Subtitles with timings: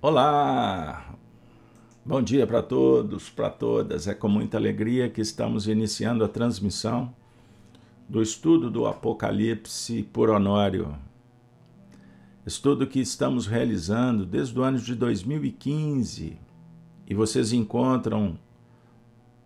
[0.00, 1.12] Olá!
[2.06, 4.06] Bom dia para todos, para todas.
[4.06, 7.12] É com muita alegria que estamos iniciando a transmissão
[8.08, 10.96] do estudo do Apocalipse por Honório.
[12.46, 16.38] Estudo que estamos realizando desde o ano de 2015
[17.04, 18.38] e vocês encontram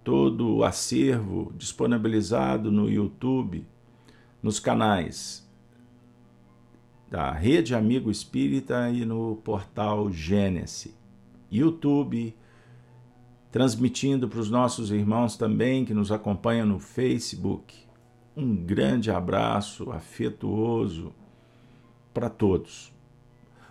[0.05, 3.67] todo o acervo disponibilizado no YouTube,
[4.43, 5.51] nos canais
[7.13, 10.97] da Rede Amigo Espírita e no portal Gênesis.
[11.51, 12.35] YouTube,
[13.51, 17.77] transmitindo para os nossos irmãos também que nos acompanham no Facebook.
[18.35, 21.13] Um grande abraço afetuoso
[22.15, 22.91] para todos.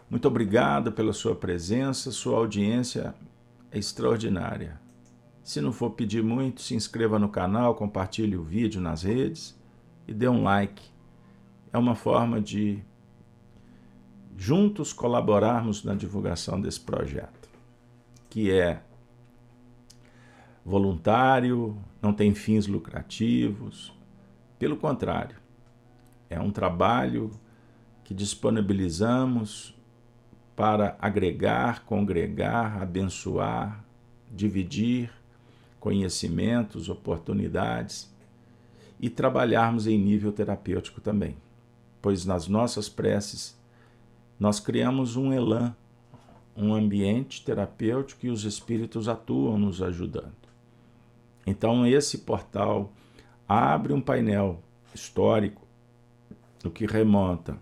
[0.07, 3.15] Muito obrigado pela sua presença, sua audiência
[3.71, 4.79] é extraordinária.
[5.43, 9.59] Se não for pedir muito, se inscreva no canal, compartilhe o vídeo nas redes
[10.07, 10.83] e dê um like.
[11.73, 12.83] É uma forma de
[14.37, 17.49] juntos colaborarmos na divulgação desse projeto,
[18.29, 18.81] que é
[20.65, 23.93] voluntário, não tem fins lucrativos,
[24.57, 25.37] pelo contrário,
[26.29, 27.31] é um trabalho
[28.03, 29.75] que disponibilizamos
[30.55, 33.83] para agregar, congregar, abençoar,
[34.31, 35.11] dividir
[35.79, 38.13] conhecimentos, oportunidades
[38.99, 41.35] e trabalharmos em nível terapêutico também,
[42.01, 43.59] pois nas nossas preces
[44.41, 45.75] nós criamos um elan,
[46.57, 50.33] um ambiente terapêutico e os espíritos atuam nos ajudando.
[51.45, 52.91] Então, esse portal
[53.47, 54.59] abre um painel
[54.95, 55.61] histórico
[56.59, 57.55] do que remonta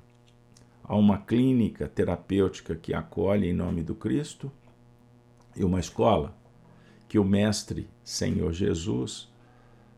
[0.82, 4.50] a uma clínica terapêutica que acolhe em nome do Cristo
[5.58, 6.34] e uma escola
[7.10, 9.30] que o Mestre Senhor Jesus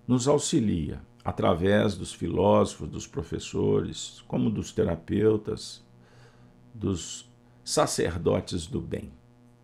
[0.08, 5.84] nos auxilia através dos filósofos, dos professores, como dos terapeutas,
[6.73, 7.30] dos
[7.64, 9.11] sacerdotes do bem.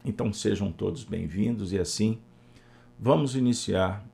[0.03, 2.19] Então sejam todos bem-vindos e assim
[2.99, 4.05] vamos iniciar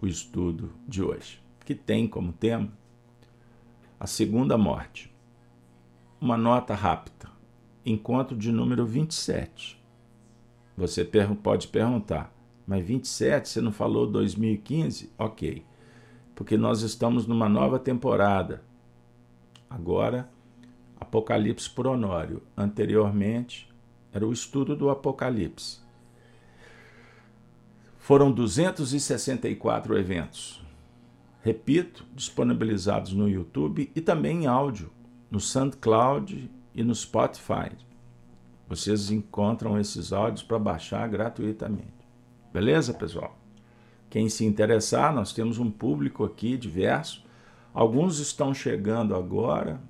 [0.00, 2.72] o estudo de hoje, que tem como tema
[3.98, 5.14] a segunda morte.
[6.20, 7.30] Uma nota rápida.
[7.84, 9.78] Encontro de número 27.
[10.76, 11.04] Você
[11.42, 12.32] pode perguntar,
[12.66, 15.12] mas 27 você não falou 2015?
[15.18, 15.64] Ok,
[16.34, 18.62] porque nós estamos numa nova temporada.
[19.68, 20.30] Agora
[21.00, 22.42] Apocalipse por Honório.
[22.56, 23.68] Anteriormente,
[24.12, 25.80] era o estudo do Apocalipse.
[27.98, 30.62] Foram 264 eventos.
[31.42, 34.92] Repito, disponibilizados no YouTube e também em áudio,
[35.30, 37.70] no SoundCloud e no Spotify.
[38.68, 42.00] Vocês encontram esses áudios para baixar gratuitamente.
[42.52, 43.36] Beleza, pessoal?
[44.08, 47.24] Quem se interessar, nós temos um público aqui diverso.
[47.72, 49.80] Alguns estão chegando agora,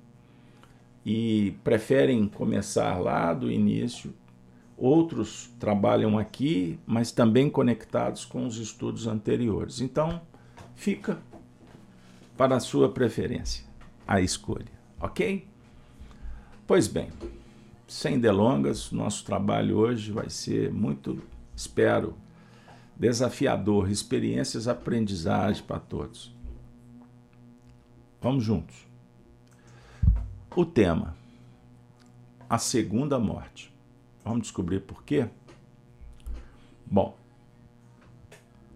[1.05, 4.13] e preferem começar lá do início.
[4.77, 9.81] Outros trabalham aqui, mas também conectados com os estudos anteriores.
[9.81, 10.21] Então,
[10.75, 11.19] fica
[12.35, 13.65] para a sua preferência
[14.07, 15.47] a escolha, ok?
[16.65, 17.09] Pois bem,
[17.87, 21.21] sem delongas, nosso trabalho hoje vai ser muito,
[21.55, 22.15] espero,
[22.97, 26.35] desafiador, experiências, aprendizagem para todos.
[28.21, 28.90] Vamos juntos.
[30.53, 31.15] O tema:
[32.49, 33.73] a segunda morte.
[34.23, 35.29] Vamos descobrir por quê?
[36.85, 37.17] Bom,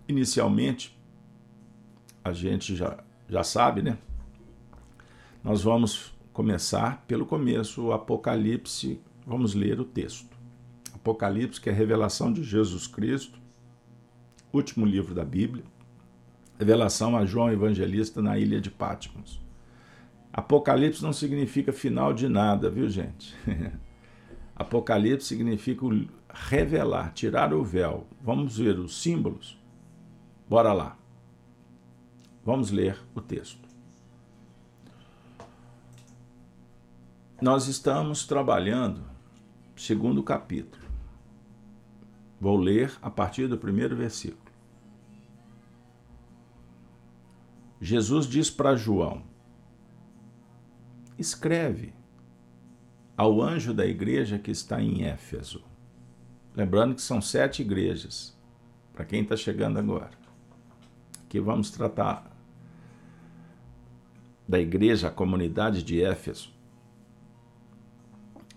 [0.07, 0.97] inicialmente,
[2.23, 3.97] a gente já, já sabe, né?
[5.43, 9.01] Nós vamos começar pelo começo, o Apocalipse.
[9.27, 10.33] Vamos ler o texto.
[10.93, 13.37] Apocalipse, que é a revelação de Jesus Cristo,
[14.53, 15.65] último livro da Bíblia,
[16.57, 19.44] revelação a João Evangelista na ilha de Patmos.
[20.37, 23.33] Apocalipse não significa final de nada, viu, gente?
[24.53, 25.85] Apocalipse significa
[26.29, 28.05] revelar, tirar o véu.
[28.21, 29.57] Vamos ver os símbolos?
[30.45, 30.97] Bora lá.
[32.43, 33.65] Vamos ler o texto.
[37.41, 39.05] Nós estamos trabalhando
[39.73, 40.83] segundo capítulo.
[42.41, 44.51] Vou ler a partir do primeiro versículo.
[47.79, 49.23] Jesus diz para João:
[51.17, 51.93] escreve
[53.17, 55.63] ao anjo da igreja que está em Éfeso.
[56.55, 58.37] Lembrando que são sete igrejas,
[58.93, 60.11] para quem está chegando agora.
[61.23, 62.31] Aqui vamos tratar
[64.47, 66.53] da igreja, a comunidade de Éfeso.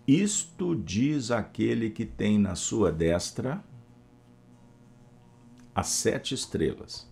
[0.07, 3.63] Isto diz aquele que tem na sua destra
[5.75, 7.09] as sete estrelas,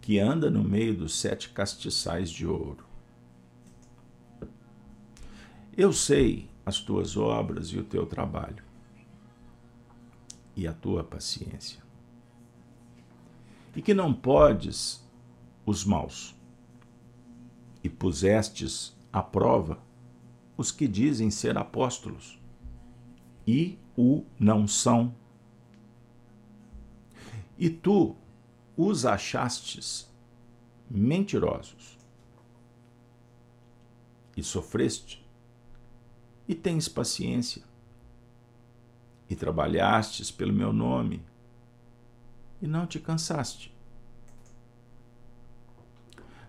[0.00, 2.91] que anda no meio dos sete castiçais de ouro.
[5.74, 8.62] Eu sei as tuas obras e o teu trabalho,
[10.54, 11.82] e a tua paciência.
[13.74, 15.02] E que não podes
[15.64, 16.34] os maus,
[17.82, 19.78] e pusestes à prova
[20.58, 22.38] os que dizem ser apóstolos,
[23.46, 25.14] e o não são.
[27.58, 28.14] E tu
[28.76, 30.06] os achastes
[30.90, 31.96] mentirosos,
[34.36, 35.21] e sofreste,
[36.52, 37.62] e tens paciência,
[39.28, 41.24] e trabalhastes pelo meu nome,
[42.60, 43.74] e não te cansaste.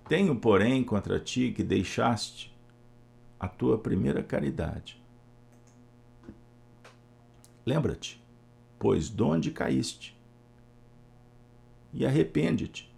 [0.06, 2.54] Tenho, porém, contra ti que deixaste
[3.40, 5.02] a tua primeira caridade.
[7.66, 8.22] Lembra-te,
[8.78, 10.20] pois, de onde caíste,
[11.94, 12.94] e arrepende-te,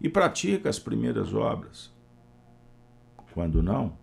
[0.00, 1.92] e pratica as primeiras obras.
[3.34, 3.98] Quando não,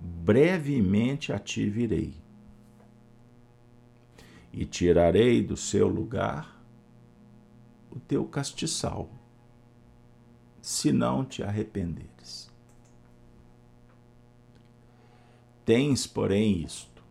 [0.00, 2.14] brevemente a ti virei,
[4.52, 6.60] e tirarei do seu lugar
[7.90, 9.08] o teu castiçal,
[10.60, 12.50] se não te arrependeres.
[15.64, 17.02] Tens, porém, isto,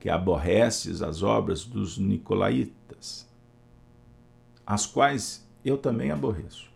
[0.00, 3.28] que aborreces as obras dos nicolaítas,
[4.64, 6.70] as quais eu também aborreço.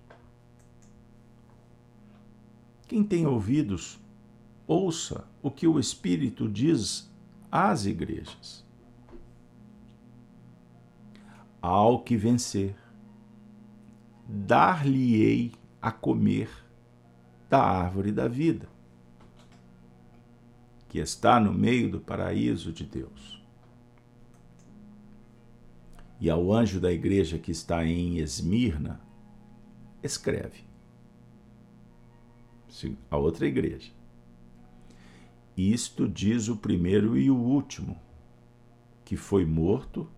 [2.87, 4.00] Quem tem ouvidos,
[4.73, 7.11] ouça o que o Espírito diz
[7.51, 8.65] às igrejas
[11.61, 12.75] ao que vencer,
[14.27, 16.49] dar-lhe-ei a comer
[17.49, 18.69] da árvore da vida,
[20.89, 23.45] que está no meio do paraíso de Deus.
[26.19, 29.01] E ao anjo da igreja que está em Esmirna,
[30.03, 30.65] escreve.
[33.11, 34.00] A outra igreja.
[35.69, 38.01] Isto diz o primeiro e o último,
[39.05, 40.09] que foi morto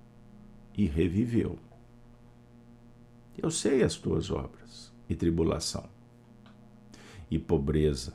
[0.72, 1.58] e reviveu.
[3.36, 5.88] Eu sei as tuas obras e tribulação
[7.28, 8.14] e pobreza,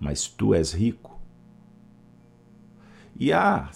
[0.00, 1.20] mas tu és rico.
[3.14, 3.70] E a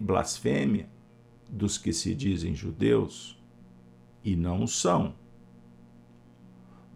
[0.00, 0.88] blasfêmia
[1.46, 3.38] dos que se dizem judeus
[4.24, 5.14] e não são,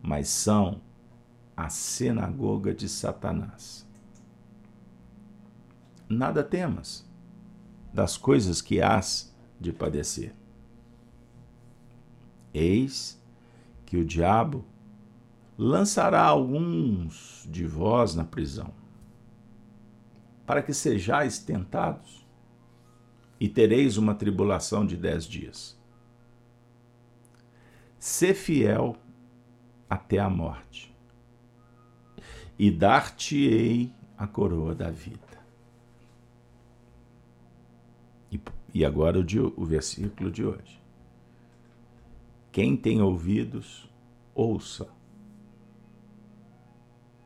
[0.02, 0.80] mas são
[1.56, 3.86] a sinagoga de Satanás.
[6.08, 7.08] Nada temas
[7.92, 10.34] das coisas que hás de padecer.
[12.52, 13.22] Eis
[13.86, 14.64] que o diabo
[15.56, 18.72] lançará alguns de vós na prisão,
[20.44, 22.26] para que sejais tentados,
[23.40, 25.78] e tereis uma tribulação de dez dias.
[27.98, 28.96] Sê fiel
[29.88, 30.93] até a morte,
[32.58, 35.20] e dar-te-ei a coroa da vida.
[38.30, 38.40] E,
[38.72, 39.24] e agora o,
[39.56, 40.80] o versículo de hoje.
[42.52, 43.90] Quem tem ouvidos,
[44.34, 44.88] ouça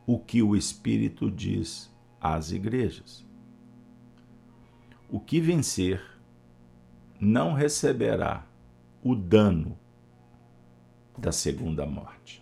[0.05, 3.23] o que o Espírito diz às igrejas.
[5.07, 6.03] O que vencer
[7.19, 8.43] não receberá
[9.03, 9.77] o dano
[11.17, 12.38] da segunda morte.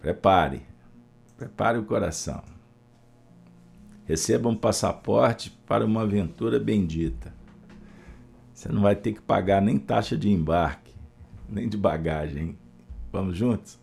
[0.00, 0.62] Prepare,
[1.36, 2.42] prepare o coração
[4.10, 7.32] receba um passaporte para uma aventura bendita.
[8.52, 10.92] Você não vai ter que pagar nem taxa de embarque,
[11.48, 12.58] nem de bagagem.
[13.12, 13.78] Vamos juntos?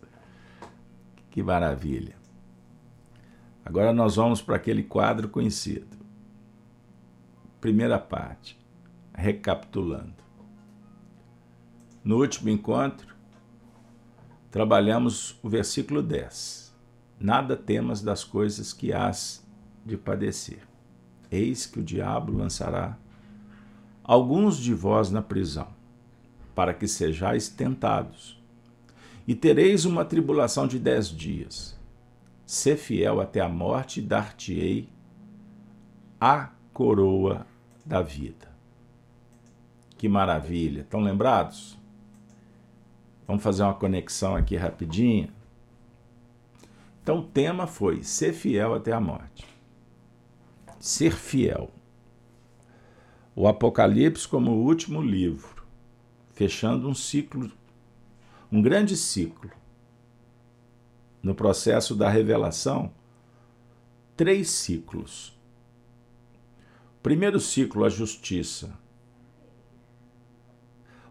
[1.30, 2.14] Que maravilha.
[3.64, 5.96] Agora nós vamos para aquele quadro conhecido.
[7.58, 8.58] Primeira parte,
[9.14, 10.22] recapitulando.
[12.04, 13.07] No último encontro,
[14.50, 16.74] trabalhamos o versículo 10.
[17.20, 19.46] Nada temas das coisas que hás
[19.84, 20.60] de padecer.
[21.30, 22.96] Eis que o diabo lançará
[24.02, 25.68] alguns de vós na prisão,
[26.54, 28.42] para que sejais tentados,
[29.26, 31.78] e tereis uma tribulação de dez dias.
[32.46, 34.88] Sê fiel até a morte, dar-te-ei
[36.18, 37.46] a coroa
[37.84, 38.48] da vida.
[39.98, 40.80] Que maravilha!
[40.80, 41.77] Estão lembrados?
[43.28, 45.28] Vamos fazer uma conexão aqui rapidinho.
[47.02, 49.46] Então, o tema foi ser fiel até a morte
[50.78, 51.70] ser fiel.
[53.34, 55.64] O Apocalipse como o último livro,
[56.32, 57.50] fechando um ciclo,
[58.50, 59.50] um grande ciclo.
[61.22, 62.92] No processo da revelação,
[64.16, 65.36] três ciclos.
[67.02, 68.72] Primeiro ciclo, a justiça.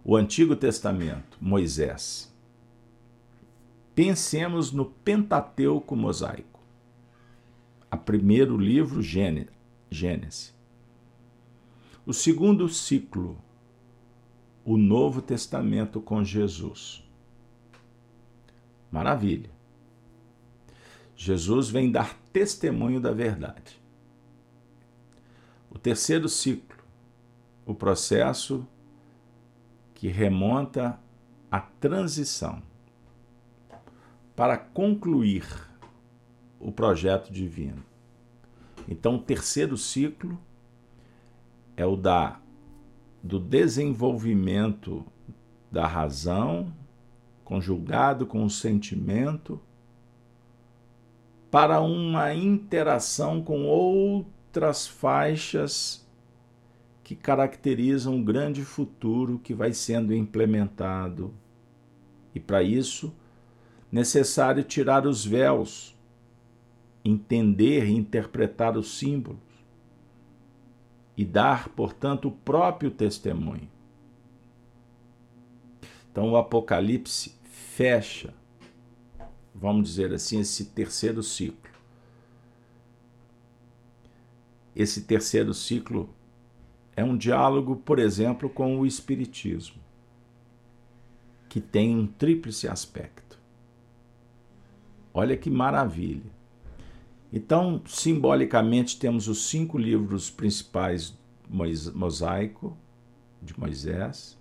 [0.10, 2.34] O Antigo Testamento, Moisés.
[3.94, 6.62] Pensemos no Pentateuco mosaico.
[7.92, 10.56] a primeiro livro, Gênesis.
[12.06, 13.38] O segundo ciclo,
[14.64, 17.04] o Novo Testamento com Jesus.
[18.90, 19.52] Maravilha.
[21.18, 23.78] Jesus vem dar testemunho da verdade.
[25.70, 26.78] O terceiro ciclo,
[27.66, 28.66] o processo
[29.98, 31.00] que remonta
[31.50, 32.62] à transição
[34.36, 35.44] para concluir
[36.60, 37.84] o projeto divino.
[38.88, 40.38] Então, o terceiro ciclo
[41.76, 42.40] é o da
[43.24, 45.04] do desenvolvimento
[45.72, 46.72] da razão
[47.44, 49.60] conjugado com o sentimento
[51.50, 56.07] para uma interação com outras faixas
[57.08, 61.34] que caracterizam o grande futuro que vai sendo implementado.
[62.36, 63.16] E para isso,
[63.90, 65.98] necessário tirar os véus,
[67.06, 69.40] entender e interpretar os símbolos
[71.16, 73.70] e dar, portanto, o próprio testemunho.
[76.12, 78.34] Então, o Apocalipse fecha,
[79.56, 81.72] vamos dizer assim, esse terceiro ciclo.
[84.76, 86.17] Esse terceiro ciclo
[86.98, 89.80] é um diálogo, por exemplo, com o Espiritismo,
[91.48, 93.40] que tem um tríplice aspecto.
[95.14, 96.32] Olha que maravilha!
[97.32, 101.16] Então, simbolicamente, temos os cinco livros principais
[101.94, 102.76] mosaico
[103.44, 104.36] de Moisés,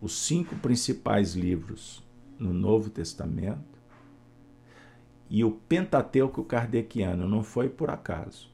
[0.00, 2.04] os cinco principais livros
[2.38, 3.80] no Novo Testamento
[5.28, 8.48] e o Pentateuco kardeciano, não foi por acaso.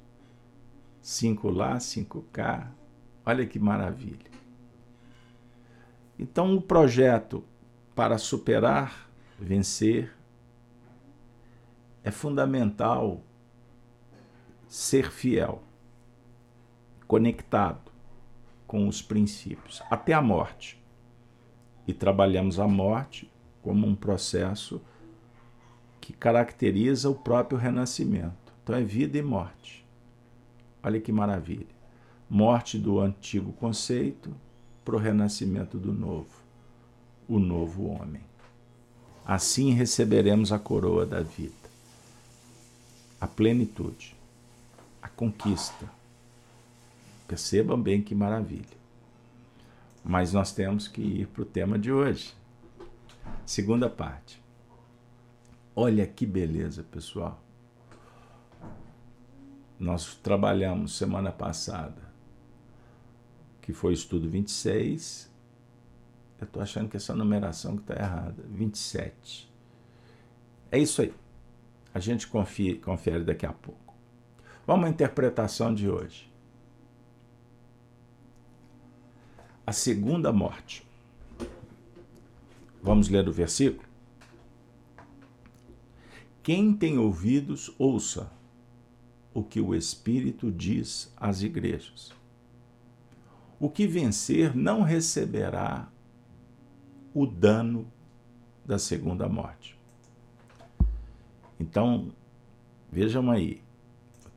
[1.03, 2.73] Cinco lá, cinco cá,
[3.31, 4.31] olha que maravilha.
[6.19, 7.45] Então, o projeto
[7.95, 9.09] para superar,
[9.39, 10.13] vencer,
[12.03, 13.23] é fundamental
[14.69, 15.63] ser fiel,
[17.07, 17.91] conectado
[18.67, 20.81] com os princípios, até a morte.
[21.87, 23.31] E trabalhamos a morte
[23.63, 24.81] como um processo
[26.01, 28.53] que caracteriza o próprio renascimento.
[28.63, 29.85] Então é vida e morte.
[30.83, 31.80] Olha que maravilha.
[32.31, 34.33] Morte do antigo conceito
[34.85, 36.31] para o renascimento do novo,
[37.29, 38.23] o novo homem.
[39.27, 41.53] Assim receberemos a coroa da vida,
[43.21, 44.21] a plenitude
[45.03, 45.87] a conquista.
[47.27, 48.81] Percebam bem que maravilha.
[50.05, 52.35] Mas nós temos que ir para o tema de hoje.
[53.47, 54.41] Segunda parte.
[55.75, 57.41] Olha que beleza, pessoal.
[59.79, 62.10] Nós trabalhamos semana passada,
[63.61, 65.31] que foi o estudo 26.
[66.41, 68.43] Eu estou achando que essa numeração que está errada.
[68.49, 69.51] 27.
[70.73, 71.13] É isso aí.
[71.93, 73.95] A gente confie, confere daqui a pouco.
[74.67, 76.31] Vamos à interpretação de hoje.
[79.67, 80.87] A segunda morte.
[82.83, 83.89] Vamos ler o versículo?
[86.43, 88.33] Quem tem ouvidos, ouça
[89.35, 92.13] o que o Espírito diz às igrejas.
[93.61, 95.89] O que vencer não receberá
[97.15, 97.87] o dano
[98.65, 99.79] da segunda morte.
[101.59, 102.11] Então,
[102.91, 103.63] vejam aí,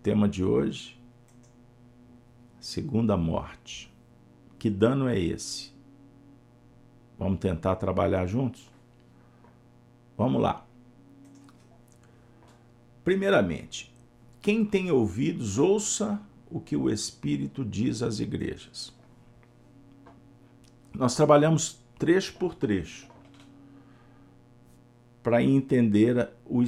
[0.03, 0.99] Tema de hoje:
[2.59, 3.89] segunda morte.
[4.59, 5.71] Que dano é esse?
[7.17, 8.69] Vamos tentar trabalhar juntos?
[10.17, 10.65] Vamos lá.
[13.01, 13.93] Primeiramente,
[14.41, 18.93] quem tem ouvidos, ouça o que o Espírito diz às igrejas.
[20.93, 23.07] Nós trabalhamos trecho por trecho
[25.21, 26.63] para entender o,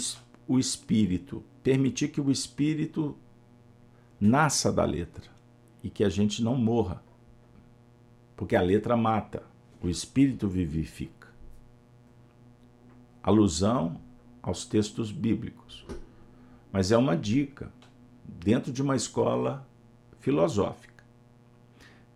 [0.47, 3.17] o Espírito, permitir que o Espírito
[4.19, 5.29] nasça da letra
[5.83, 7.03] e que a gente não morra.
[8.35, 9.43] Porque a letra mata,
[9.81, 11.29] o espírito vivifica.
[13.23, 13.99] Alusão
[14.41, 15.85] aos textos bíblicos.
[16.71, 17.71] Mas é uma dica
[18.25, 19.65] dentro de uma escola
[20.19, 20.94] filosófica.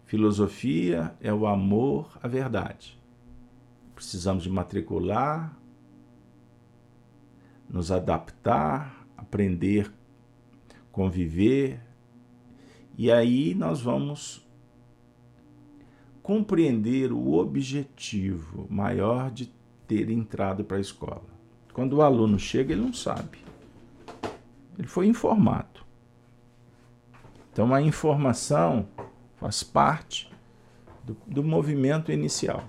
[0.10, 3.00] Filosofia é o amor à verdade.
[3.94, 5.56] Precisamos de matricular,
[7.70, 9.94] nos adaptar, aprender,
[10.92, 11.80] conviver,
[12.98, 14.50] e aí nós vamos
[16.24, 19.54] compreender o objetivo maior de
[19.88, 21.30] ter entrado para a escola.
[21.72, 23.38] Quando o aluno chega, ele não sabe.
[24.75, 25.82] Ele foi informado.
[27.51, 28.88] Então a informação
[29.39, 30.29] faz parte
[31.03, 32.63] do, do movimento inicial.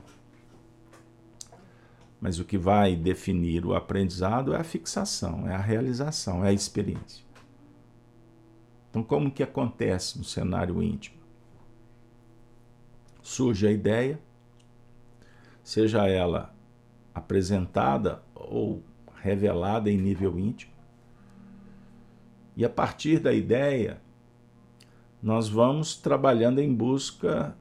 [2.21, 6.53] Mas o que vai definir o aprendizado é a fixação, é a realização, é a
[6.53, 7.25] experiência.
[8.91, 11.19] Então, como que acontece no cenário íntimo?
[13.23, 14.21] Surge a ideia,
[15.63, 16.55] seja ela
[17.15, 18.83] apresentada ou
[19.23, 20.73] revelada em nível íntimo,
[22.57, 24.01] e a partir da ideia,
[25.23, 27.55] nós vamos trabalhando em busca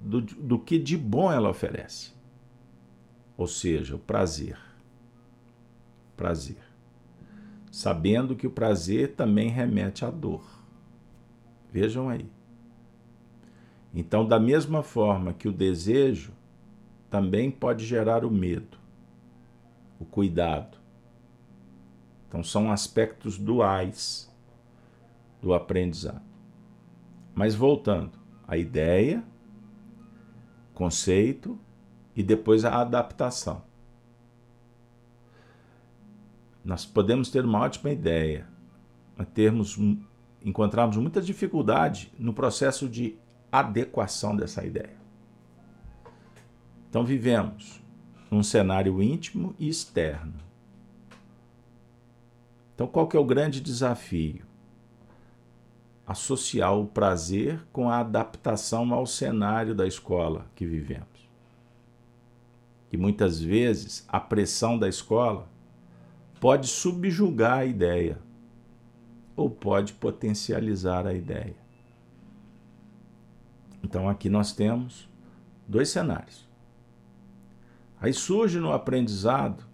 [0.00, 2.12] do, do que de bom ela oferece.
[3.36, 4.58] Ou seja, o prazer.
[6.16, 6.58] Prazer.
[7.70, 10.44] Sabendo que o prazer também remete à dor.
[11.70, 12.28] Vejam aí.
[13.94, 16.32] Então, da mesma forma que o desejo
[17.10, 18.76] também pode gerar o medo,
[19.98, 20.78] o cuidado.
[22.28, 24.30] Então, são aspectos duais
[25.40, 26.27] do aprendizado.
[27.38, 28.18] Mas voltando,
[28.48, 29.22] a ideia,
[30.74, 31.56] conceito
[32.16, 33.62] e depois a adaptação.
[36.64, 38.48] Nós podemos ter uma ótima ideia,
[39.16, 39.78] mas termos,
[40.44, 43.16] encontrarmos muita dificuldade no processo de
[43.52, 44.98] adequação dessa ideia.
[46.90, 47.80] Então vivemos
[48.28, 50.34] num cenário íntimo e externo.
[52.74, 54.47] Então qual que é o grande desafio?
[56.08, 61.28] Associar o prazer com a adaptação ao cenário da escola que vivemos.
[62.90, 65.46] E muitas vezes a pressão da escola
[66.40, 68.18] pode subjugar a ideia
[69.36, 71.56] ou pode potencializar a ideia.
[73.84, 75.06] Então aqui nós temos
[75.66, 76.48] dois cenários.
[78.00, 79.64] Aí surge no aprendizado,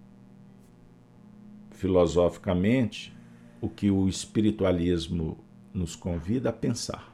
[1.71, 3.15] filosoficamente,
[3.61, 5.44] o que o espiritualismo
[5.75, 7.13] nos convida a pensar.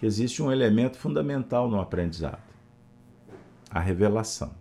[0.00, 2.42] Que existe um elemento fundamental no aprendizado:
[3.70, 4.52] a revelação,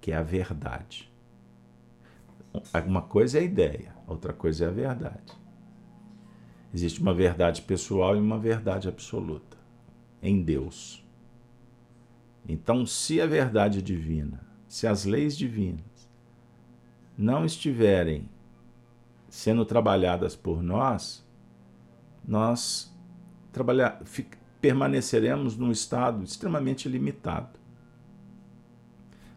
[0.00, 1.10] que é a verdade.
[2.86, 5.32] Uma coisa é a ideia, outra coisa é a verdade.
[6.74, 9.56] Existe uma verdade pessoal e uma verdade absoluta
[10.22, 11.04] em Deus.
[12.48, 16.10] Então, se a verdade divina, se as leis divinas
[17.16, 18.28] não estiverem
[19.28, 21.21] sendo trabalhadas por nós,
[22.26, 22.92] nós
[23.52, 24.02] trabalhar,
[24.60, 27.58] permaneceremos num estado extremamente limitado.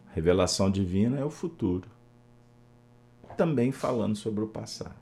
[0.08, 1.90] A revelação divina é o futuro.
[3.36, 4.96] Também falando sobre o passado.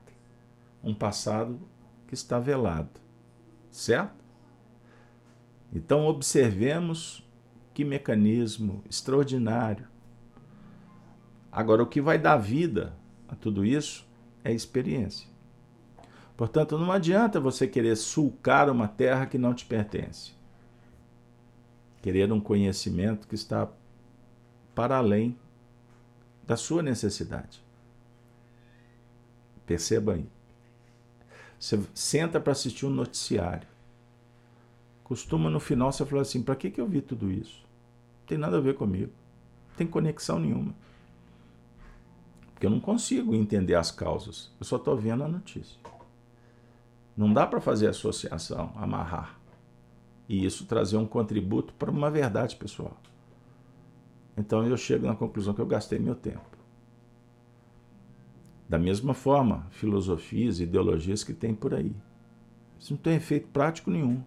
[0.82, 1.60] Um passado
[2.08, 3.00] que está velado.
[3.70, 4.24] Certo?
[5.72, 7.24] Então, observemos
[7.72, 9.86] que mecanismo extraordinário.
[11.50, 12.96] Agora, o que vai dar vida
[13.28, 14.06] a tudo isso
[14.42, 15.33] é experiência.
[16.36, 20.32] Portanto, não adianta você querer sulcar uma terra que não te pertence.
[22.02, 23.68] Querer um conhecimento que está
[24.74, 25.38] para além
[26.46, 27.62] da sua necessidade.
[29.64, 30.26] Perceba aí.
[31.58, 33.66] Você senta para assistir um noticiário.
[35.04, 37.64] Costuma no final você falar assim: para que, que eu vi tudo isso?
[38.20, 39.12] Não tem nada a ver comigo.
[39.70, 40.74] Não tem conexão nenhuma.
[42.52, 44.50] Porque eu não consigo entender as causas.
[44.58, 45.78] Eu só estou vendo a notícia.
[47.16, 49.38] Não dá para fazer associação, amarrar.
[50.28, 52.96] E isso trazer um contributo para uma verdade pessoal.
[54.36, 56.58] Então eu chego na conclusão que eu gastei meu tempo.
[58.68, 61.94] Da mesma forma, filosofias, ideologias que tem por aí.
[62.78, 64.22] Isso não tem efeito prático nenhum.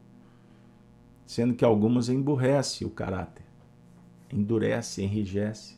[1.26, 3.48] Sendo que algumas emburrecem o caráter
[4.32, 5.78] endurece, enrijece.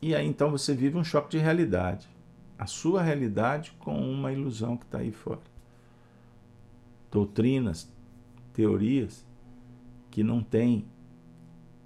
[0.00, 2.08] E aí então você vive um choque de realidade.
[2.58, 5.40] A sua realidade com uma ilusão que está aí fora.
[7.10, 7.88] Doutrinas,
[8.52, 9.24] teorias
[10.10, 10.86] que não têm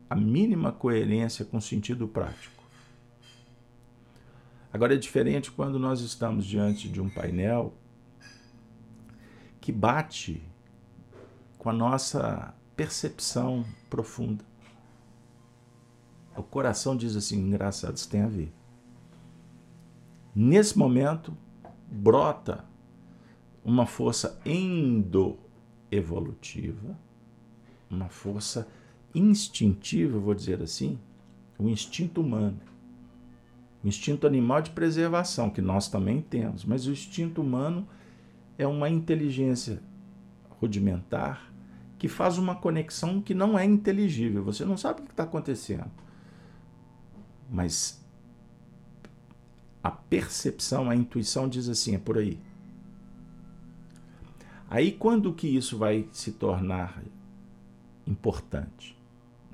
[0.08, 2.62] a mínima coerência com o sentido prático.
[4.72, 7.74] Agora é diferente quando nós estamos diante de um painel
[9.60, 10.42] que bate
[11.56, 14.44] com a nossa percepção profunda.
[16.36, 18.52] O coração diz assim: engraçado, isso tem a ver.
[20.40, 21.36] Nesse momento,
[21.90, 22.64] brota
[23.64, 26.96] uma força endo-evolutiva,
[27.90, 28.68] uma força
[29.12, 30.96] instintiva, vou dizer assim,
[31.58, 32.60] o instinto humano.
[33.82, 37.84] O instinto animal de preservação, que nós também temos, mas o instinto humano
[38.56, 39.82] é uma inteligência
[40.60, 41.52] rudimentar
[41.98, 44.44] que faz uma conexão que não é inteligível.
[44.44, 45.90] Você não sabe o que está acontecendo.
[47.50, 48.06] Mas
[49.82, 52.38] a percepção, a intuição diz assim: é por aí.
[54.70, 57.02] Aí, quando que isso vai se tornar
[58.06, 58.98] importante?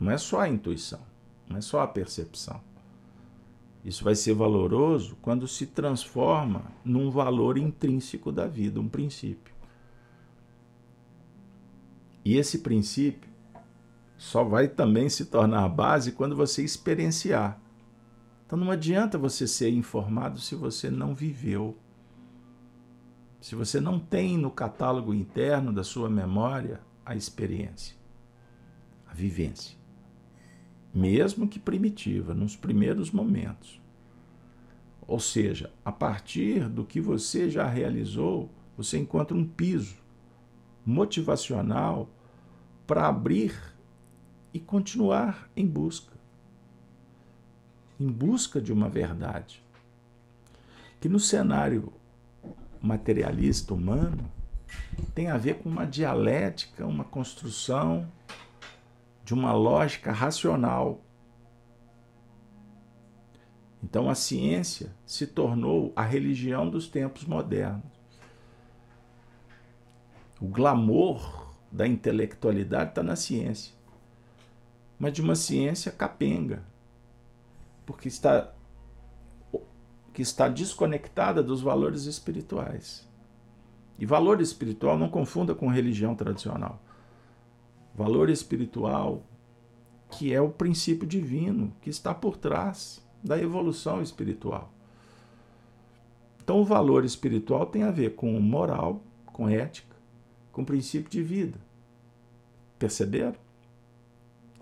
[0.00, 1.00] Não é só a intuição,
[1.48, 2.60] não é só a percepção.
[3.84, 9.54] Isso vai ser valoroso quando se transforma num valor intrínseco da vida, um princípio.
[12.24, 13.28] E esse princípio
[14.16, 17.60] só vai também se tornar base quando você experienciar.
[18.54, 21.76] Então não adianta você ser informado se você não viveu.
[23.40, 27.96] Se você não tem no catálogo interno da sua memória a experiência,
[29.10, 29.76] a vivência
[30.94, 33.82] mesmo que primitiva, nos primeiros momentos.
[35.04, 39.96] Ou seja, a partir do que você já realizou, você encontra um piso
[40.86, 42.08] motivacional
[42.86, 43.60] para abrir
[44.52, 46.13] e continuar em busca
[47.98, 49.62] em busca de uma verdade.
[51.00, 51.92] Que no cenário
[52.80, 54.30] materialista humano
[55.14, 58.06] tem a ver com uma dialética, uma construção
[59.24, 61.00] de uma lógica racional.
[63.82, 67.82] Então a ciência se tornou a religião dos tempos modernos.
[70.40, 73.74] O glamour da intelectualidade está na ciência,
[74.98, 76.62] mas de uma ciência capenga,
[77.84, 78.52] porque está
[80.12, 83.08] que está desconectada dos valores espirituais.
[83.98, 86.80] E valor espiritual não confunda com religião tradicional
[87.94, 89.22] valor espiritual,
[90.10, 94.72] que é o princípio divino que está por trás da evolução espiritual.
[96.42, 99.96] Então, o valor espiritual tem a ver com moral, com ética,
[100.52, 101.58] com princípio de vida.
[102.78, 103.36] Perceberam?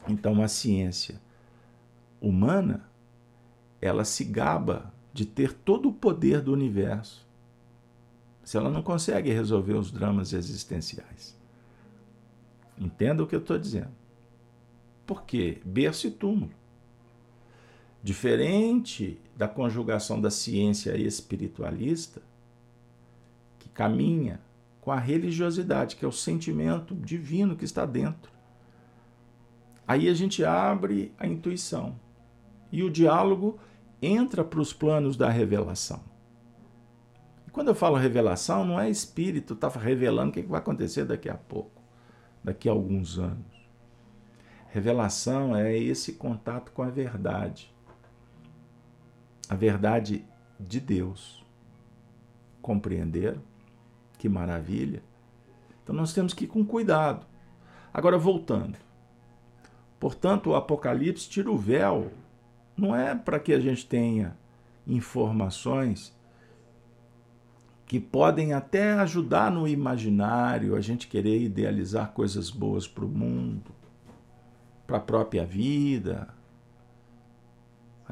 [0.07, 1.21] Então, a ciência
[2.21, 2.89] humana,
[3.83, 7.27] ela se gaba de ter todo o poder do universo,
[8.45, 11.37] se ela não consegue resolver os dramas existenciais.
[12.79, 13.91] Entenda o que eu estou dizendo.
[15.05, 15.61] Por quê?
[15.65, 16.53] Berço e túmulo.
[18.03, 22.23] Diferente da conjugação da ciência espiritualista,
[23.59, 24.41] que caminha
[24.81, 28.33] com a religiosidade, que é o sentimento divino que está dentro.
[29.87, 31.97] Aí a gente abre a intuição
[32.73, 33.59] e o diálogo
[34.03, 36.03] entra para os planos da revelação.
[37.47, 41.29] E quando eu falo revelação, não é espírito, está revelando o que vai acontecer daqui
[41.29, 41.83] a pouco
[42.43, 43.71] daqui a alguns anos.
[44.69, 47.73] Revelação é esse contato com a verdade.
[49.49, 50.25] A verdade
[50.59, 51.45] de Deus.
[52.61, 53.43] Compreenderam?
[54.19, 55.03] Que maravilha!
[55.83, 57.27] Então nós temos que ir com cuidado.
[57.93, 58.79] Agora, voltando.
[60.01, 62.11] Portanto, o Apocalipse tira o véu.
[62.83, 64.37] Não é para que a gente tenha
[64.89, 66.13] informações
[67.87, 73.71] que podem até ajudar no imaginário, a gente querer idealizar coisas boas para o mundo,
[74.85, 76.27] para a própria vida.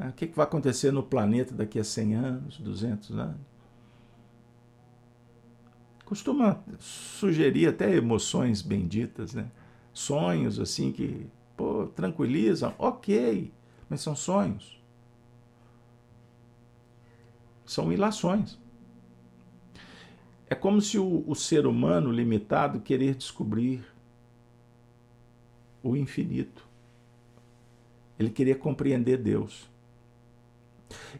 [0.01, 3.41] É, o que vai acontecer no planeta daqui a 100 anos, 200 anos?
[6.05, 9.51] Costuma sugerir até emoções benditas, né?
[9.93, 13.53] Sonhos assim que, pô, tranquilizam, ok,
[13.91, 14.81] mas são sonhos.
[17.67, 18.57] São ilações.
[20.49, 23.85] É como se o, o ser humano limitado querer descobrir
[25.83, 26.67] o infinito.
[28.19, 29.69] Ele queria compreender Deus.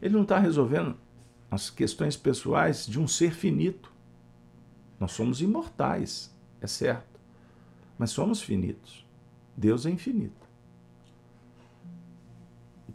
[0.01, 0.97] Ele não está resolvendo
[1.49, 3.91] as questões pessoais de um ser finito.
[4.99, 7.19] Nós somos imortais, é certo,
[7.97, 9.05] mas somos finitos.
[9.57, 10.40] Deus é infinito.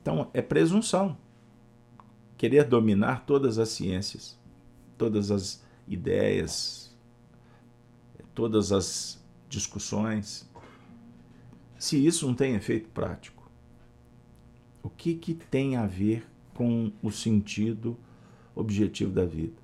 [0.06, 1.18] Então, é presunção.
[2.38, 4.38] Querer dominar todas as ciências,
[4.96, 6.96] todas as ideias,
[8.32, 10.48] todas as discussões,
[11.76, 13.50] se isso não tem efeito prático,
[14.80, 17.98] o que, que tem a ver com o sentido
[18.54, 19.60] objetivo da vida?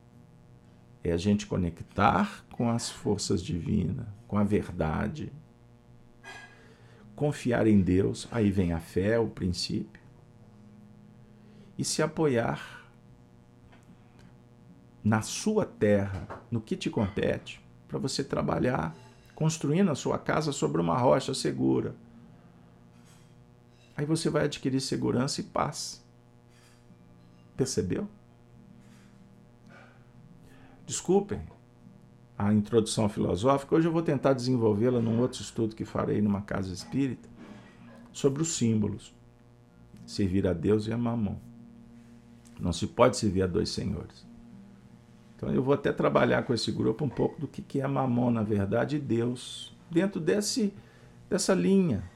[1.04, 5.32] É a gente conectar com as forças divinas, com a verdade,
[7.14, 10.01] confiar em Deus, aí vem a fé, o princípio,
[11.82, 12.86] e se apoiar
[15.02, 18.94] na sua terra, no que te compete, para você trabalhar
[19.34, 21.96] construindo a sua casa sobre uma rocha segura.
[23.96, 26.00] Aí você vai adquirir segurança e paz.
[27.56, 28.06] Percebeu?
[30.86, 31.42] Desculpem
[32.38, 36.72] a introdução filosófica, hoje eu vou tentar desenvolvê-la num outro estudo que farei numa casa
[36.72, 37.28] espírita
[38.12, 39.12] sobre os símbolos.
[40.06, 41.50] Servir a Deus e a Mamon.
[42.60, 44.24] Não se pode servir a dois senhores.
[45.36, 48.42] Então eu vou até trabalhar com esse grupo um pouco do que é mamon, na
[48.42, 50.72] verdade, e Deus, dentro desse,
[51.28, 52.08] dessa linha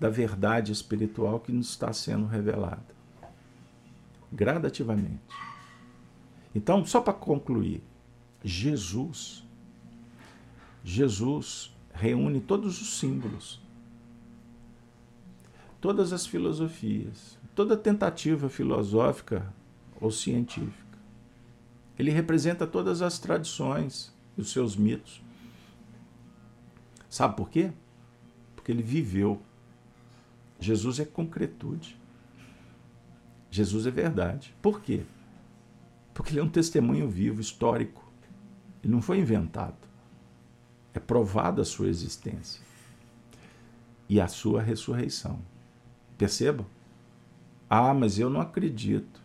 [0.00, 2.94] da verdade espiritual que nos está sendo revelada.
[4.32, 5.22] gradativamente.
[6.54, 7.82] Então, só para concluir,
[8.42, 9.44] Jesus,
[10.82, 13.60] Jesus reúne todos os símbolos,
[15.80, 19.52] todas as filosofias, toda tentativa filosófica
[20.00, 20.98] ou científica.
[21.98, 25.22] Ele representa todas as tradições e os seus mitos.
[27.08, 27.70] Sabe por quê?
[28.56, 29.40] Porque ele viveu.
[30.58, 31.96] Jesus é concretude.
[33.50, 34.54] Jesus é verdade.
[34.60, 35.02] Por quê?
[36.12, 38.04] Porque ele é um testemunho vivo, histórico.
[38.82, 39.76] Ele não foi inventado.
[40.92, 42.60] É provada a sua existência
[44.08, 45.40] e a sua ressurreição.
[46.18, 46.66] Perceba?
[47.76, 49.20] Ah, mas eu não acredito.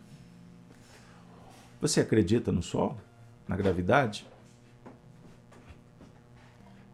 [1.80, 2.98] Você acredita no Sol?
[3.46, 4.26] Na gravidade?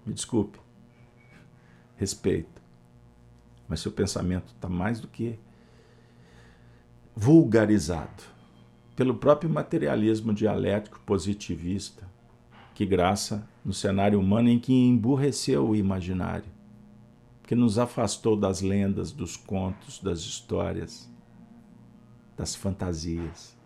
[0.04, 0.58] Me desculpe.
[1.96, 2.60] Respeito.
[3.66, 5.38] Mas seu pensamento está mais do que
[7.16, 8.24] vulgarizado
[8.94, 12.06] pelo próprio materialismo dialético positivista,
[12.74, 16.52] que graça no cenário humano em que emburreceu o imaginário,
[17.44, 21.15] que nos afastou das lendas, dos contos, das histórias,
[22.36, 23.56] das fantasias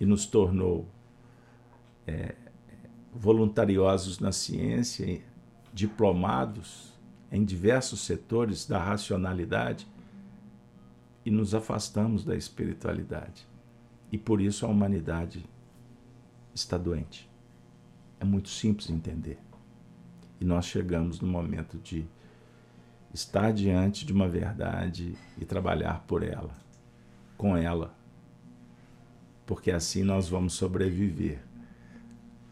[0.00, 0.86] e nos tornou
[2.06, 2.34] é,
[3.12, 5.22] voluntariosos na ciência,
[5.72, 6.92] diplomados
[7.30, 9.86] em diversos setores da racionalidade
[11.24, 13.46] e nos afastamos da espiritualidade.
[14.10, 15.44] E por isso a humanidade
[16.54, 17.28] está doente.
[18.18, 19.38] É muito simples entender.
[20.40, 22.06] E nós chegamos no momento de
[23.12, 26.50] estar diante de uma verdade e trabalhar por ela,
[27.38, 27.96] com ela,
[29.46, 31.40] porque assim nós vamos sobreviver,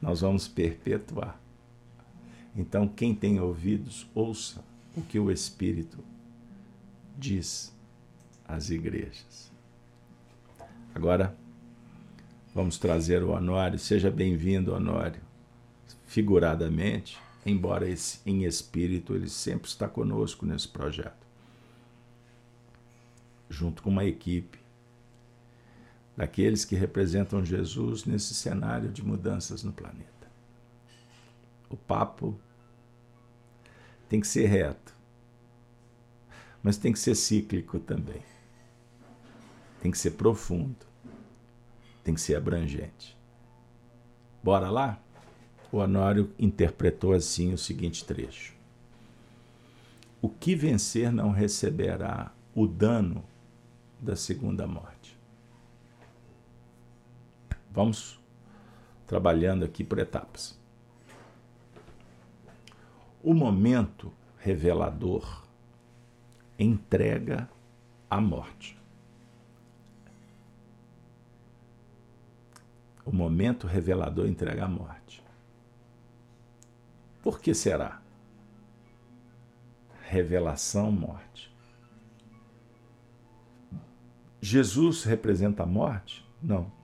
[0.00, 1.38] nós vamos perpetuar.
[2.56, 4.64] Então, quem tem ouvidos, ouça
[4.96, 5.98] o que o Espírito
[7.18, 7.74] diz
[8.46, 9.52] às igrejas.
[10.94, 11.36] Agora,
[12.54, 13.78] vamos trazer o Honório.
[13.78, 15.20] Seja bem-vindo, Honório.
[16.06, 17.86] Figuradamente, embora
[18.24, 21.26] em espírito ele sempre está conosco nesse projeto.
[23.50, 24.65] Junto com uma equipe
[26.16, 30.06] daqueles que representam Jesus nesse cenário de mudanças no planeta.
[31.68, 32.38] O papo
[34.08, 34.94] tem que ser reto,
[36.62, 38.22] mas tem que ser cíclico também.
[39.82, 40.86] Tem que ser profundo,
[42.02, 43.16] tem que ser abrangente.
[44.42, 45.00] Bora lá?
[45.70, 48.54] O Honório interpretou assim o seguinte trecho:
[50.22, 53.24] O que vencer não receberá o dano
[54.00, 54.95] da segunda morte.
[57.76, 58.18] Vamos
[59.06, 60.58] trabalhando aqui por etapas.
[63.22, 65.44] O momento revelador
[66.58, 67.50] entrega
[68.08, 68.80] a morte.
[73.04, 75.22] O momento revelador entrega a morte.
[77.22, 78.00] Por que será?
[80.04, 81.54] Revelação, morte.
[84.40, 86.26] Jesus representa a morte?
[86.42, 86.75] Não.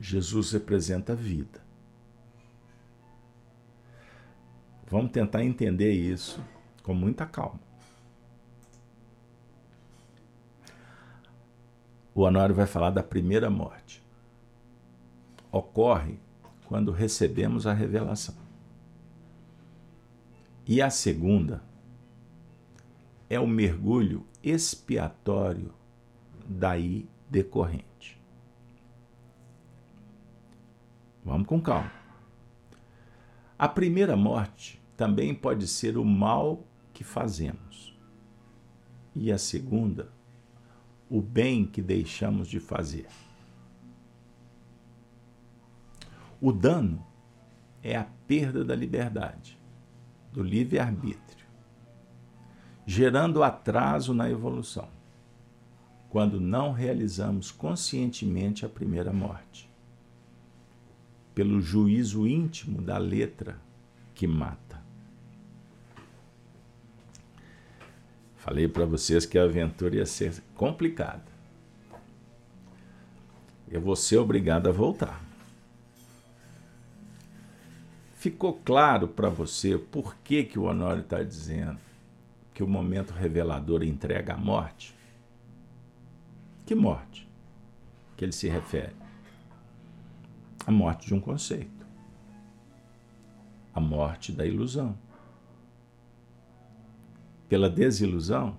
[0.00, 1.60] Jesus representa a vida.
[4.86, 6.42] Vamos tentar entender isso
[6.82, 7.60] com muita calma.
[12.14, 14.02] O Honório vai falar da primeira morte.
[15.52, 16.18] Ocorre
[16.66, 18.34] quando recebemos a revelação.
[20.66, 21.62] E a segunda
[23.30, 25.72] é o mergulho expiatório
[26.46, 27.87] daí decorrente.
[31.28, 31.92] Vamos com calma.
[33.58, 36.64] A primeira morte também pode ser o mal
[36.94, 37.94] que fazemos.
[39.14, 40.10] E a segunda,
[41.10, 43.08] o bem que deixamos de fazer.
[46.40, 47.06] O dano
[47.82, 49.58] é a perda da liberdade,
[50.32, 51.46] do livre-arbítrio,
[52.86, 54.88] gerando atraso na evolução,
[56.08, 59.67] quando não realizamos conscientemente a primeira morte
[61.38, 63.60] pelo juízo íntimo da letra
[64.12, 64.82] que mata.
[68.38, 71.22] Falei para vocês que a aventura ia ser complicada.
[73.70, 75.22] Eu vou ser obrigado a voltar.
[78.16, 81.78] Ficou claro para você por que, que o Honório está dizendo
[82.52, 84.92] que o momento revelador entrega a morte?
[86.66, 87.28] Que morte
[88.16, 89.07] que ele se refere?
[90.68, 91.86] A morte de um conceito,
[93.74, 94.98] a morte da ilusão.
[97.48, 98.54] Pela desilusão,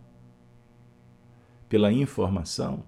[1.70, 2.84] pela informação,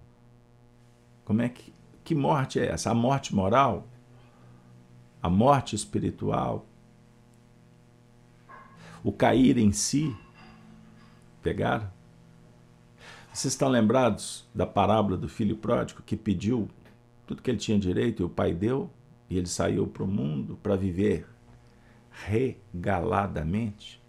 [1.23, 1.71] Como é que
[2.03, 2.89] que morte é essa?
[2.89, 3.87] A morte moral?
[5.21, 6.65] A morte espiritual?
[9.03, 10.17] O cair em si?
[11.43, 11.87] Pegaram?
[13.31, 16.67] Vocês estão lembrados da parábola do filho pródigo que pediu
[17.27, 18.89] tudo que ele tinha direito e o pai deu?
[19.31, 21.25] E ele saiu para o mundo para viver
[22.11, 24.03] regaladamente?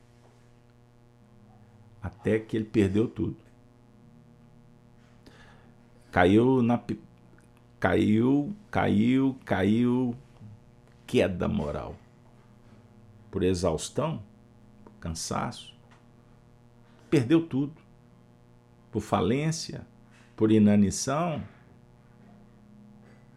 [2.02, 3.36] Até que ele perdeu tudo.
[6.10, 6.82] Caiu na.
[7.78, 10.16] Caiu, caiu, caiu.
[11.06, 11.94] Queda moral.
[13.30, 14.20] Por exaustão,
[14.82, 15.72] por cansaço.
[17.08, 17.80] Perdeu tudo
[18.90, 19.86] por falência,
[20.34, 21.40] por inanição,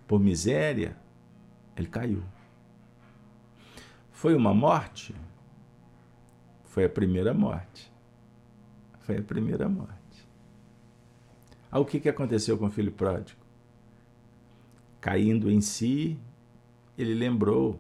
[0.07, 0.97] por miséria,
[1.75, 2.23] ele caiu.
[4.11, 5.13] Foi uma morte?
[6.63, 7.91] Foi a primeira morte.
[8.99, 9.95] Foi a primeira morte.
[11.71, 13.39] Ah, o que, que aconteceu com o filho pródigo?
[15.01, 16.17] Caindo em si,
[16.97, 17.79] ele lembrou,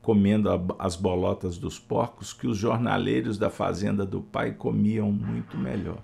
[0.00, 6.02] comendo as bolotas dos porcos, que os jornaleiros da fazenda do pai comiam muito melhor.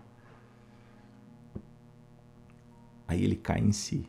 [3.08, 4.06] Aí ele cai em si.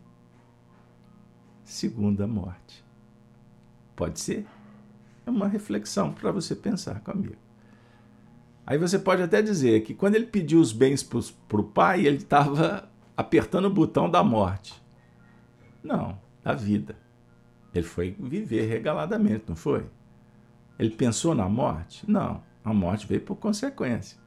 [1.68, 2.82] Segunda morte.
[3.94, 4.48] Pode ser?
[5.26, 7.36] É uma reflexão para você pensar comigo.
[8.66, 12.18] Aí você pode até dizer que quando ele pediu os bens para o pai, ele
[12.20, 14.82] estava apertando o botão da morte.
[15.84, 16.96] Não, da vida.
[17.76, 19.86] Ele foi viver regaladamente, não foi?
[20.80, 22.10] Ele pensou na morte?
[22.10, 24.18] Não, a morte veio por consequência.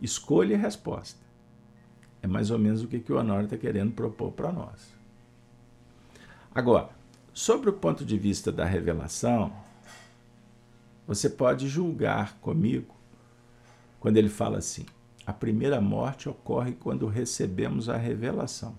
[0.00, 1.20] Escolha e resposta.
[2.22, 4.97] É mais ou menos o que, que o Honório está querendo propor para nós.
[6.58, 6.90] Agora,
[7.32, 9.52] sobre o ponto de vista da revelação,
[11.06, 12.96] você pode julgar comigo
[14.00, 14.84] quando ele fala assim:
[15.24, 18.76] a primeira morte ocorre quando recebemos a revelação.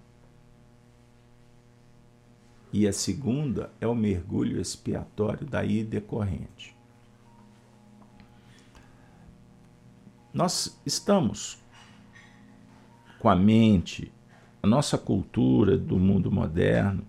[2.74, 6.76] E a segunda é o mergulho expiatório daí decorrente.
[10.34, 11.63] Nós estamos
[13.20, 14.12] com a mente,
[14.62, 17.08] a nossa cultura do mundo moderno,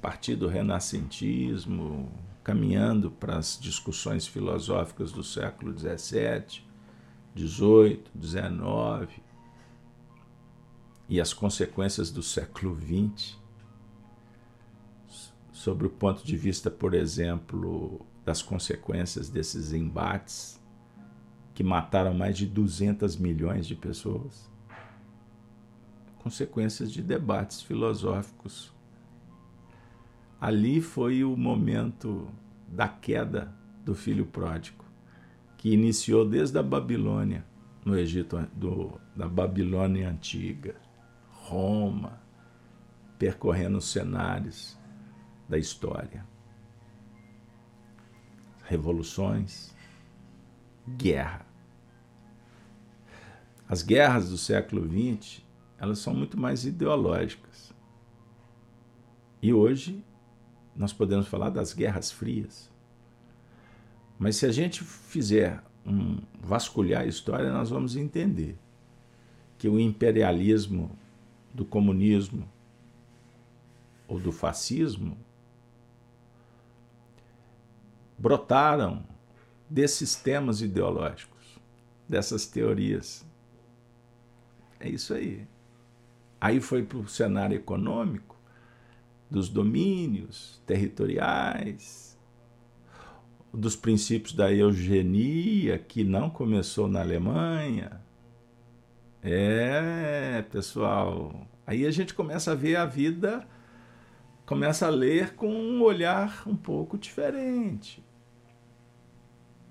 [0.00, 2.10] a partir do renascentismo,
[2.42, 6.64] caminhando para as discussões filosóficas do século XVII,
[7.36, 9.20] XVIII, XIX
[11.06, 13.36] e as consequências do século XX,
[15.52, 20.58] sobre o ponto de vista, por exemplo, das consequências desses embates
[21.52, 24.48] que mataram mais de 200 milhões de pessoas
[26.20, 28.79] consequências de debates filosóficos.
[30.40, 32.30] Ali foi o momento
[32.66, 34.84] da queda do filho pródigo,
[35.58, 37.44] que iniciou desde a Babilônia,
[37.84, 40.76] no Egito, do, da Babilônia antiga,
[41.28, 42.20] Roma,
[43.18, 44.78] percorrendo os cenários
[45.48, 46.26] da história.
[48.64, 49.74] Revoluções,
[50.96, 51.44] guerra.
[53.68, 55.42] As guerras do século XX
[55.80, 57.74] elas são muito mais ideológicas.
[59.42, 60.04] E hoje
[60.80, 62.70] nós podemos falar das guerras frias.
[64.18, 68.56] Mas se a gente fizer um vasculhar a história, nós vamos entender
[69.58, 70.90] que o imperialismo
[71.52, 72.48] do comunismo
[74.08, 75.18] ou do fascismo
[78.16, 79.04] brotaram
[79.68, 81.58] desses temas ideológicos,
[82.08, 83.22] dessas teorias.
[84.78, 85.46] É isso aí.
[86.40, 88.29] Aí foi para o cenário econômico,
[89.30, 92.18] dos domínios territoriais,
[93.52, 98.00] dos princípios da eugenia, que não começou na Alemanha.
[99.22, 103.46] É, pessoal, aí a gente começa a ver a vida,
[104.46, 108.04] começa a ler com um olhar um pouco diferente.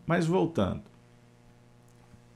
[0.05, 0.89] Mas voltando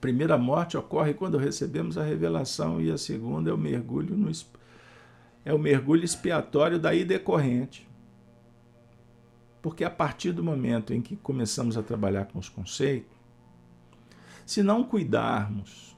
[0.03, 4.30] primeira morte ocorre quando recebemos a revelação e a segunda é o mergulho no
[5.45, 7.87] é o mergulho expiatório daí decorrente.
[9.61, 13.11] Porque a partir do momento em que começamos a trabalhar com os conceitos,
[14.45, 15.95] se não cuidarmos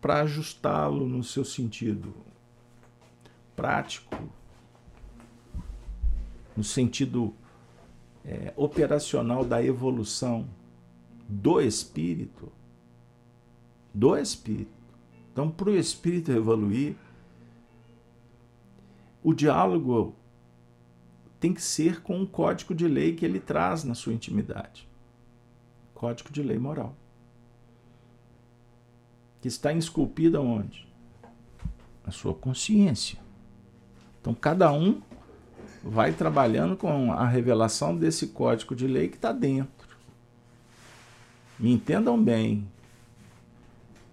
[0.00, 2.14] para ajustá-lo no seu sentido
[3.56, 4.16] prático,
[6.56, 7.34] no sentido
[8.24, 10.48] é, operacional da evolução
[11.28, 12.52] do espírito,
[13.92, 14.70] do espírito.
[15.32, 16.96] Então, para o espírito evoluir,
[19.26, 20.14] o diálogo
[21.40, 24.88] tem que ser com um código de lei que ele traz na sua intimidade.
[25.92, 26.94] Código de lei moral.
[29.40, 30.86] Que está esculpido onde?
[32.04, 33.18] Na sua consciência.
[34.20, 35.02] Então, cada um
[35.82, 39.98] vai trabalhando com a revelação desse código de lei que está dentro.
[41.58, 42.64] Me entendam bem.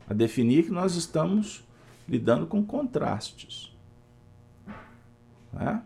[0.10, 1.64] A definir que nós estamos
[2.10, 3.73] lidando com contrastes.
[5.54, 5.84] Né?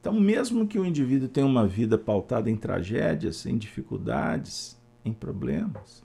[0.00, 6.02] Então, mesmo que o indivíduo tenha uma vida pautada em tragédias, em dificuldades, em problemas,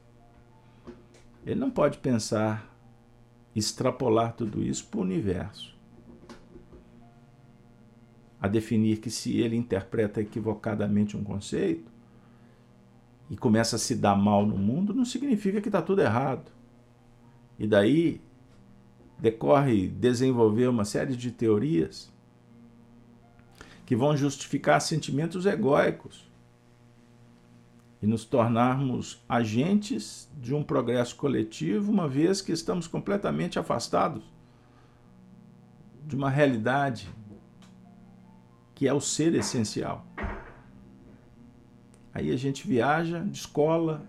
[1.45, 2.75] ele não pode pensar,
[3.55, 5.75] extrapolar tudo isso para o universo.
[8.41, 11.89] A definir que se ele interpreta equivocadamente um conceito
[13.29, 16.51] e começa a se dar mal no mundo, não significa que está tudo errado.
[17.57, 18.21] E daí
[19.17, 22.13] decorre desenvolver uma série de teorias
[23.85, 26.29] que vão justificar sentimentos egóicos
[28.01, 34.23] e nos tornarmos agentes de um progresso coletivo, uma vez que estamos completamente afastados
[36.05, 37.09] de uma realidade
[38.73, 40.05] que é o ser essencial.
[42.13, 44.05] Aí a gente viaja de escola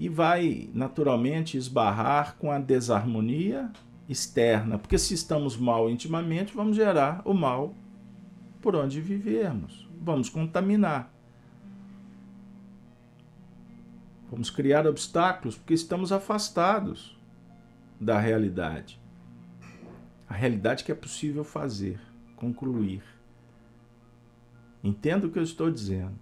[0.00, 3.70] e vai naturalmente esbarrar com a desarmonia
[4.08, 7.74] externa, porque se estamos mal intimamente, vamos gerar o mal
[8.62, 11.12] por onde vivermos, vamos contaminar.
[14.30, 17.14] Vamos criar obstáculos porque estamos afastados
[18.00, 18.98] da realidade.
[20.26, 22.00] A realidade que é possível fazer,
[22.36, 23.02] concluir.
[24.82, 26.18] Entendo o que eu estou dizendo,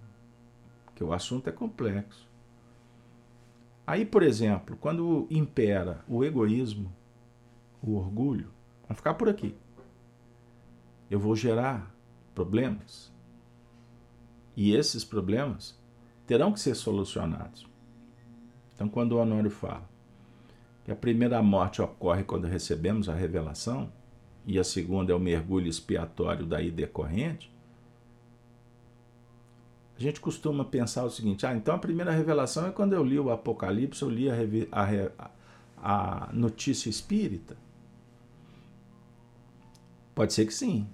[0.95, 2.28] que o assunto é complexo.
[3.89, 6.95] Aí, por exemplo, quando impera o egoísmo,
[7.81, 8.51] o orgulho,
[8.83, 9.55] vamos ficar por aqui.
[11.09, 11.91] Eu vou gerar
[12.35, 13.11] problemas.
[14.55, 15.75] E esses problemas
[16.27, 17.67] terão que ser solucionados.
[18.75, 19.89] Então, quando o Honório fala
[20.85, 23.91] que a primeira morte ocorre quando recebemos a revelação,
[24.45, 27.51] e a segunda é o mergulho expiatório daí decorrente,
[29.99, 33.19] a gente costuma pensar o seguinte: ah, então a primeira revelação é quando eu li
[33.19, 34.35] o Apocalipse, eu li a,
[34.71, 37.57] a, a notícia espírita.
[40.15, 40.87] Pode ser que sim,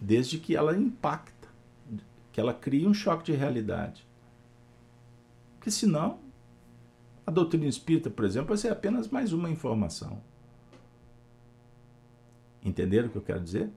[0.00, 1.48] desde que ela impacta,
[2.32, 4.06] que ela crie um choque de realidade.
[5.56, 6.20] Porque senão
[7.26, 10.20] a doutrina espírita, por exemplo, vai ser apenas mais uma informação.
[12.64, 13.70] Entenderam o que eu quero dizer?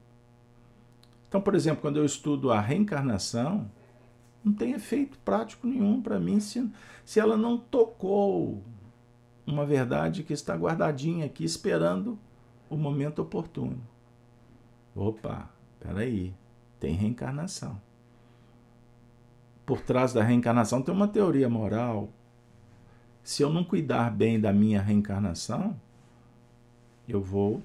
[1.28, 3.70] Então, por exemplo, quando eu estudo a reencarnação,
[4.44, 6.70] não tem efeito prático nenhum para mim se,
[7.04, 8.64] se ela não tocou
[9.46, 12.20] uma verdade que está guardadinha aqui esperando
[12.70, 13.82] o momento oportuno.
[14.96, 16.34] Opa, peraí,
[16.80, 17.80] tem reencarnação.
[19.66, 22.10] Por trás da reencarnação tem uma teoria moral,
[23.24, 25.78] se eu não cuidar bem da minha reencarnação,
[27.08, 27.62] eu vou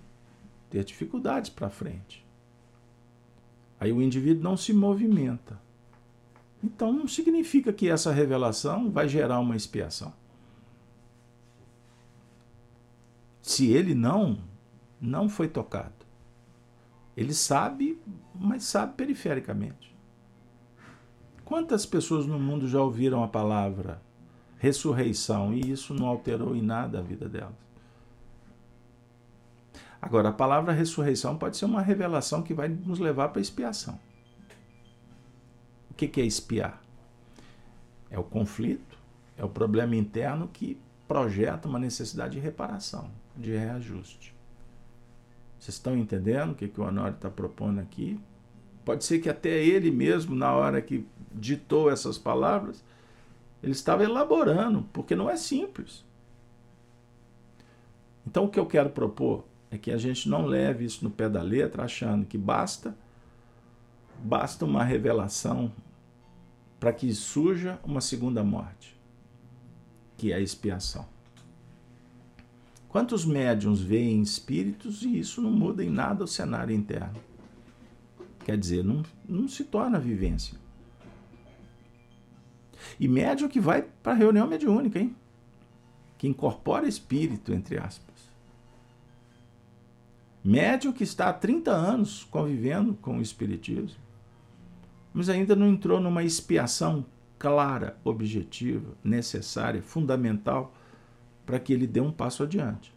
[0.69, 2.27] ter dificuldades para frente.
[3.79, 5.61] Aí o indivíduo não se movimenta.
[6.63, 10.13] Então não significa que essa revelação vai gerar uma expiação.
[13.41, 14.39] Se ele não,
[15.01, 15.93] não foi tocado.
[17.17, 18.01] Ele sabe,
[18.35, 19.95] mas sabe perifericamente.
[21.45, 24.01] Quantas pessoas no mundo já ouviram a palavra
[24.63, 27.57] ressurreição, e isso não alterou em nada a vida delas.
[30.01, 33.99] Agora, a palavra ressurreição pode ser uma revelação que vai nos levar para expiação.
[36.07, 36.83] O que é expiar?
[38.11, 38.99] É o conflito,
[39.37, 40.77] é o problema interno que
[41.07, 44.35] projeta uma necessidade de reparação, de reajuste.
[45.59, 48.19] Vocês estão entendendo o que, que o Honório está propondo aqui?
[48.85, 52.83] Pode ser que até ele mesmo, na hora que ditou essas palavras,
[53.63, 56.05] ele estava elaborando, porque não é simples.
[58.27, 61.29] Então, o que eu quero propor é que a gente não leve isso no pé
[61.29, 62.95] da letra, achando que basta
[64.23, 65.73] basta uma revelação
[66.83, 69.01] para que surja uma segunda morte,
[70.17, 71.07] que é a expiação.
[72.89, 77.21] Quantos médiums veem espíritos e isso não muda em nada o cenário interno?
[78.45, 80.59] Quer dizer, não, não se torna vivência.
[82.99, 85.15] E médium que vai para a reunião mediúnica, hein?
[86.19, 88.29] Que incorpora espírito, entre aspas.
[90.43, 94.01] Médium que está há 30 anos convivendo com o espiritismo,
[95.13, 97.05] mas ainda não entrou numa expiação
[97.39, 100.75] clara, objetiva, necessária, fundamental
[101.45, 102.95] para que ele dê um passo adiante.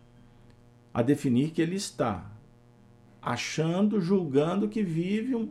[0.94, 2.26] A definir que ele está
[3.22, 5.48] achando, julgando que vive um,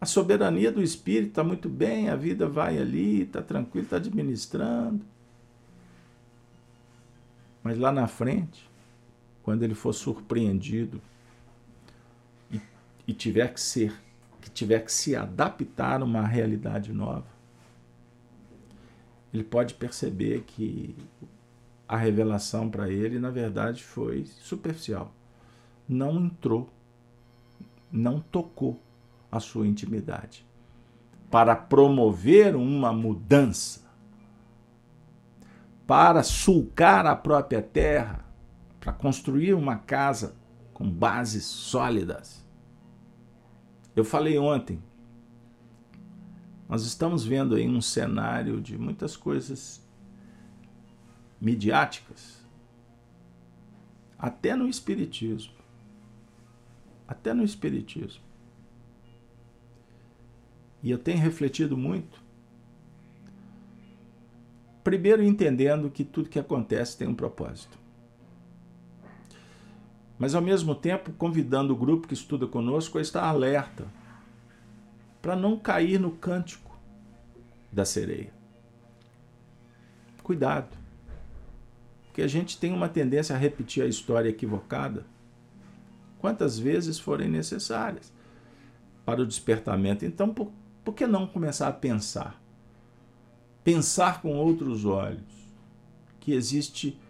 [0.00, 5.04] a soberania do espírito está muito bem, a vida vai ali, está tranquilo, está administrando.
[7.62, 8.70] Mas lá na frente,
[9.42, 11.02] quando ele for surpreendido
[12.50, 12.60] e,
[13.06, 13.92] e tiver que ser,
[14.50, 17.26] que tiver que se adaptar a uma realidade nova,
[19.32, 20.96] ele pode perceber que
[21.88, 25.14] a revelação para ele, na verdade, foi superficial.
[25.88, 26.68] Não entrou,
[27.90, 28.80] não tocou
[29.30, 30.46] a sua intimidade.
[31.30, 33.88] Para promover uma mudança,
[35.86, 38.24] para sulcar a própria terra,
[38.80, 40.34] para construir uma casa
[40.72, 42.39] com bases sólidas.
[44.00, 44.82] Eu falei ontem,
[46.66, 49.86] nós estamos vendo aí um cenário de muitas coisas
[51.38, 52.42] midiáticas,
[54.18, 55.52] até no Espiritismo.
[57.06, 58.24] Até no Espiritismo.
[60.82, 62.22] E eu tenho refletido muito.
[64.82, 67.78] Primeiro, entendendo que tudo que acontece tem um propósito.
[70.20, 73.86] Mas, ao mesmo tempo, convidando o grupo que estuda conosco a estar alerta
[75.22, 76.78] para não cair no cântico
[77.72, 78.30] da sereia.
[80.22, 80.76] Cuidado.
[82.04, 85.06] Porque a gente tem uma tendência a repetir a história equivocada
[86.18, 88.12] quantas vezes forem necessárias
[89.06, 90.04] para o despertamento.
[90.04, 90.52] Então, por,
[90.84, 92.38] por que não começar a pensar?
[93.64, 95.48] Pensar com outros olhos
[96.20, 97.00] que existe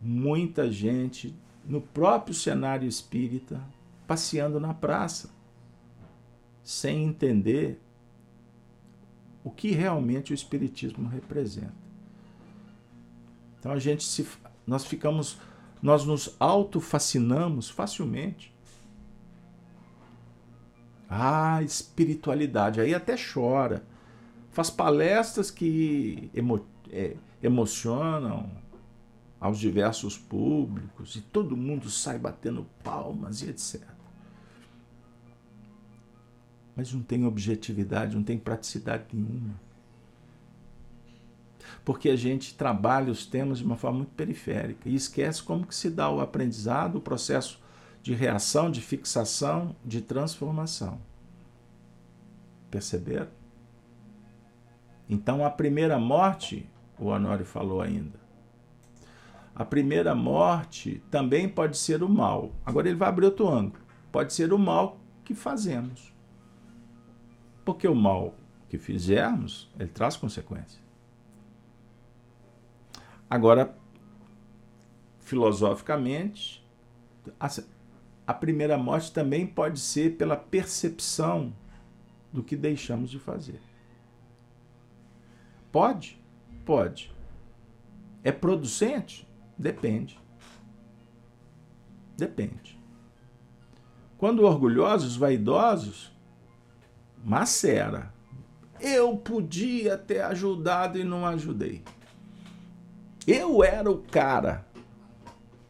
[0.00, 1.34] muita gente
[1.70, 3.62] no próprio cenário espírita
[4.04, 5.30] passeando na praça
[6.64, 7.80] sem entender
[9.44, 11.72] o que realmente o espiritismo representa.
[13.58, 14.26] Então a gente se
[14.66, 15.38] nós ficamos
[15.80, 18.52] nós nos autofascinamos facilmente.
[21.08, 23.84] Ah, espiritualidade, aí até chora.
[24.50, 28.50] Faz palestras que emo, é, emocionam
[29.40, 33.82] aos diversos públicos e todo mundo sai batendo palmas e etc
[36.80, 39.54] mas não tem objetividade, não tem praticidade nenhuma.
[41.84, 45.74] Porque a gente trabalha os temas de uma forma muito periférica e esquece como que
[45.74, 47.60] se dá o aprendizado, o processo
[48.02, 50.98] de reação, de fixação, de transformação.
[52.70, 53.28] Perceberam?
[55.06, 56.66] Então a primeira morte,
[56.98, 58.18] o Honório falou ainda,
[59.54, 62.52] a primeira morte também pode ser o mal.
[62.64, 63.82] Agora ele vai abrir outro ângulo.
[64.10, 66.14] Pode ser o mal que fazemos.
[67.64, 68.34] Porque o mal
[68.68, 70.80] que fizermos, ele traz consequências.
[73.28, 73.76] Agora,
[75.20, 76.66] filosoficamente,
[78.26, 81.52] a primeira morte também pode ser pela percepção
[82.32, 83.60] do que deixamos de fazer.
[85.70, 86.20] Pode?
[86.64, 87.12] Pode.
[88.24, 89.28] É producente?
[89.60, 90.18] Depende.
[92.16, 92.80] Depende.
[94.16, 96.10] Quando orgulhosos, vaidosos,
[97.22, 98.14] Macera.
[98.80, 101.84] Eu podia ter ajudado e não ajudei.
[103.26, 104.66] Eu era o cara.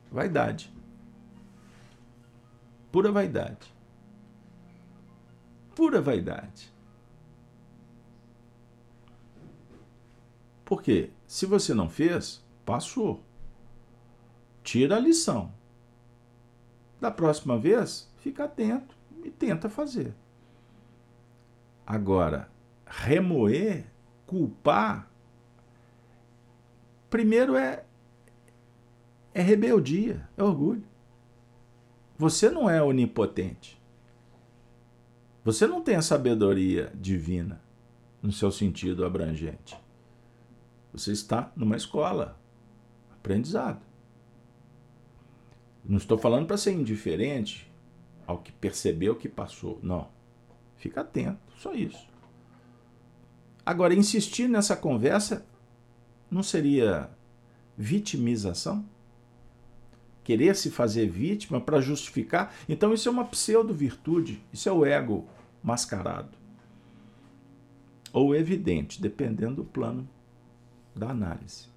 [0.09, 0.72] Vaidade.
[2.93, 3.74] Pura vaidade.
[5.74, 6.72] Pura vaidade.
[10.64, 13.28] Porque se você não fez, passou.
[14.63, 15.53] Tira a lição.
[17.01, 18.95] Da próxima vez, fica atento
[19.25, 20.15] e tenta fazer.
[21.87, 22.51] Agora,
[22.87, 23.87] remoer,
[24.27, 25.11] culpar,
[27.09, 27.85] primeiro é,
[29.35, 30.85] é rebeldia, é orgulho.
[32.19, 33.81] Você não é onipotente.
[35.43, 37.61] Você não tem a sabedoria divina
[38.23, 39.77] no seu sentido abrangente.
[40.93, 42.39] Você está numa escola,
[43.11, 43.89] aprendizado.
[45.85, 47.70] Não estou falando para ser indiferente
[48.26, 49.78] ao que percebeu que passou.
[49.83, 50.09] Não.
[50.76, 52.09] Fica atento, só isso.
[53.64, 55.45] Agora, insistir nessa conversa
[56.31, 57.11] não seria
[57.76, 58.85] vitimização?
[60.24, 62.55] Querer se fazer vítima para justificar?
[62.68, 65.26] Então, isso é uma pseudo-virtude, isso é o ego
[65.62, 66.39] mascarado.
[68.12, 70.09] Ou evidente, dependendo do plano
[70.95, 71.68] da análise.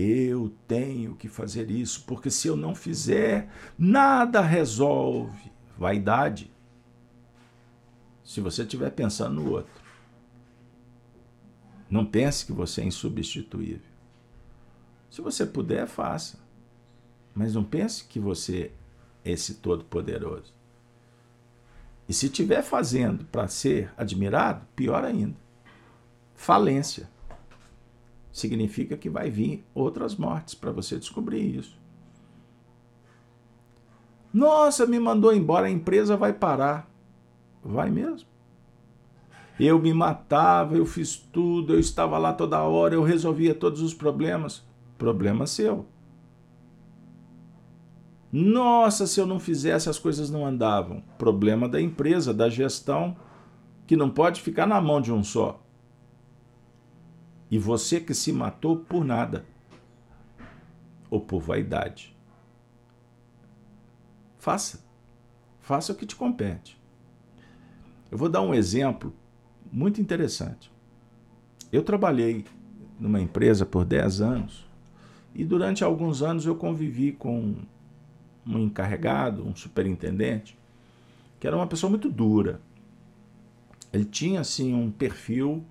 [0.00, 6.52] Eu tenho que fazer isso, porque se eu não fizer, nada resolve vaidade.
[8.22, 9.72] Se você estiver pensando no outro,
[11.90, 13.90] não pense que você é insubstituível.
[15.10, 16.38] Se você puder, faça.
[17.34, 18.70] Mas não pense que você
[19.24, 20.54] é esse todo-poderoso.
[22.08, 25.36] E se estiver fazendo para ser admirado, pior ainda.
[26.36, 27.10] Falência.
[28.32, 31.78] Significa que vai vir outras mortes para você descobrir isso.
[34.32, 36.90] Nossa, me mandou embora, a empresa vai parar.
[37.62, 38.28] Vai mesmo.
[39.58, 43.92] Eu me matava, eu fiz tudo, eu estava lá toda hora, eu resolvia todos os
[43.92, 44.64] problemas.
[44.96, 45.86] Problema seu.
[48.30, 51.02] Nossa, se eu não fizesse, as coisas não andavam.
[51.16, 53.16] Problema da empresa, da gestão,
[53.86, 55.60] que não pode ficar na mão de um só.
[57.50, 59.44] E você que se matou por nada
[61.10, 62.16] ou por vaidade.
[64.38, 64.84] Faça.
[65.60, 66.78] Faça o que te compete.
[68.10, 69.14] Eu vou dar um exemplo
[69.70, 70.72] muito interessante.
[71.70, 72.44] Eu trabalhei
[72.98, 74.66] numa empresa por 10 anos
[75.34, 77.56] e durante alguns anos eu convivi com
[78.46, 80.58] um encarregado, um superintendente,
[81.38, 82.60] que era uma pessoa muito dura.
[83.92, 85.64] Ele tinha assim um perfil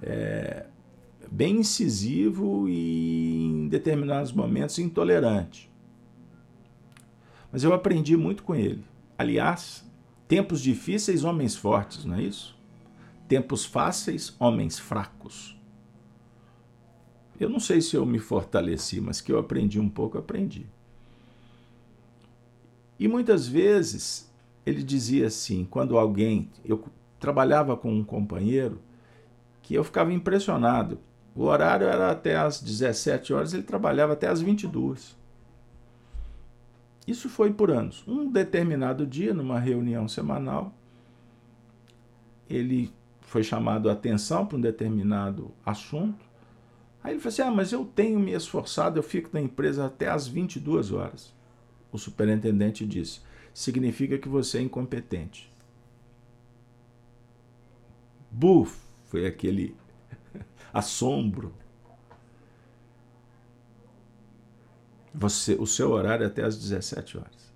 [0.00, 0.66] é,
[1.30, 5.70] bem incisivo e em determinados momentos intolerante.
[7.50, 8.84] Mas eu aprendi muito com ele.
[9.16, 9.84] Aliás,
[10.26, 12.56] tempos difíceis, homens fortes, não é isso?
[13.26, 15.56] Tempos fáceis, homens fracos.
[17.38, 20.66] Eu não sei se eu me fortaleci, mas que eu aprendi um pouco, aprendi.
[22.98, 24.28] E muitas vezes
[24.66, 26.84] ele dizia assim, quando alguém, eu
[27.20, 28.80] trabalhava com um companheiro
[29.62, 30.98] que eu ficava impressionado.
[31.38, 35.16] O horário era até às 17 horas, ele trabalhava até às 22.
[37.06, 38.02] Isso foi por anos.
[38.08, 40.74] Um determinado dia, numa reunião semanal,
[42.50, 46.26] ele foi chamado a atenção para um determinado assunto.
[47.04, 50.08] Aí ele falou assim: Ah, mas eu tenho me esforçado, eu fico na empresa até
[50.08, 51.32] às 22 horas.
[51.92, 53.20] O superintendente disse:
[53.54, 55.54] Significa que você é incompetente.
[58.28, 58.76] Buf!
[59.04, 59.76] Foi aquele
[60.72, 61.54] assombro.
[65.14, 67.52] Você, o seu horário é até às 17 horas.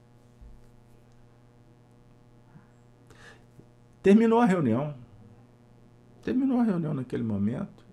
[4.02, 4.94] Terminou a reunião.
[6.22, 7.84] Terminou a reunião naquele momento.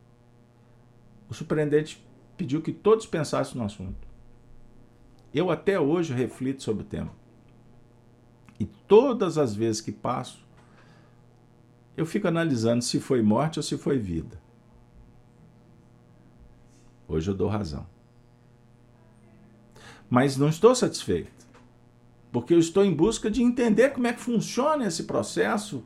[1.29, 2.03] O superintendente
[2.35, 4.07] pediu que todos pensassem no assunto.
[5.33, 7.11] Eu até hoje reflito sobre o tema.
[8.59, 10.45] E todas as vezes que passo,
[11.95, 14.41] eu fico analisando se foi morte ou se foi vida.
[17.09, 17.87] Hoje eu dou razão.
[20.07, 21.47] Mas não estou satisfeito,
[22.31, 25.83] porque eu estou em busca de entender como é que funciona esse processo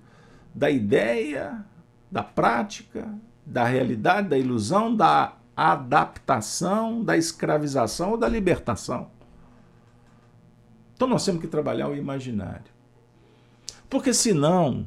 [0.54, 1.66] da ideia
[2.12, 3.12] da prática,
[3.46, 9.10] da realidade, da ilusão, da adaptação, da escravização ou da libertação.
[10.94, 12.72] Então nós temos que trabalhar o imaginário.
[13.90, 14.86] Porque senão,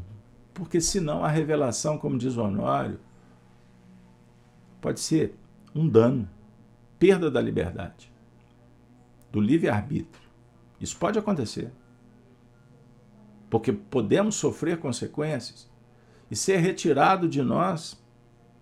[0.55, 3.01] porque senão a revelação, como diz o Honório,
[4.81, 5.35] pode ser
[5.77, 6.29] um dano,
[6.99, 8.11] perda da liberdade,
[9.31, 10.27] do livre-arbítrio.
[10.81, 11.71] Isso pode acontecer.
[13.51, 15.71] Porque podemos sofrer consequências
[16.31, 18.03] e ser retirado de nós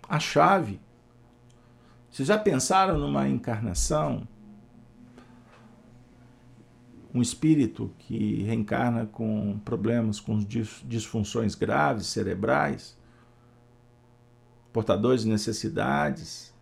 [0.09, 0.81] a chave.
[2.11, 4.27] Vocês já pensaram numa encarnação?
[7.15, 12.99] Um espírito que reencarna com problemas, com disfunções graves cerebrais,
[14.73, 16.54] portadores de necessidades,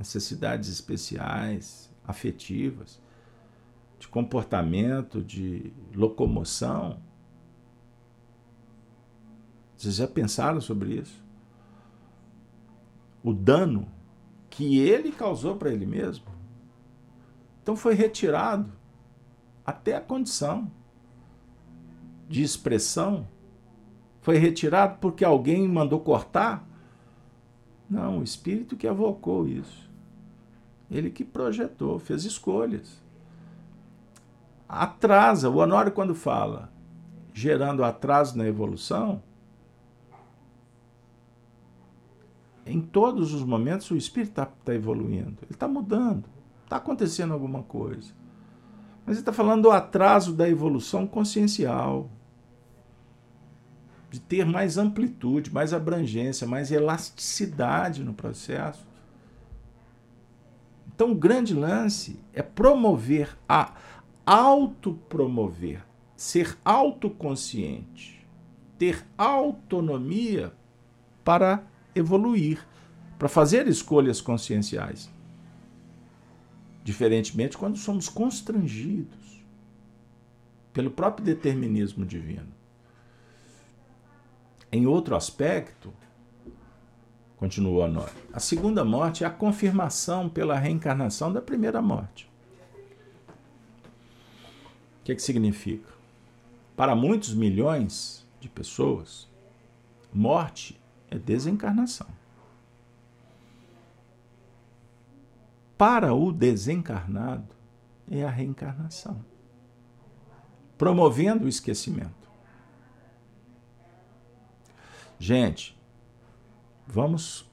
[0.00, 3.00] necessidades especiais, afetivas,
[3.98, 7.00] de comportamento, de locomoção
[9.80, 11.24] vocês já pensaram sobre isso?
[13.24, 13.88] O dano
[14.50, 16.26] que ele causou para ele mesmo.
[17.62, 18.70] Então foi retirado
[19.64, 20.70] até a condição
[22.28, 23.26] de expressão.
[24.20, 26.68] Foi retirado porque alguém mandou cortar?
[27.88, 29.89] Não, o espírito que evocou isso.
[30.90, 33.00] Ele que projetou, fez escolhas.
[34.68, 36.70] Atrasa, o Honório, quando fala
[37.32, 39.22] gerando atraso na evolução,
[42.66, 46.24] em todos os momentos o espírito está tá evoluindo, ele está mudando,
[46.64, 48.12] está acontecendo alguma coisa.
[49.06, 52.10] Mas ele está falando do atraso da evolução consciencial,
[54.10, 58.86] de ter mais amplitude, mais abrangência, mais elasticidade no processo.
[61.00, 63.74] Então, o grande lance é promover a
[64.26, 65.82] autopromover,
[66.14, 68.22] ser autoconsciente,
[68.76, 70.52] ter autonomia
[71.24, 72.62] para evoluir,
[73.18, 75.10] para fazer escolhas conscienciais.
[76.84, 79.42] Diferentemente quando somos constrangidos
[80.70, 82.52] pelo próprio determinismo divino.
[84.70, 85.94] Em outro aspecto,
[87.40, 88.12] Continuou Honório.
[88.34, 92.30] A segunda morte é a confirmação pela reencarnação da primeira morte.
[95.00, 95.90] O que, que significa?
[96.76, 99.26] Para muitos milhões de pessoas,
[100.12, 100.78] morte
[101.10, 102.08] é desencarnação.
[105.78, 107.54] Para o desencarnado,
[108.10, 109.24] é a reencarnação,
[110.76, 112.28] promovendo o esquecimento.
[115.18, 115.79] Gente,
[116.92, 117.48] Vamos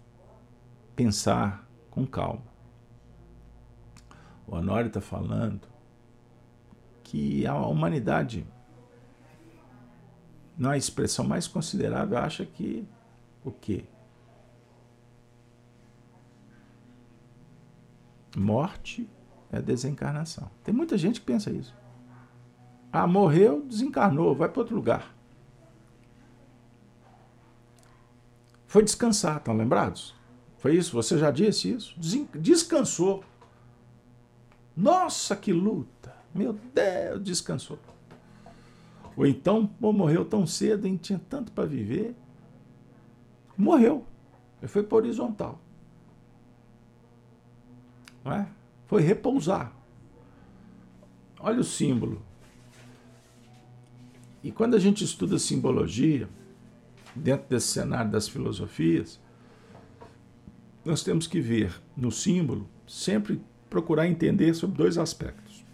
[0.95, 2.41] pensar com calma.
[4.47, 5.67] O Honório está falando
[7.03, 8.47] que a humanidade,
[10.57, 12.87] na expressão mais considerável, acha que
[13.45, 13.85] o quê?
[18.35, 19.07] Morte
[19.51, 20.49] é desencarnação.
[20.63, 21.75] Tem muita gente que pensa isso.
[22.91, 25.16] Ah, morreu, desencarnou, vai para outro lugar.
[28.67, 30.13] Foi descansar, estão lembrados?
[30.57, 30.91] Foi isso?
[30.93, 31.95] Você já disse isso?
[32.35, 33.23] Descansou.
[34.75, 36.15] Nossa, que luta!
[36.35, 37.79] Meu Deus, descansou.
[39.15, 42.15] Ou então, pô, morreu tão cedo, e tinha tanto para viver.
[43.57, 44.05] Morreu.
[44.61, 45.59] Ele foi para horizontal.
[48.23, 48.47] Não é?
[48.85, 49.73] Foi repousar.
[51.39, 52.21] Olha o símbolo.
[54.43, 56.29] E quando a gente estuda simbologia,
[57.17, 59.19] dentro desse cenário das filosofias,
[60.85, 65.65] nós temos que ver no símbolo, sempre procurar entender sobre dois aspectos.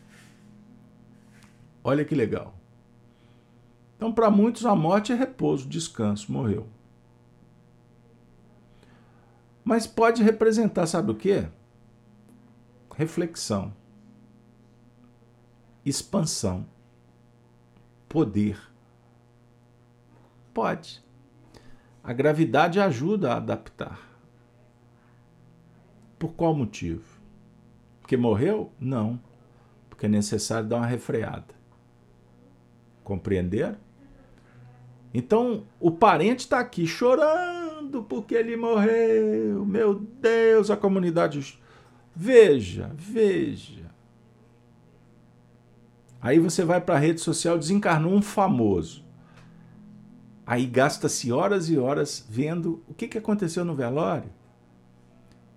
[1.84, 2.58] Olha que legal.
[3.96, 6.68] Então, para muitos, a morte é repouso, descanso, morreu.
[9.64, 11.48] Mas pode representar, sabe o quê?
[12.96, 13.74] Reflexão,
[15.86, 16.66] expansão,
[18.10, 18.60] poder.
[20.54, 21.04] Pode.
[22.04, 24.00] A gravidade ajuda a adaptar.
[26.20, 27.04] Por qual motivo?
[28.02, 28.72] Porque morreu?
[28.80, 29.20] Não.
[29.90, 31.56] Porque é necessário dar uma refreada.
[33.04, 33.78] Compreenderam?
[35.14, 39.66] Então, o parente está aqui chorando porque ele morreu.
[39.66, 41.58] Meu Deus, a comunidade.
[42.16, 43.92] Veja, veja.
[46.22, 49.06] Aí você vai para a rede social, desencarnou um famoso.
[50.46, 54.30] Aí gasta-se horas e horas vendo o que, que aconteceu no velório.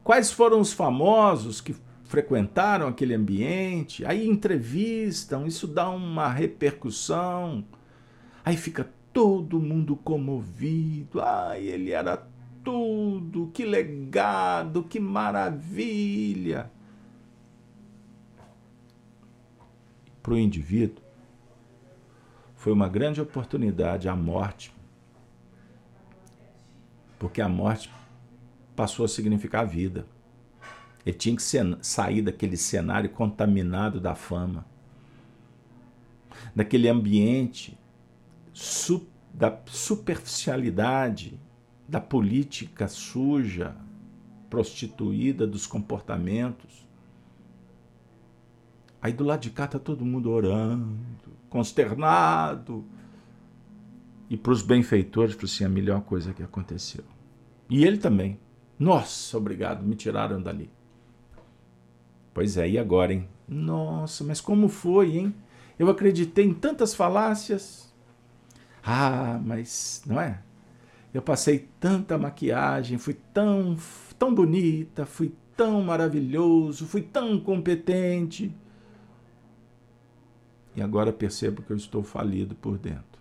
[0.05, 1.74] Quais foram os famosos que
[2.05, 4.05] frequentaram aquele ambiente?
[4.05, 7.64] Aí entrevistam, isso dá uma repercussão.
[8.45, 11.20] Aí fica todo mundo comovido.
[11.20, 12.24] Ai, ele era
[12.62, 16.70] tudo, que legado, que maravilha.
[20.22, 21.03] Para o indivíduo,
[22.55, 24.75] foi uma grande oportunidade a morte
[27.18, 27.90] porque a morte
[28.74, 30.06] passou a significar a vida.
[31.04, 31.42] Ele tinha que
[31.82, 34.66] sair daquele cenário contaminado da fama,
[36.54, 37.78] daquele ambiente
[39.32, 41.38] da superficialidade,
[41.88, 43.76] da política suja,
[44.50, 46.86] prostituída dos comportamentos.
[49.00, 50.96] Aí do lado de cá está todo mundo orando,
[51.48, 52.84] consternado,
[54.28, 57.04] e para os benfeitores, para assim, a melhor coisa que aconteceu.
[57.70, 58.38] E ele também.
[58.78, 60.70] Nossa, obrigado, me tiraram dali.
[62.34, 63.28] Pois é, e agora, hein?
[63.48, 65.34] Nossa, mas como foi, hein?
[65.78, 67.92] Eu acreditei em tantas falácias.
[68.84, 70.42] Ah, mas não é?
[71.12, 73.76] Eu passei tanta maquiagem, fui tão,
[74.18, 78.54] tão bonita, fui tão maravilhoso, fui tão competente.
[80.74, 83.15] E agora percebo que eu estou falido por dentro.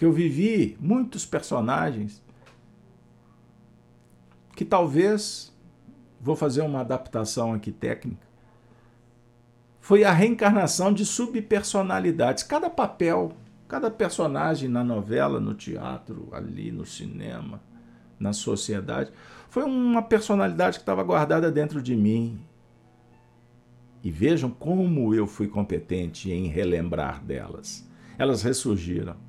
[0.00, 2.24] Porque eu vivi muitos personagens
[4.56, 5.54] que talvez,
[6.18, 8.26] vou fazer uma adaptação aqui técnica,
[9.78, 12.42] foi a reencarnação de subpersonalidades.
[12.42, 13.34] Cada papel,
[13.68, 17.60] cada personagem na novela, no teatro, ali no cinema,
[18.18, 19.12] na sociedade,
[19.50, 22.40] foi uma personalidade que estava guardada dentro de mim.
[24.02, 27.86] E vejam como eu fui competente em relembrar delas.
[28.16, 29.28] Elas ressurgiram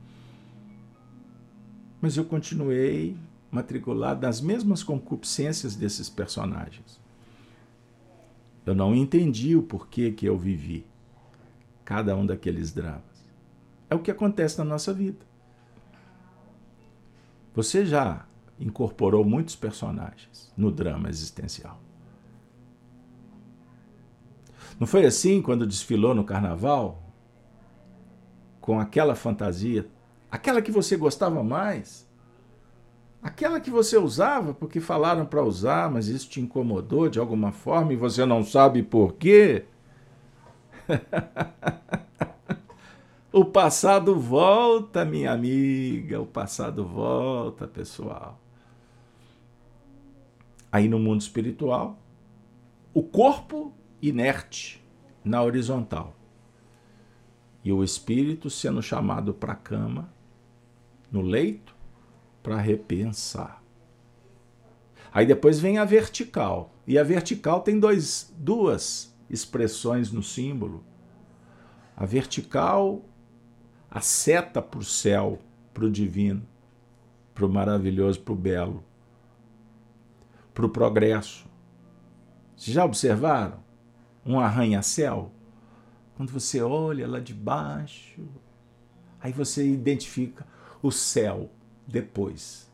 [2.02, 3.16] mas eu continuei
[3.52, 6.99] matriculado nas mesmas concupiscências desses personagens.
[8.66, 10.86] Eu não entendi o porquê que eu vivi
[11.86, 13.04] cada um daqueles dramas.
[13.89, 15.26] É o que acontece na nossa vida.
[17.54, 18.26] Você já
[18.60, 21.82] incorporou muitos personagens no drama existencial.
[24.80, 27.04] Não foi assim quando desfilou no carnaval?
[28.62, 29.88] Com aquela fantasia
[30.32, 32.09] aquela que você gostava mais,
[33.21, 37.93] Aquela que você usava porque falaram para usar, mas isso te incomodou de alguma forma
[37.93, 39.65] e você não sabe por quê.
[43.32, 48.39] o passado volta, minha amiga, o passado volta, pessoal.
[50.71, 51.99] Aí no mundo espiritual,
[52.91, 53.71] o corpo
[54.01, 54.84] inerte
[55.23, 56.15] na horizontal
[57.63, 60.09] e o espírito sendo chamado para a cama,
[61.12, 61.76] no leito,
[62.41, 63.62] para repensar.
[65.14, 66.74] Aí depois vem a vertical.
[66.88, 70.84] E a vertical tem dois, duas expressões no símbolo.
[71.95, 73.03] A vertical,
[73.89, 75.39] a seta para o céu,
[75.74, 76.47] para o divino,
[77.34, 78.84] para o maravilhoso, para o belo,
[80.53, 81.45] para o progresso.
[82.55, 83.59] Vocês já observaram?
[84.26, 85.32] Um arranha-céu?
[86.16, 88.22] Quando você olha lá de baixo,
[89.20, 90.45] aí você identifica
[90.82, 91.49] o céu
[91.88, 92.69] depois.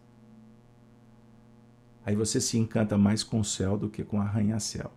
[2.06, 4.92] Aí você se encanta mais com o céu do que com arranha-céu.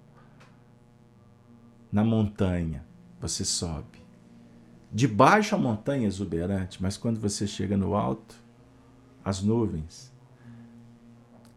[1.91, 2.87] Na montanha,
[3.21, 3.99] você sobe.
[4.93, 8.37] De baixo a montanha é exuberante, mas quando você chega no alto,
[9.25, 10.13] as nuvens.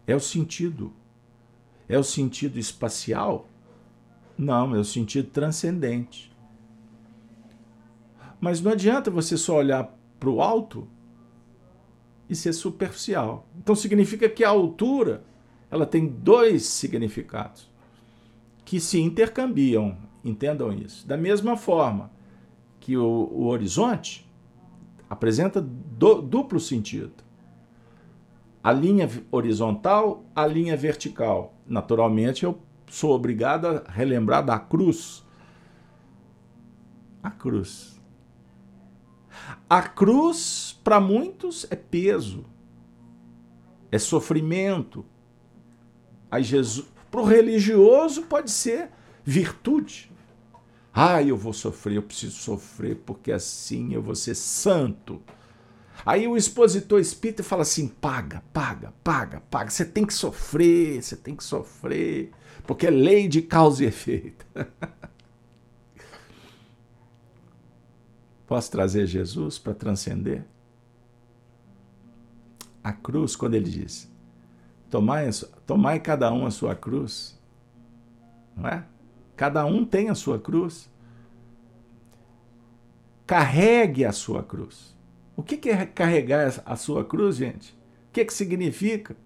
[0.08, 0.92] É o sentido.
[1.88, 3.48] É o sentido espacial?
[4.38, 6.36] Não, é o sentido transcendente.
[8.42, 10.88] Mas não adianta você só olhar para o alto
[12.30, 13.48] e ser superficial.
[13.58, 15.24] Então significa que a altura
[15.70, 17.72] ela tem dois significados
[18.64, 21.08] que se intercambiam, entendam isso.
[21.08, 22.12] Da mesma forma
[22.80, 24.30] que o, o horizonte
[25.10, 27.24] apresenta do, duplo sentido.
[28.64, 31.54] A linha horizontal, a linha vertical.
[31.68, 35.26] Naturalmente, eu sou obrigado a relembrar da cruz.
[37.22, 37.93] A cruz.
[39.70, 42.46] A cruz, para muitos, é peso,
[43.92, 45.06] é sofrimento.
[46.30, 48.90] Aí Jesus, para o religioso, pode ser
[49.24, 50.12] virtude.
[50.94, 55.22] Ah, eu vou sofrer, eu preciso sofrer, porque assim eu vou ser santo.
[56.06, 59.70] Aí o expositor espírita fala assim: paga, paga, paga, paga.
[59.70, 62.32] Você tem que sofrer, você tem que sofrer,
[62.68, 64.46] porque é lei de causa e efeito.
[68.54, 70.46] Posso trazer Jesus para transcender?
[72.84, 74.08] A cruz, quando ele diz:
[74.92, 75.28] tomai,
[75.66, 77.36] tomai cada um a sua cruz,
[78.56, 78.86] não é?
[79.36, 80.88] Cada um tem a sua cruz.
[83.26, 84.96] Carregue a sua cruz.
[85.36, 87.72] O que é carregar a sua cruz, gente?
[87.72, 89.18] O que, que significa?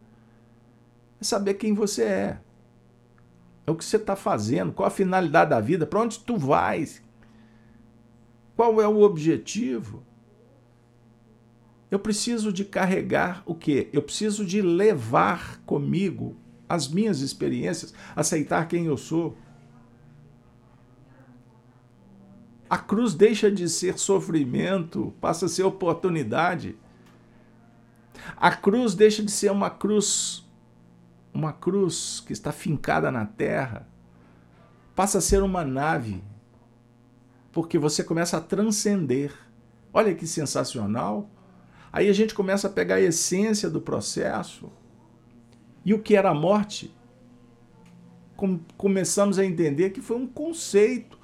[1.19, 2.39] É saber quem você é.
[3.65, 7.03] É o que você está fazendo, qual a finalidade da vida, para onde tu vais,
[8.57, 10.03] qual é o objetivo?
[11.91, 13.87] Eu preciso de carregar o quê?
[13.93, 16.35] Eu preciso de levar comigo
[16.67, 19.37] as minhas experiências, aceitar quem eu sou.
[22.67, 26.75] A cruz deixa de ser sofrimento, passa a ser oportunidade.
[28.35, 30.43] A cruz deixa de ser uma cruz,
[31.31, 33.87] uma cruz que está fincada na terra,
[34.95, 36.23] passa a ser uma nave
[37.57, 39.33] porque você começa a transcender.
[39.91, 41.27] Olha que sensacional!
[41.91, 44.71] Aí a gente começa a pegar a essência do processo
[45.83, 46.95] e o que era a morte.
[48.77, 51.17] Começamos a entender que foi um conceito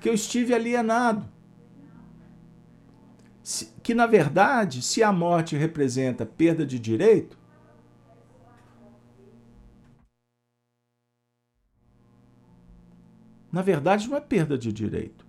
[0.00, 1.28] que eu estive alienado.
[3.82, 7.36] Que na verdade, se a morte representa perda de direito,
[13.50, 15.26] na verdade não é perda de direito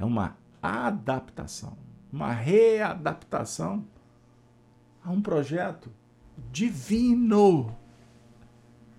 [0.00, 1.76] é uma adaptação,
[2.10, 3.86] uma readaptação
[5.04, 5.92] a um projeto
[6.50, 7.76] divino.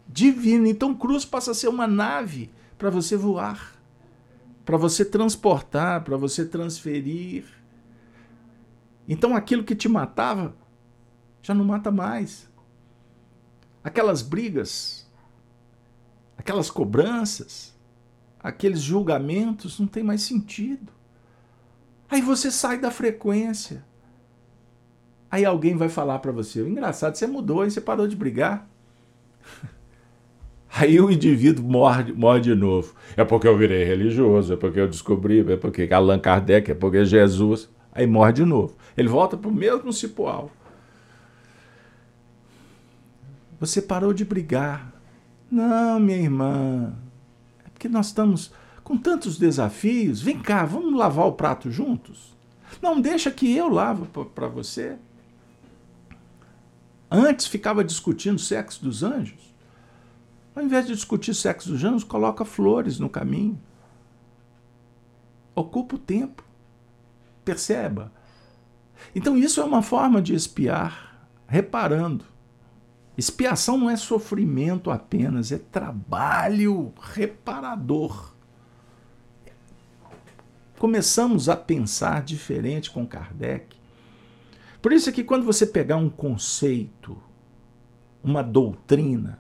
[0.08, 0.68] Divino.
[0.68, 3.76] Então, cruz passa a ser uma nave para você voar,
[4.64, 7.46] para você transportar, para você transferir.
[9.08, 10.56] Então, aquilo que te matava
[11.42, 12.48] já não mata mais.
[13.84, 15.10] Aquelas brigas,
[16.38, 17.71] aquelas cobranças,
[18.44, 20.92] aqueles julgamentos não tem mais sentido.
[22.10, 23.86] Aí você sai da frequência.
[25.30, 28.68] Aí alguém vai falar para você: engraçado, você mudou, aí você parou de brigar.
[30.74, 32.96] Aí o indivíduo morre, morre de novo.
[33.18, 37.04] É porque eu virei religioso, é porque eu descobri, é porque Allan Kardec, é porque
[37.04, 37.70] Jesus.
[37.92, 38.78] Aí morre de novo.
[38.96, 40.50] Ele volta para o mesmo cipoal.
[43.60, 44.94] Você parou de brigar.
[45.52, 46.96] Não, minha irmã,
[47.82, 48.52] porque nós estamos
[48.84, 50.22] com tantos desafios.
[50.22, 52.38] Vem cá, vamos lavar o prato juntos?
[52.80, 55.00] Não, deixa que eu lavo para você.
[57.10, 59.52] Antes ficava discutindo sexo dos anjos.
[60.56, 63.60] Ao invés de discutir sexo dos anjos, coloca flores no caminho.
[65.56, 66.44] Ocupa o tempo.
[67.44, 68.12] Perceba.
[69.16, 72.26] Então, isso é uma forma de espiar, reparando.
[73.18, 78.34] Expiação não é sofrimento apenas, é trabalho reparador.
[80.80, 83.76] Começamos a pensar diferente com Kardec.
[84.82, 87.16] Por isso é que quando você pegar um conceito,
[88.24, 89.40] uma doutrina,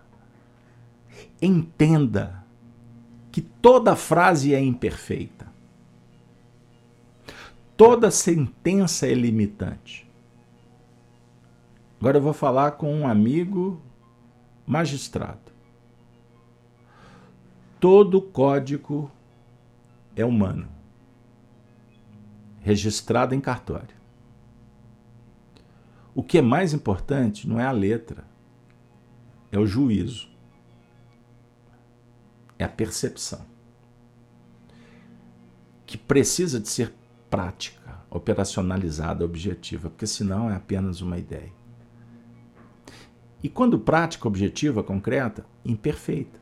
[1.41, 2.43] entenda
[3.31, 5.49] que toda frase é imperfeita.
[7.75, 10.10] Toda sentença é limitante.
[12.01, 13.79] Agora eu vou falar com um amigo
[14.65, 15.51] magistrado.
[17.79, 19.11] Todo código
[20.15, 20.67] é humano,
[22.59, 23.95] registrado em cartório.
[26.15, 28.25] O que é mais importante não é a letra,
[29.51, 30.27] é o juízo,
[32.57, 33.45] é a percepção,
[35.85, 36.95] que precisa de ser
[37.29, 41.60] prática, operacionalizada, objetiva, porque senão é apenas uma ideia.
[43.43, 46.39] E quando prática, objetiva, concreta, imperfeita.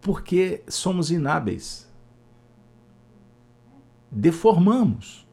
[0.00, 1.90] Porque somos inábeis.
[4.10, 5.26] Deformamos.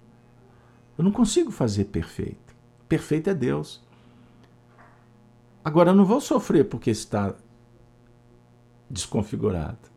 [0.97, 2.55] Eu não consigo fazer perfeito.
[2.89, 3.83] Perfeito é Deus.
[5.63, 7.35] Agora, eu não vou sofrer porque está
[8.89, 9.91] desconfigurado.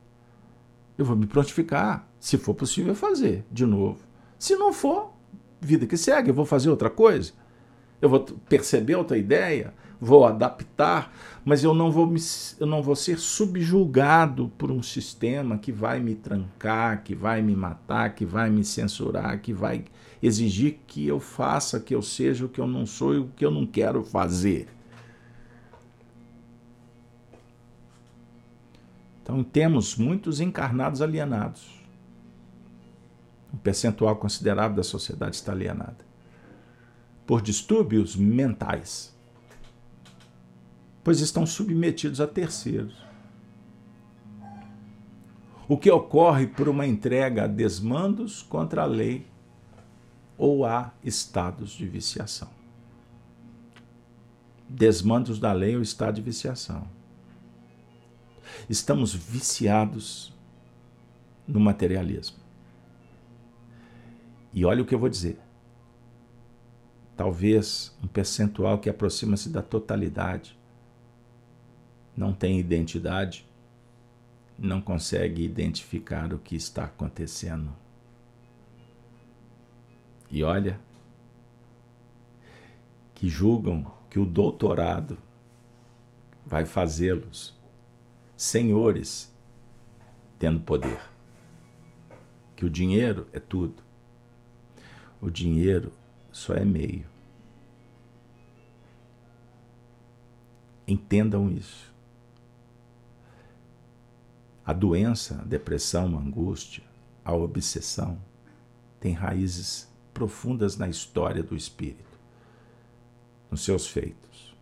[0.96, 4.00] Eu vou me prontificar, se for possível fazer de novo.
[4.38, 5.12] Se não for,
[5.60, 7.32] vida que segue, eu vou fazer outra coisa
[8.00, 11.12] eu vou perceber outra ideia, vou adaptar,
[11.44, 12.20] mas eu não vou, me,
[12.60, 17.56] eu não vou ser subjulgado por um sistema que vai me trancar, que vai me
[17.56, 19.84] matar, que vai me censurar, que vai
[20.22, 23.44] exigir que eu faça, que eu seja o que eu não sou e o que
[23.44, 24.68] eu não quero fazer.
[29.22, 31.74] Então temos muitos encarnados alienados.
[33.52, 36.05] Um percentual considerável da sociedade está alienada
[37.26, 39.14] por distúrbios mentais,
[41.02, 43.04] pois estão submetidos a terceiros.
[45.68, 49.26] O que ocorre por uma entrega a desmandos contra a lei
[50.38, 52.48] ou a estados de viciação.
[54.68, 56.86] Desmandos da lei ou estado de viciação.
[58.70, 60.32] Estamos viciados
[61.48, 62.38] no materialismo.
[64.54, 65.45] E olha o que eu vou dizer
[67.16, 70.56] talvez um percentual que aproxima-se da totalidade,
[72.16, 73.46] não tem identidade,
[74.58, 77.72] não consegue identificar o que está acontecendo.
[80.30, 80.78] E olha,
[83.14, 85.18] que julgam que o doutorado
[86.44, 87.54] vai fazê-los
[88.36, 89.34] senhores
[90.38, 91.00] tendo poder.
[92.54, 93.82] Que o dinheiro é tudo.
[95.20, 95.92] O dinheiro
[96.36, 97.06] só é meio.
[100.86, 101.90] Entendam isso.
[104.64, 106.84] A doença, a depressão, a angústia,
[107.24, 108.20] a obsessão
[109.00, 112.18] tem raízes profundas na história do espírito,
[113.50, 114.54] nos seus feitos.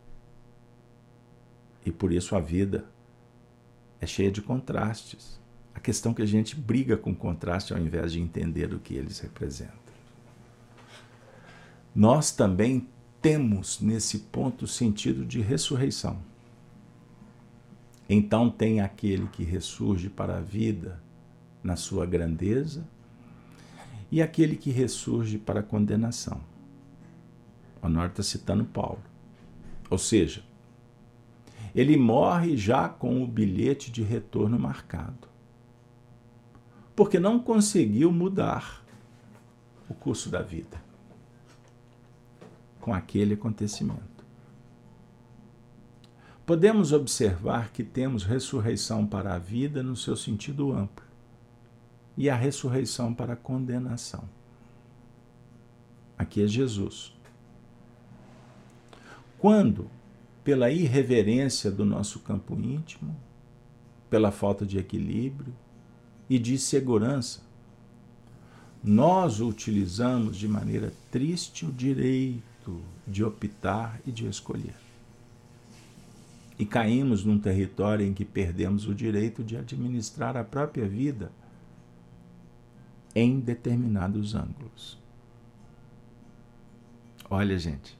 [1.85, 2.85] E por isso a vida
[4.01, 5.41] é cheia de contrastes.
[5.75, 8.95] A questão é que a gente briga com contraste ao invés de entender o que
[8.95, 9.84] eles representam
[11.95, 12.89] nós também
[13.23, 16.19] temos nesse ponto sentido de ressurreição.
[18.09, 21.01] Então tem aquele que ressurge para a vida
[21.63, 22.85] na sua grandeza
[24.11, 26.41] e aquele que ressurge para a condenação.
[27.81, 29.03] Honor está citando Paulo.
[29.89, 30.43] Ou seja,
[31.75, 35.29] ele morre já com o bilhete de retorno marcado.
[36.97, 38.85] Porque não conseguiu mudar
[39.89, 40.84] o curso da vida
[42.85, 44.27] com aquele acontecimento.
[46.45, 51.07] Podemos observar que temos ressurreição para a vida no seu sentido amplo
[52.15, 54.29] e a ressurreição para a condenação.
[56.19, 57.15] Aqui é Jesus.
[59.39, 59.91] Quando,
[60.45, 63.17] pela irreverência do nosso campo íntimo,
[64.11, 65.55] pela falta de equilíbrio
[66.29, 67.41] e de segurança,
[68.83, 72.53] nós utilizamos de maneira triste o direito
[73.07, 74.77] de optar e de escolher.
[76.59, 81.33] E caímos num território em que perdemos o direito de administrar a própria vida
[83.15, 84.99] em determinados ângulos.
[87.29, 87.99] Olha, gente,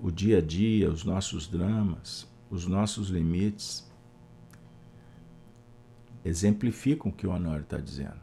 [0.00, 3.88] o dia a dia, os nossos dramas, os nossos limites,
[6.24, 8.20] exemplificam o que o Honório está dizendo.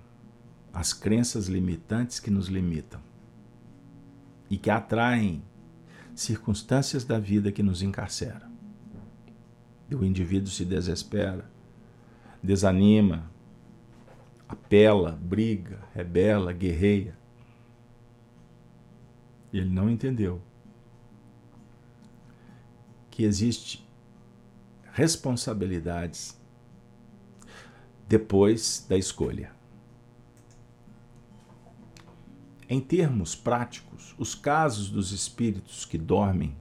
[0.74, 3.09] As crenças limitantes que nos limitam
[4.50, 5.44] e que atraem
[6.16, 8.50] circunstâncias da vida que nos encarceram.
[9.90, 11.50] E o indivíduo se desespera,
[12.42, 13.30] desanima,
[14.48, 17.18] apela, briga, rebela, guerreia.
[19.54, 20.42] Ele não entendeu
[23.10, 23.88] que existe
[24.94, 26.40] responsabilidades
[28.08, 29.59] depois da escolha.
[32.72, 36.56] Em termos práticos, os casos dos espíritos que dormem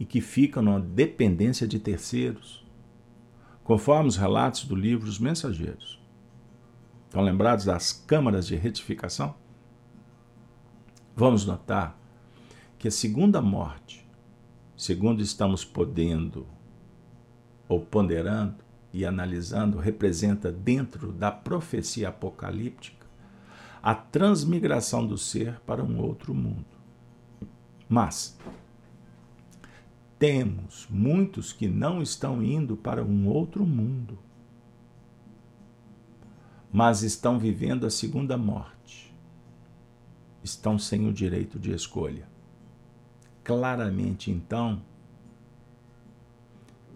[0.00, 2.64] e que ficam na dependência de terceiros,
[3.62, 6.02] conforme os relatos do livro Os Mensageiros.
[7.04, 9.34] Estão lembrados das câmaras de retificação?
[11.14, 12.00] Vamos notar
[12.78, 14.08] que a segunda morte,
[14.74, 16.46] segundo estamos podendo
[17.68, 23.03] ou ponderando e analisando, representa dentro da profecia apocalíptica
[23.84, 26.64] a transmigração do ser para um outro mundo.
[27.86, 28.34] Mas
[30.18, 34.18] temos muitos que não estão indo para um outro mundo,
[36.72, 39.14] mas estão vivendo a segunda morte.
[40.42, 42.26] Estão sem o direito de escolha.
[43.42, 44.80] Claramente, então,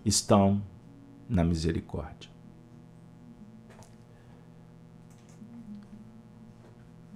[0.07, 0.63] estão
[1.29, 2.38] na misericórdia.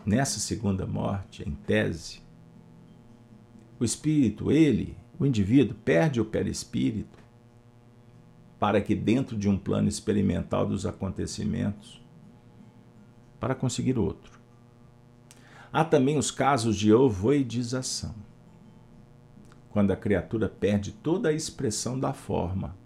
[0.05, 2.21] Nessa segunda morte, em tese,
[3.79, 7.19] o espírito, ele, o indivíduo, perde o perispírito
[8.59, 12.03] para que, dentro de um plano experimental dos acontecimentos,
[13.39, 14.41] para conseguir outro.
[15.73, 18.15] Há também os casos de ovoidização,
[19.71, 22.77] quando a criatura perde toda a expressão da forma.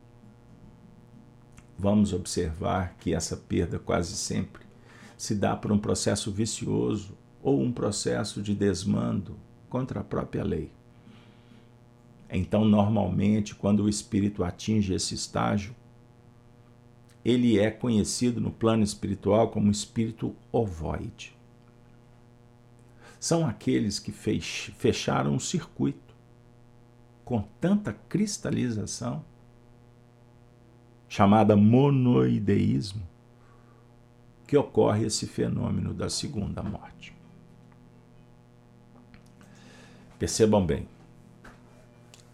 [1.78, 4.65] Vamos observar que essa perda quase sempre
[5.16, 9.36] se dá por um processo vicioso ou um processo de desmando
[9.68, 10.70] contra a própria lei.
[12.28, 15.74] Então, normalmente, quando o espírito atinge esse estágio,
[17.24, 21.36] ele é conhecido no plano espiritual como espírito ovoide.
[23.18, 26.14] São aqueles que fecharam um circuito
[27.24, 29.24] com tanta cristalização,
[31.08, 33.02] chamada monoideísmo,
[34.46, 37.14] que ocorre esse fenômeno da segunda morte.
[40.18, 40.88] Percebam bem,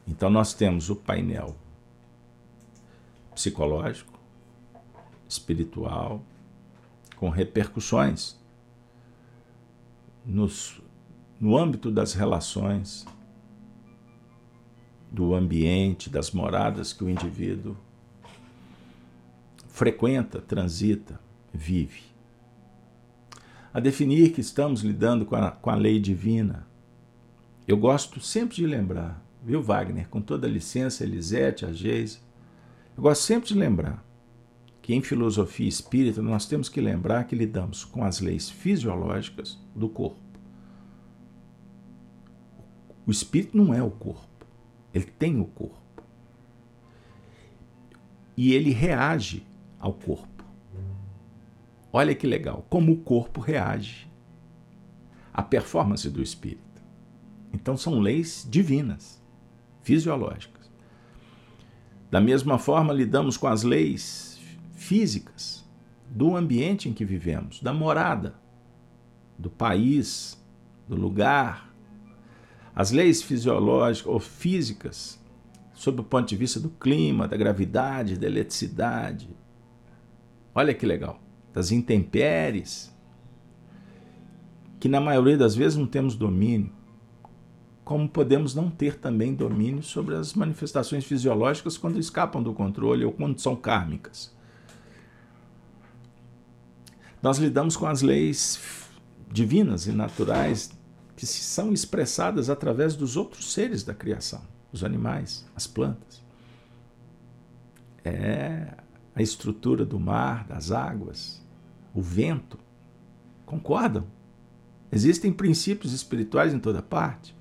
[0.06, 1.56] então, nós temos o painel
[3.34, 4.18] psicológico,
[5.28, 6.22] espiritual,
[7.16, 8.36] com repercussões
[10.24, 10.80] nos,
[11.40, 13.06] no âmbito das relações,
[15.10, 17.76] do ambiente, das moradas que o indivíduo
[19.68, 21.20] frequenta, transita,
[21.52, 22.02] vive.
[23.72, 26.66] A definir que estamos lidando com a, com a lei divina,
[27.66, 30.08] eu gosto sempre de lembrar viu, Wagner?
[30.08, 32.20] Com toda a licença, Elisete, a Geise.
[32.96, 34.04] Eu gosto sempre de lembrar
[34.80, 39.88] que em filosofia espírita nós temos que lembrar que lidamos com as leis fisiológicas do
[39.88, 40.20] corpo.
[43.06, 44.46] O espírito não é o corpo,
[44.94, 45.80] ele tem o corpo.
[48.36, 49.44] E ele reage
[49.78, 50.31] ao corpo.
[51.92, 54.10] Olha que legal, como o corpo reage
[55.32, 56.62] à performance do espírito.
[57.52, 59.22] Então são leis divinas
[59.82, 60.70] fisiológicas.
[62.10, 64.40] Da mesma forma, lidamos com as leis
[64.72, 65.64] físicas
[66.10, 68.34] do ambiente em que vivemos, da morada,
[69.38, 70.42] do país,
[70.88, 71.74] do lugar.
[72.74, 75.22] As leis fisiológicas ou físicas,
[75.72, 79.28] sob o ponto de vista do clima, da gravidade, da eletricidade.
[80.54, 81.21] Olha que legal.
[81.52, 82.92] Das intempéries,
[84.80, 86.72] que na maioria das vezes não temos domínio
[87.84, 93.12] como podemos não ter também domínio sobre as manifestações fisiológicas quando escapam do controle ou
[93.12, 94.34] quando são kármicas.
[97.20, 98.88] Nós lidamos com as leis
[99.30, 100.70] divinas e naturais
[101.14, 104.42] que são expressadas através dos outros seres da criação,
[104.72, 106.22] os animais, as plantas.
[108.04, 108.74] É
[109.14, 111.41] a estrutura do mar, das águas,
[111.94, 112.58] o vento.
[113.44, 114.06] Concordam?
[114.90, 117.34] Existem princípios espirituais em toda parte.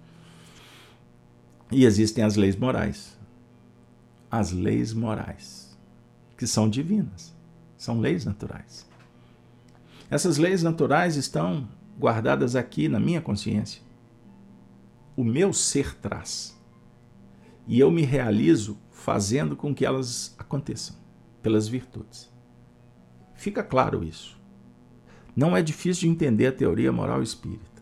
[1.72, 3.18] E existem as leis morais.
[4.30, 5.78] As leis morais,
[6.38, 7.36] que são divinas,
[7.78, 8.88] são leis naturais.
[10.10, 11.68] Essas leis naturais estão
[11.99, 13.82] guardadas aqui na minha consciência.
[15.15, 16.57] O meu ser traz.
[17.68, 20.95] e eu me realizo fazendo com que elas aconteçam,
[21.41, 22.30] pelas virtudes.
[23.36, 24.40] Fica claro isso.
[25.36, 27.82] Não é difícil de entender a teoria moral espírita,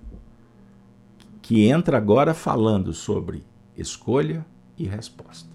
[1.41, 3.43] que entra agora falando sobre
[3.75, 4.45] escolha
[4.77, 5.49] e resposta.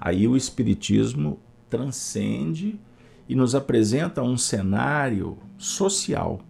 [0.00, 2.80] Aí o Espiritismo transcende
[3.28, 6.40] e nos apresenta um cenário social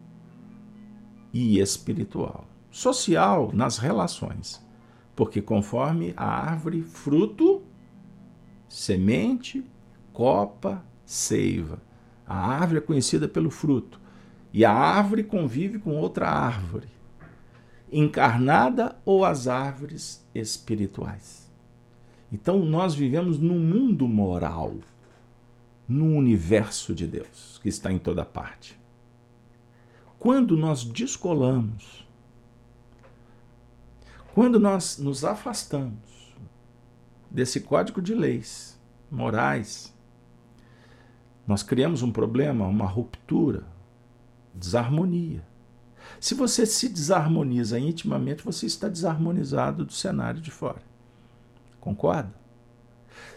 [1.33, 2.47] e espiritual.
[2.71, 4.65] Social nas relações,
[5.17, 7.63] porque conforme a árvore, fruto,
[8.69, 9.65] semente,
[10.13, 11.83] copa, seiva.
[12.27, 13.99] A árvore é conhecida pelo fruto.
[14.53, 16.89] E a árvore convive com outra árvore,
[17.91, 21.51] encarnada ou as árvores espirituais.
[22.33, 24.75] Então nós vivemos num mundo moral,
[25.87, 28.79] num universo de Deus que está em toda parte.
[30.19, 32.07] Quando nós descolamos,
[34.35, 36.35] quando nós nos afastamos
[37.31, 38.79] desse código de leis
[39.11, 39.95] morais,
[41.47, 43.65] nós criamos um problema, uma ruptura,
[44.59, 45.47] desarmonia.
[46.21, 50.83] Se você se desarmoniza intimamente, você está desarmonizado do cenário de fora.
[51.81, 52.35] Concorda?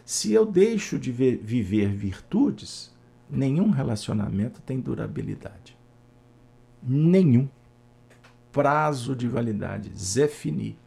[0.03, 2.93] Se eu deixo de ver, viver virtudes,
[3.30, 5.77] nenhum relacionamento tem durabilidade.
[6.81, 7.48] Nenhum.
[8.52, 10.77] Prazo de validade, Zefini,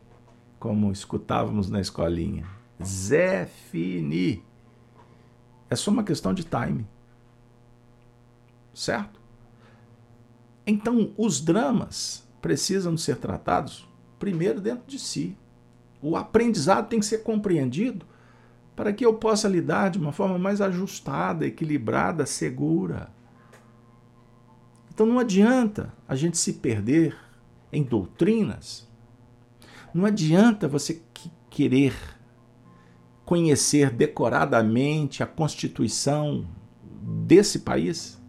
[0.58, 2.46] como escutávamos na escolinha.
[2.82, 4.42] Zefini.
[5.70, 6.86] É só uma questão de time.
[8.74, 9.23] Certo?
[10.66, 13.88] Então, os dramas precisam ser tratados
[14.18, 15.36] primeiro dentro de si.
[16.00, 18.06] O aprendizado tem que ser compreendido
[18.76, 23.12] para que eu possa lidar de uma forma mais ajustada, equilibrada, segura.
[24.92, 27.16] Então não adianta a gente se perder
[27.72, 28.88] em doutrinas.
[29.92, 31.02] Não adianta você
[31.50, 31.94] querer
[33.24, 36.46] conhecer decoradamente a Constituição
[37.26, 38.20] desse país.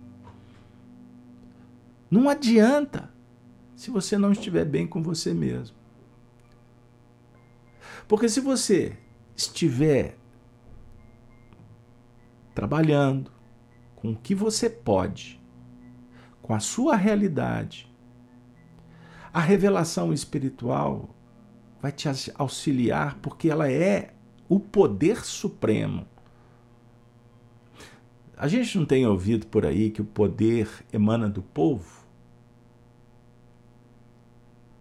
[2.10, 3.14] Não adianta
[3.76, 5.76] se você não estiver bem com você mesmo.
[8.07, 8.98] Porque se você
[9.36, 10.18] estiver
[12.53, 13.32] trabalhando
[13.95, 15.41] com o que você pode,
[16.41, 17.91] com a sua realidade,
[19.34, 21.10] a revelação espiritual
[21.82, 24.14] vai te auxiliar porque ela é
[24.48, 26.07] o poder supremo.
[28.37, 32.05] A gente não tem ouvido por aí que o poder emana do povo?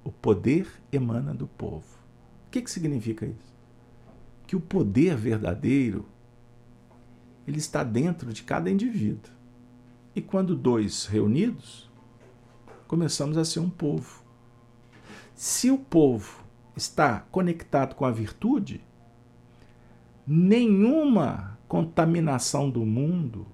[0.03, 1.87] O poder emana do povo.
[2.47, 3.55] O que, que significa isso?
[4.47, 6.05] Que o poder verdadeiro
[7.47, 9.33] ele está dentro de cada indivíduo.
[10.15, 11.91] E quando dois reunidos,
[12.89, 14.23] começamos a ser um povo.
[15.35, 16.43] Se o povo
[16.77, 18.83] está conectado com a virtude,
[20.27, 23.45] nenhuma contaminação do mundo,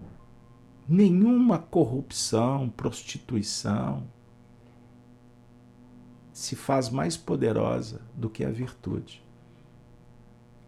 [0.86, 4.06] nenhuma corrupção, prostituição
[6.30, 9.24] se faz mais poderosa do que a virtude.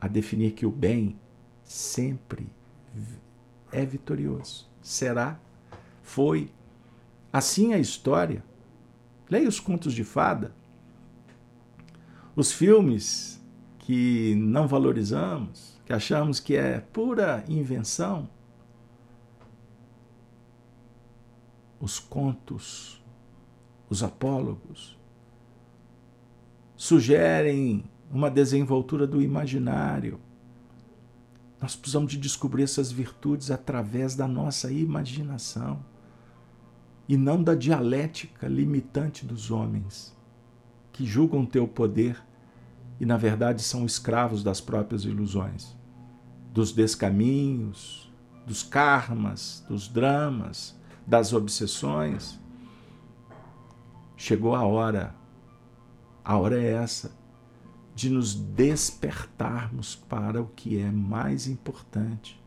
[0.01, 1.21] A definir que o bem
[1.63, 2.49] sempre
[3.71, 4.67] é vitorioso.
[4.81, 5.39] Será?
[6.03, 6.51] Foi.
[7.31, 8.43] Assim a história.
[9.29, 10.55] Leia os contos de fada.
[12.35, 13.45] Os filmes
[13.79, 18.27] que não valorizamos, que achamos que é pura invenção.
[21.79, 23.05] Os contos,
[23.91, 24.99] os apólogos,
[26.75, 30.19] sugerem uma desenvoltura do imaginário
[31.61, 35.79] nós precisamos de descobrir essas virtudes através da nossa imaginação
[37.09, 40.17] e não da dialética limitante dos homens
[40.91, 42.21] que julgam ter o poder
[42.99, 45.77] e na verdade são escravos das próprias ilusões,
[46.53, 48.13] dos descaminhos,
[48.47, 52.39] dos karmas, dos dramas, das obsessões.
[54.17, 55.15] Chegou a hora,
[56.23, 57.17] a hora é essa
[57.95, 62.41] de nos despertarmos para o que é mais importante,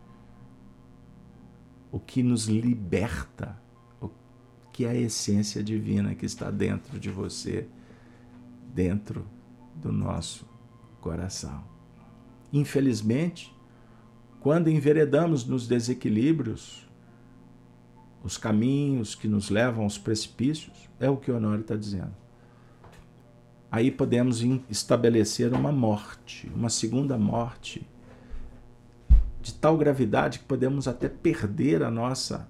[1.91, 3.59] o que nos liberta,
[4.01, 4.09] o
[4.71, 7.67] que é a essência divina que está dentro de você,
[8.73, 9.25] dentro
[9.75, 10.47] do nosso
[10.99, 11.63] coração.
[12.51, 13.54] Infelizmente,
[14.45, 16.87] quando enveredamos nos desequilíbrios,
[18.23, 22.13] os caminhos que nos levam aos precipícios, é o que o Honório está dizendo
[23.71, 27.85] aí podemos estabelecer uma morte, uma segunda morte,
[29.41, 32.47] de tal gravidade que podemos até perder a nossa.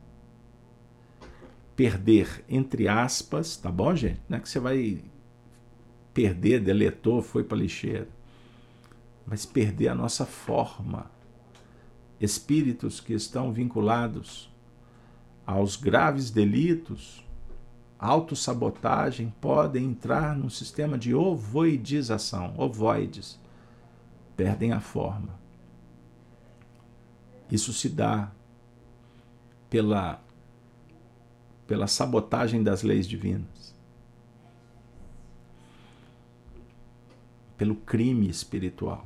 [1.75, 4.21] Perder, entre aspas, tá bom, gente?
[4.29, 5.01] Não é que você vai
[6.13, 8.09] perder, deletou, foi para lixeira.
[9.25, 11.14] mas perder a nossa forma.
[12.19, 14.49] Espíritos que estão vinculados
[15.45, 17.23] aos graves delitos,
[17.99, 23.39] autossabotagem, podem entrar num sistema de ovoidização, ovoides,
[24.35, 25.39] perdem a forma.
[27.51, 28.31] Isso se dá
[29.69, 30.21] pela,
[31.67, 33.75] pela sabotagem das leis divinas,
[37.57, 39.05] pelo crime espiritual.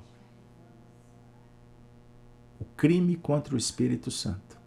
[2.60, 4.60] O crime contra o Espírito Santo.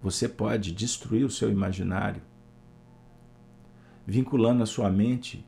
[0.00, 2.22] Você pode destruir o seu imaginário,
[4.06, 5.44] vinculando a sua mente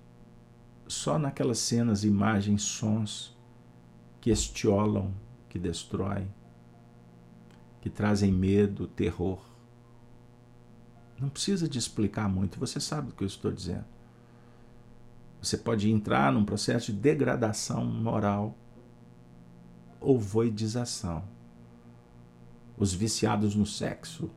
[0.89, 3.37] só naquelas cenas, imagens, sons
[4.21, 5.15] que estiolam,
[5.49, 6.29] que destroem,
[7.81, 9.41] que trazem medo, terror.
[11.19, 13.85] Não precisa de explicar muito, você sabe o que eu estou dizendo.
[15.41, 18.57] Você pode entrar num processo de degradação moral
[20.01, 21.23] ou voidização.
[22.77, 24.31] Os viciados no sexo,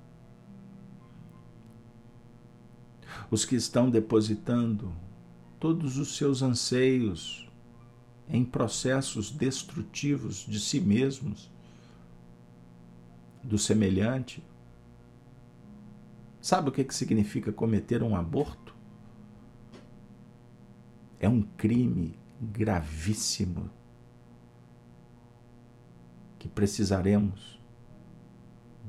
[3.32, 4.94] os que estão depositando
[5.60, 7.50] todos os seus anseios
[8.28, 11.50] em processos destrutivos de si mesmos,
[13.42, 14.44] do semelhante.
[16.42, 18.76] Sabe o que, que significa cometer um aborto?
[21.20, 23.70] É um crime gravíssimo
[26.44, 27.58] que precisaremos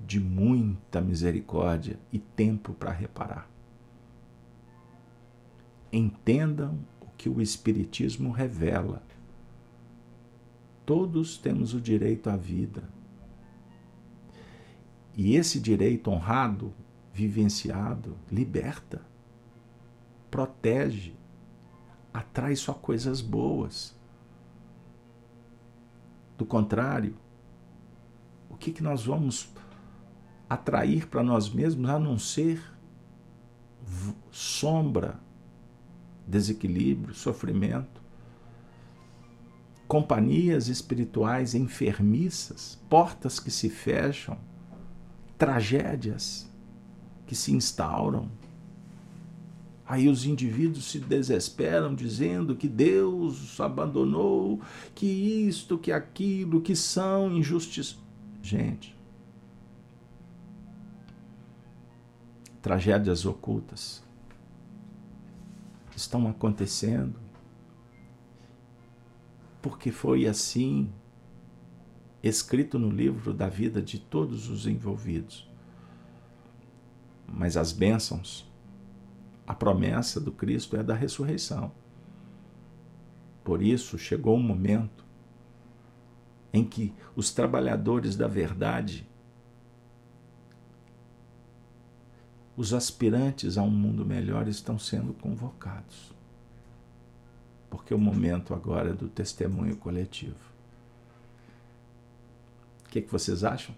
[0.04, 3.48] de muita misericórdia e tempo para reparar.
[5.92, 9.04] Entendam o que o Espiritismo revela.
[10.84, 12.82] Todos temos o direito à vida
[15.14, 16.74] e esse direito honrado,
[17.12, 19.00] vivenciado, liberta,
[20.28, 21.14] protege,
[22.12, 23.96] atrai só coisas boas.
[26.36, 27.22] Do contrário,
[28.54, 29.48] o que, que nós vamos
[30.48, 32.62] atrair para nós mesmos a não ser
[34.30, 35.18] sombra,
[36.24, 38.00] desequilíbrio, sofrimento?
[39.88, 44.38] Companhias espirituais enfermiças, portas que se fecham
[45.36, 46.48] tragédias
[47.26, 48.30] que se instauram.
[49.86, 54.60] Aí os indivíduos se desesperam dizendo que Deus abandonou,
[54.94, 58.03] que isto, que aquilo, que são injustiças.
[58.44, 58.94] Gente,
[62.60, 64.04] tragédias ocultas
[65.96, 67.18] estão acontecendo
[69.62, 70.92] porque foi assim
[72.22, 75.50] escrito no livro da vida de todos os envolvidos.
[77.26, 78.46] Mas as bênçãos,
[79.46, 81.72] a promessa do Cristo é da ressurreição.
[83.42, 85.03] Por isso chegou um momento
[86.54, 89.06] em que os trabalhadores da verdade,
[92.56, 96.14] os aspirantes a um mundo melhor estão sendo convocados.
[97.68, 100.54] Porque o momento agora é do testemunho coletivo
[102.94, 103.74] que, que vocês acham?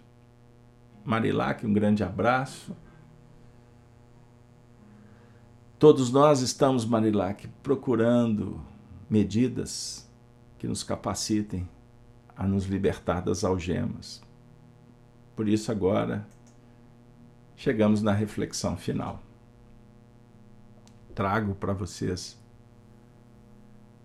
[1.03, 2.75] Marilac, um grande abraço.
[5.79, 8.61] Todos nós estamos, Marilac, procurando
[9.09, 10.07] medidas
[10.59, 11.67] que nos capacitem
[12.37, 14.21] a nos libertar das algemas.
[15.35, 16.27] Por isso, agora,
[17.55, 19.21] chegamos na reflexão final.
[21.15, 22.37] Trago para vocês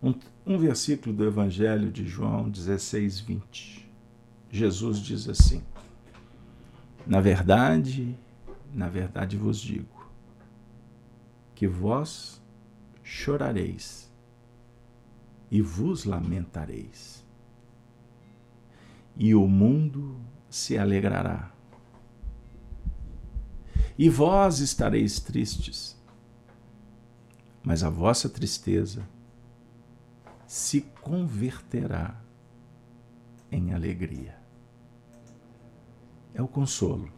[0.03, 0.15] um,
[0.45, 3.89] um versículo do Evangelho de João 16, 20.
[4.51, 5.63] Jesus diz assim:
[7.07, 8.19] Na verdade,
[8.75, 10.11] na verdade vos digo,
[11.55, 12.43] que vós
[13.03, 14.11] chorareis
[15.51, 17.22] e vos lamentareis,
[19.17, 21.53] e o mundo se alegrará.
[23.99, 26.01] E vós estareis tristes,
[27.63, 29.07] mas a vossa tristeza
[30.47, 32.21] se converterá
[33.51, 34.43] em alegria
[36.35, 37.11] é o consolo,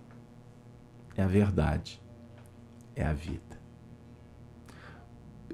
[1.17, 2.01] é a verdade,
[2.95, 3.61] é a vida.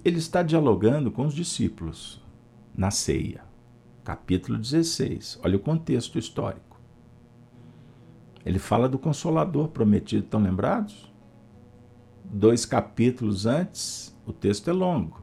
[0.05, 2.23] Ele está dialogando com os discípulos
[2.75, 3.45] na ceia,
[4.11, 5.39] capítulo 16.
[5.45, 6.81] Olha o contexto histórico.
[8.45, 11.09] Ele fala do consolador prometido, estão lembrados?
[12.24, 15.20] Dois capítulos antes, o texto é longo.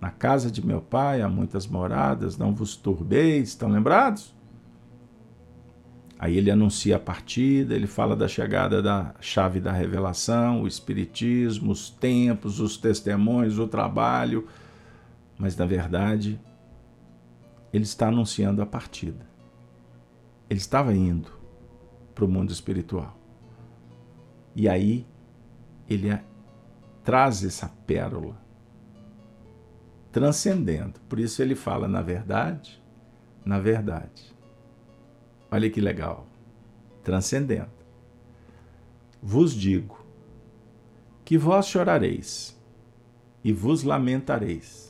[0.00, 4.32] Na casa de meu pai há muitas moradas, não vos turbeis, estão lembrados?
[6.20, 11.72] Aí ele anuncia a partida, ele fala da chegada da chave da revelação, o espiritismo,
[11.72, 14.46] os tempos, os testemunhos, o trabalho.
[15.36, 16.38] Mas na verdade,
[17.72, 19.26] ele está anunciando a partida.
[20.48, 21.30] Ele estava indo
[22.14, 23.16] para o mundo espiritual.
[24.54, 25.06] E aí
[25.88, 26.18] ele
[27.04, 28.36] traz essa pérola
[30.10, 31.00] transcendendo.
[31.08, 32.82] Por isso ele fala, na verdade,
[33.44, 34.34] na verdade.
[35.50, 36.26] Olha que legal.
[37.02, 37.70] Transcendendo.
[39.22, 40.04] Vos digo
[41.24, 42.58] que vós chorareis
[43.42, 44.87] e vos lamentareis.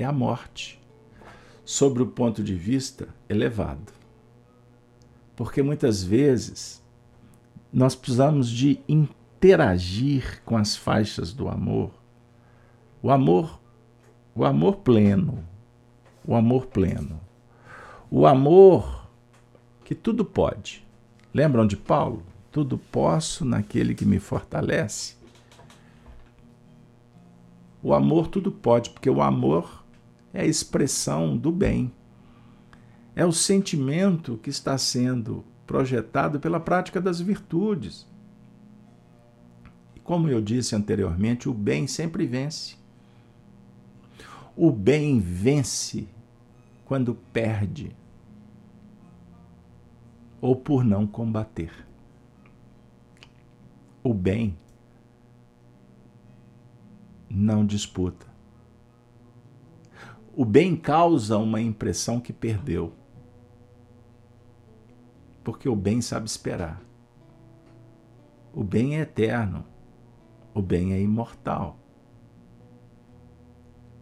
[0.00, 0.80] É a morte,
[1.62, 3.92] sobre o ponto de vista elevado.
[5.36, 6.82] Porque muitas vezes
[7.70, 11.90] nós precisamos de interagir com as faixas do amor.
[13.02, 13.60] O amor,
[14.34, 15.44] o amor pleno,
[16.26, 17.20] o amor pleno.
[18.10, 19.06] O amor
[19.84, 20.82] que tudo pode.
[21.34, 22.22] Lembram de Paulo?
[22.50, 25.14] Tudo posso naquele que me fortalece.
[27.82, 29.79] O amor tudo pode, porque o amor
[30.32, 31.92] é a expressão do bem.
[33.14, 38.06] É o sentimento que está sendo projetado pela prática das virtudes.
[39.94, 42.76] E como eu disse anteriormente, o bem sempre vence.
[44.56, 46.08] O bem vence
[46.84, 47.94] quando perde
[50.40, 51.86] ou por não combater.
[54.02, 54.56] O bem
[57.28, 58.29] não disputa.
[60.34, 62.92] O bem causa uma impressão que perdeu.
[65.42, 66.80] Porque o bem sabe esperar.
[68.52, 69.64] O bem é eterno.
[70.54, 71.78] O bem é imortal.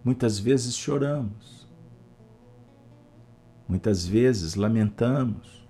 [0.05, 1.68] Muitas vezes choramos.
[3.66, 5.68] Muitas vezes lamentamos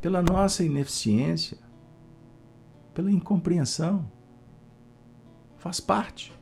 [0.00, 1.58] pela nossa ineficiência,
[2.92, 4.10] pela incompreensão.
[5.56, 6.32] Faz parte.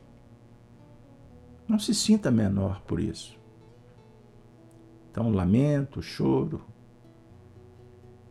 [1.67, 3.39] Não se sinta menor por isso.
[5.09, 6.65] Então, lamento, choro,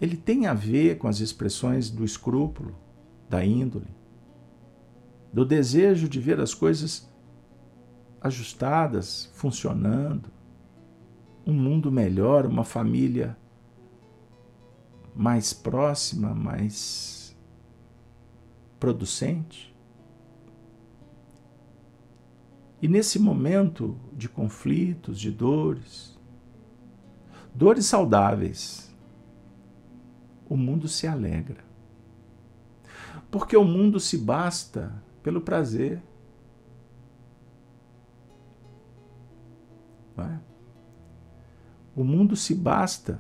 [0.01, 2.77] ele tem a ver com as expressões do escrúpulo,
[3.29, 3.89] da índole,
[5.33, 7.11] do desejo de ver as coisas
[8.21, 10.31] ajustadas, funcionando,
[11.47, 13.37] um mundo melhor, uma família
[15.15, 17.37] mais próxima, mais
[18.81, 19.74] producente.
[22.85, 26.19] E nesse momento de conflitos, de dores,
[27.55, 28.95] dores saudáveis,
[30.47, 31.65] o mundo se alegra.
[33.31, 36.03] Porque o mundo se basta pelo prazer.
[40.19, 40.39] É?
[41.97, 43.19] O mundo se basta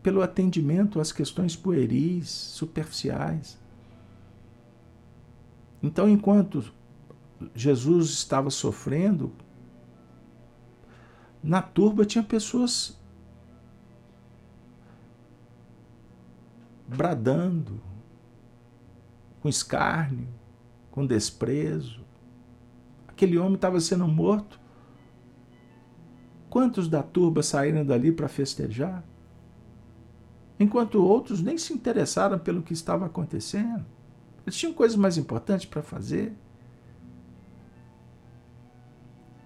[0.00, 3.58] pelo atendimento às questões pueris, superficiais.
[5.82, 6.72] Então, enquanto
[7.54, 9.32] Jesus estava sofrendo,
[11.42, 13.00] na turba tinha pessoas
[16.86, 17.80] bradando,
[19.40, 20.28] com escárnio,
[20.90, 22.04] com desprezo.
[23.08, 24.60] Aquele homem estava sendo morto.
[26.50, 29.02] Quantos da turba saíram dali para festejar?
[30.60, 33.86] enquanto outros nem se interessaram pelo que estava acontecendo.
[34.44, 36.34] Eles tinham coisas mais importantes para fazer.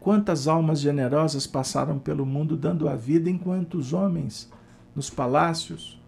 [0.04, 4.52] Quantas almas generosas passaram pelo mundo dando a vida enquanto os homens,
[4.94, 5.98] nos palácios,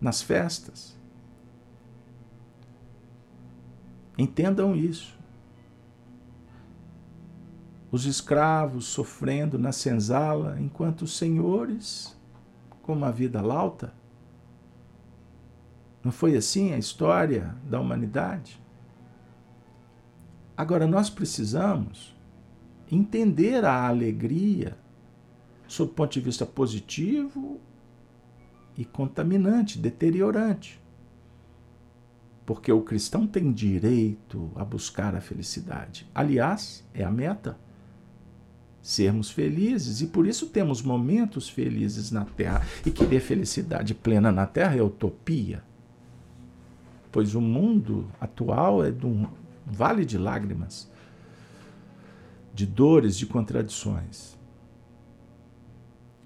[0.00, 0.96] nas festas.
[4.16, 5.18] Entendam isso.
[7.90, 12.16] Os escravos sofrendo na senzala, enquanto os senhores
[12.82, 13.92] com uma vida lauta?
[16.04, 18.62] Não foi assim a história da humanidade?
[20.56, 22.15] Agora, nós precisamos
[22.90, 24.76] entender a alegria
[25.66, 27.60] sob o ponto de vista positivo
[28.76, 30.80] e contaminante, deteriorante.
[32.44, 36.08] Porque o cristão tem direito a buscar a felicidade.
[36.14, 37.58] Aliás, é a meta
[38.86, 42.64] sermos felizes e por isso temos momentos felizes na Terra.
[42.84, 45.64] E querer felicidade plena na Terra é utopia.
[47.10, 49.26] Pois o mundo atual é de um
[49.66, 50.88] vale de lágrimas,
[52.56, 54.34] de dores, de contradições.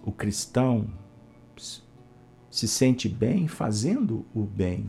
[0.00, 0.88] O cristão
[2.48, 4.88] se sente bem fazendo o bem.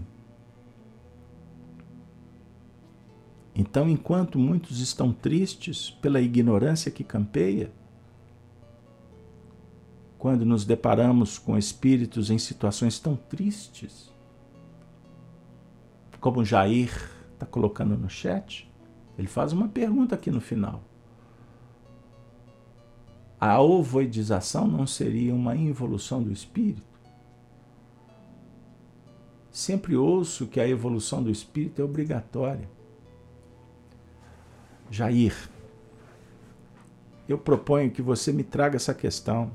[3.55, 7.71] Então, enquanto muitos estão tristes pela ignorância que campeia,
[10.19, 14.11] quando nos deparamos com espíritos em situações tão tristes,
[16.19, 16.93] como Jair
[17.33, 18.71] está colocando no chat,
[19.17, 20.90] ele faz uma pergunta aqui no final.
[23.41, 26.83] A ovoidização não seria uma involução do espírito?
[29.49, 32.69] Sempre ouço que a evolução do espírito é obrigatória.
[34.91, 35.35] Jair,
[37.27, 39.51] eu proponho que você me traga essa questão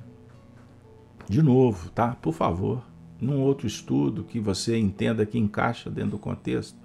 [1.28, 2.16] de novo, tá?
[2.16, 2.82] Por favor,
[3.20, 6.76] num outro estudo que você entenda que encaixa dentro do contexto.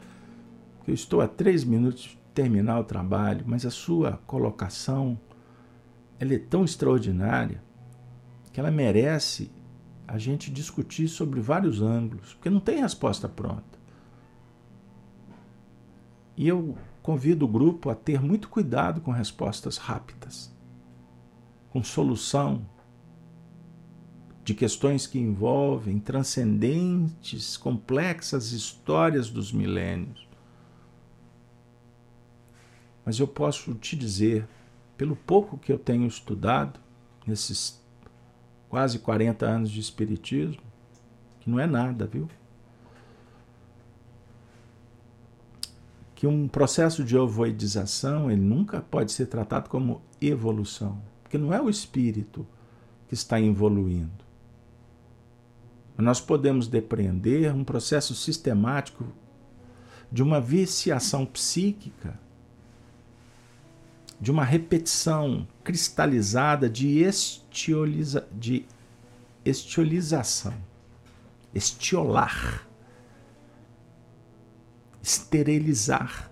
[0.87, 5.17] Eu estou a três minutos de terminar o trabalho, mas a sua colocação
[6.22, 7.64] ela é tão extraordinária
[8.53, 9.52] que ela merece
[10.07, 13.80] a gente discutir sobre vários ângulos, porque não tem resposta pronta.
[16.38, 20.56] E eu convido o grupo a ter muito cuidado com respostas rápidas,
[21.72, 22.69] com solução
[24.43, 30.27] de questões que envolvem transcendentes, complexas histórias dos milênios.
[33.03, 34.48] Mas eu posso te dizer,
[35.01, 36.79] pelo pouco que eu tenho estudado
[37.25, 37.83] nesses
[38.69, 40.61] quase 40 anos de espiritismo,
[41.39, 42.29] que não é nada, viu?
[46.13, 51.59] Que um processo de ovoidização, ele nunca pode ser tratado como evolução, porque não é
[51.59, 52.45] o espírito
[53.07, 54.23] que está evoluindo.
[55.97, 59.03] Nós podemos depreender um processo sistemático
[60.11, 62.19] de uma viciação psíquica
[64.22, 68.68] de uma repetição cristalizada de, estioliza, de
[69.43, 70.53] estiolização,
[71.56, 72.68] estiolar,
[75.02, 76.30] esterilizar.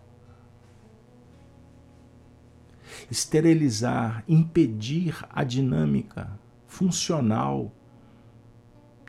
[3.10, 6.30] Esterilizar, impedir a dinâmica
[6.68, 7.74] funcional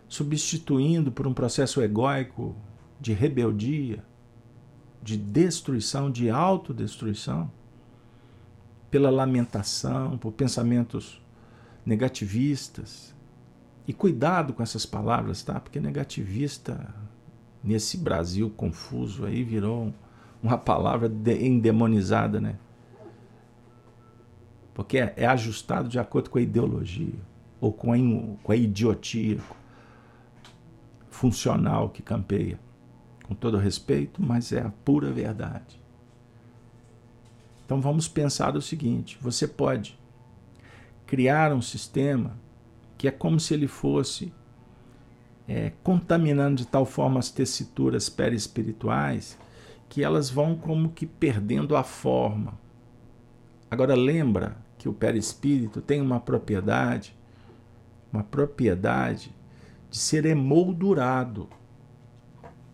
[0.08, 2.56] substituindo por um processo egóico
[3.00, 4.06] de rebeldia,
[5.02, 7.52] de destruição, de autodestruição,
[8.92, 11.20] pela lamentação, por pensamentos
[11.84, 13.16] negativistas.
[13.88, 15.60] E cuidado com essas palavras, tá?
[15.60, 16.94] Porque negativista
[17.64, 19.94] nesse Brasil confuso aí virou
[20.42, 21.10] uma palavra
[21.40, 22.58] endemonizada, né?
[24.74, 27.20] Porque é, é, ajustado de acordo com a ideologia
[27.62, 27.98] ou com a,
[28.44, 29.40] com a idiotia
[31.10, 32.60] funcional que campeia.
[33.24, 35.82] Com todo respeito, mas é a pura verdade.
[37.66, 39.98] Então vamos pensar o seguinte: você pode
[41.06, 42.38] criar um sistema
[42.98, 44.34] que é como se ele fosse
[45.48, 49.38] é, contaminando de tal forma as tessituras perispirituais
[49.90, 52.58] que elas vão como que perdendo a forma.
[53.70, 57.16] Agora lembra que o perispírito tem uma propriedade,
[58.12, 59.36] uma propriedade
[59.90, 61.48] de ser emoldurado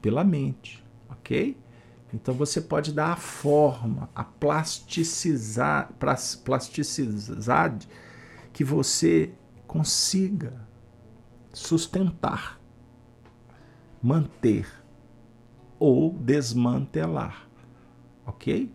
[0.01, 1.57] pela mente, ok?
[2.13, 5.91] Então você pode dar a forma, a plasticizar,
[6.43, 7.87] plasticidade
[8.53, 9.31] que você
[9.67, 10.53] consiga
[11.53, 12.58] sustentar
[14.01, 14.67] manter
[15.77, 17.47] ou desmantelar.
[18.25, 18.71] Ok?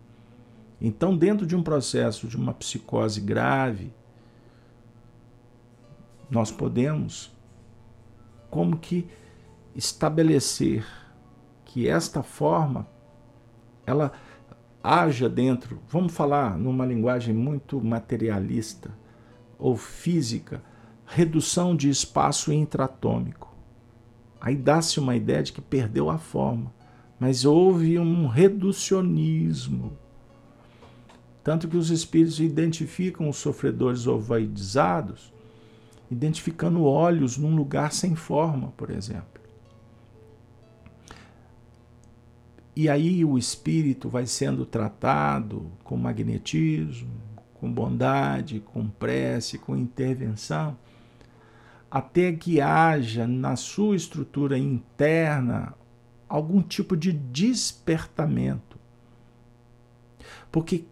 [0.81, 3.93] Então, dentro de um processo de uma psicose grave,
[6.29, 7.31] nós podemos,
[8.49, 9.07] como que,
[9.75, 10.85] estabelecer
[11.63, 12.87] que esta forma
[13.85, 14.11] ela
[14.81, 18.91] haja dentro, vamos falar numa linguagem muito materialista
[19.57, 20.63] ou física,
[21.05, 23.54] redução de espaço intratômico.
[24.45, 26.73] Aí dá-se uma ideia de que perdeu a forma,
[27.19, 29.97] mas houve um reducionismo
[31.45, 35.31] Tanto que os espíritos identificam os sofredores ovoidizados,
[36.09, 39.39] identificando olhos num lugar sem forma, por exemplo.
[42.75, 47.11] E aí o espírito vai sendo tratado com magnetismo,
[47.53, 50.75] com bondade, com prece, com intervenção,
[51.95, 55.73] até que haja na sua estrutura interna
[56.27, 58.77] algum tipo de despertamento.
[60.51, 60.85] Porque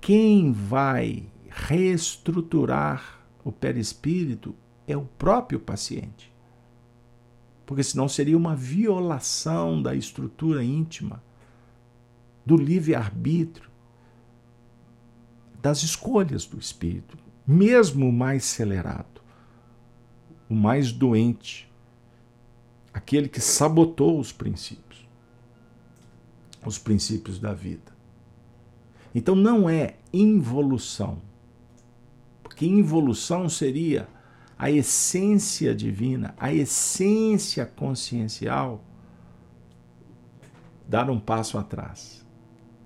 [0.00, 4.54] quem vai reestruturar o perispírito
[4.86, 6.34] é o próprio paciente
[7.66, 11.20] porque senão seria uma violação da estrutura íntima,
[12.46, 13.68] do livre-arbítrio,
[15.60, 19.15] das escolhas do espírito, mesmo mais acelerado,
[20.48, 21.70] o mais doente,
[22.92, 25.06] aquele que sabotou os princípios,
[26.64, 27.94] os princípios da vida.
[29.14, 31.20] Então não é involução,
[32.42, 34.08] porque involução seria
[34.58, 38.82] a essência divina, a essência consciencial,
[40.88, 42.24] dar um passo atrás.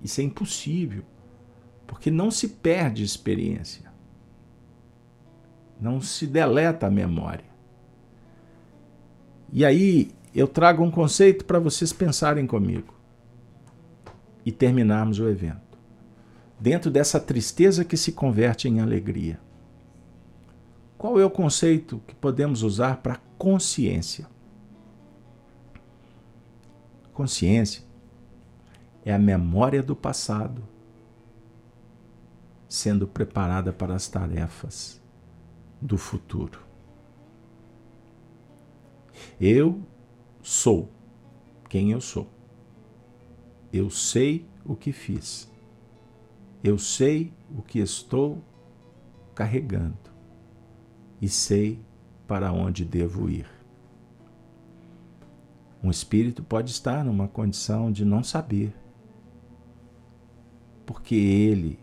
[0.03, 1.03] Isso é impossível,
[1.87, 3.91] porque não se perde experiência,
[5.79, 7.50] não se deleta a memória.
[9.51, 12.93] E aí eu trago um conceito para vocês pensarem comigo
[14.45, 15.77] e terminarmos o evento.
[16.59, 19.39] Dentro dessa tristeza que se converte em alegria
[21.01, 24.27] qual é o conceito que podemos usar para consciência?
[27.11, 27.83] Consciência
[29.03, 30.61] é a memória do passado
[32.69, 35.01] sendo preparada para as tarefas
[35.81, 36.59] do futuro.
[39.39, 39.81] Eu
[40.41, 40.89] sou
[41.69, 42.27] quem eu sou.
[43.71, 45.49] Eu sei o que fiz.
[46.63, 48.39] Eu sei o que estou
[49.33, 49.97] carregando
[51.21, 51.79] e sei
[52.27, 53.47] para onde devo ir.
[55.83, 58.73] Um espírito pode estar numa condição de não saber,
[60.85, 61.79] porque ele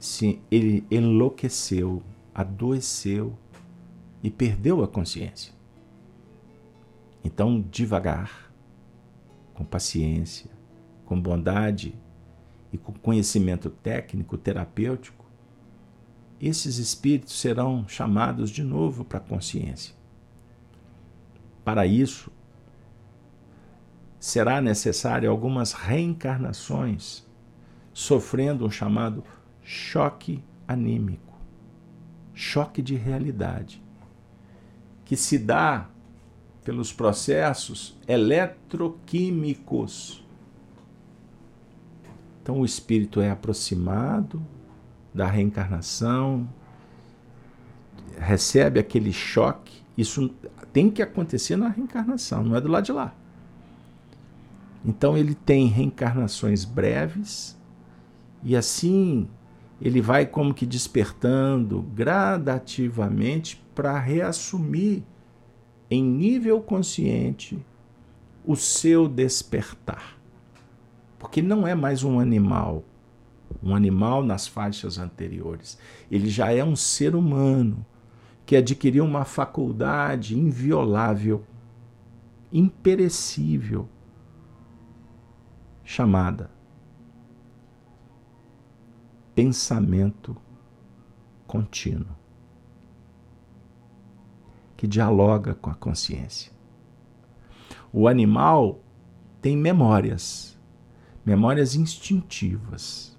[0.00, 2.02] se ele enlouqueceu,
[2.34, 3.36] adoeceu
[4.22, 5.52] e perdeu a consciência.
[7.22, 8.52] Então, devagar,
[9.54, 10.50] com paciência,
[11.04, 11.94] com bondade
[12.72, 15.24] e com conhecimento técnico, terapêutico,
[16.40, 19.94] esses espíritos serão chamados de novo para a consciência.
[21.62, 22.32] Para isso,
[24.18, 27.26] será necessário algumas reencarnações,
[27.92, 29.22] sofrendo um chamado
[29.62, 31.34] choque anímico,
[32.32, 33.82] choque de realidade,
[35.04, 35.90] que se dá
[36.64, 40.24] pelos processos eletroquímicos.
[42.42, 44.40] Então o espírito é aproximado
[45.14, 46.48] da reencarnação,
[48.18, 49.80] recebe aquele choque.
[49.96, 50.30] Isso
[50.72, 53.14] tem que acontecer na reencarnação, não é do lado de lá.
[54.84, 57.58] Então ele tem reencarnações breves
[58.42, 59.28] e assim
[59.80, 65.02] ele vai como que despertando gradativamente para reassumir
[65.90, 67.58] em nível consciente
[68.44, 70.18] o seu despertar.
[71.18, 72.84] Porque não é mais um animal,
[73.62, 75.78] um animal nas faixas anteriores.
[76.10, 77.84] Ele já é um ser humano
[78.46, 81.44] que adquiriu uma faculdade inviolável,
[82.52, 83.88] imperecível,
[85.84, 86.50] chamada
[89.34, 90.36] pensamento
[91.46, 92.14] contínuo,
[94.80, 96.50] que dialoga com a consciência.
[97.92, 98.80] O animal
[99.42, 100.58] tem memórias,
[101.22, 103.14] memórias instintivas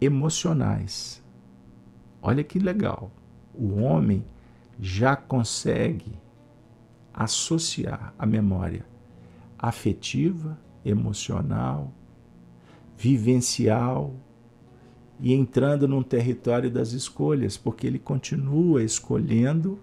[0.00, 1.22] emocionais.
[2.20, 3.12] Olha que legal.
[3.54, 4.24] O homem
[4.80, 6.18] já consegue
[7.14, 8.84] associar a memória
[9.56, 11.92] afetiva, emocional,
[12.96, 14.12] vivencial
[15.20, 19.78] e entrando num território das escolhas, porque ele continua escolhendo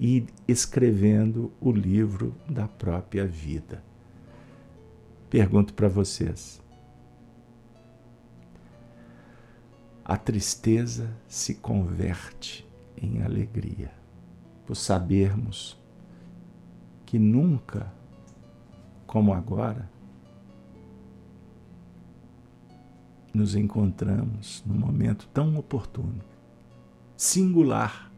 [0.00, 3.82] e escrevendo o livro da própria vida.
[5.30, 6.60] Pergunto para vocês:
[10.04, 13.92] a tristeza se converte em alegria,
[14.66, 15.80] por sabermos
[17.06, 17.92] que nunca,
[19.06, 19.91] como agora,
[23.32, 26.20] nos encontramos num momento tão oportuno,
[27.16, 28.12] singular,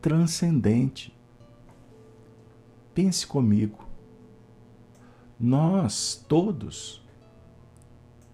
[0.00, 1.16] transcendente.
[2.94, 3.86] Pense comigo.
[5.38, 7.02] Nós todos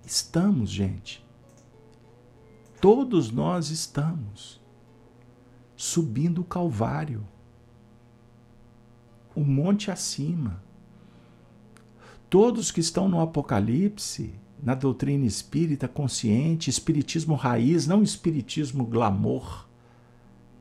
[0.08, 1.22] Estamos, gente.
[2.80, 4.58] Todos nós estamos
[5.76, 7.28] subindo o Calvário,
[9.36, 10.62] o monte acima.
[12.30, 19.68] Todos que estão no Apocalipse, na doutrina espírita consciente, espiritismo raiz, não espiritismo glamour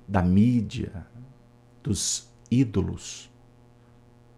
[0.08, 1.06] da mídia,
[1.84, 3.30] dos ídolos,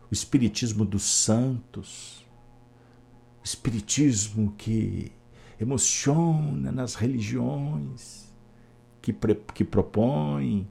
[0.10, 2.26] o espiritismo dos santos,
[3.42, 5.12] o espiritismo que
[5.60, 8.34] emociona nas religiões,
[9.02, 9.14] que,
[9.54, 10.68] que propõe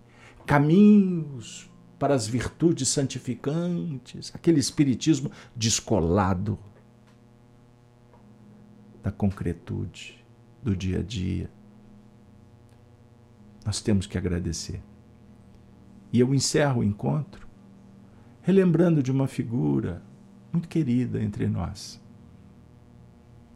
[0.46, 6.58] caminhos para as virtudes santificantes, aquele espiritismo descolado
[9.08, 10.22] da concretude
[10.62, 11.50] do dia a dia.
[13.64, 14.82] Nós temos que agradecer.
[16.12, 17.48] E eu encerro o encontro
[18.42, 20.02] relembrando de uma figura
[20.52, 22.02] muito querida entre nós,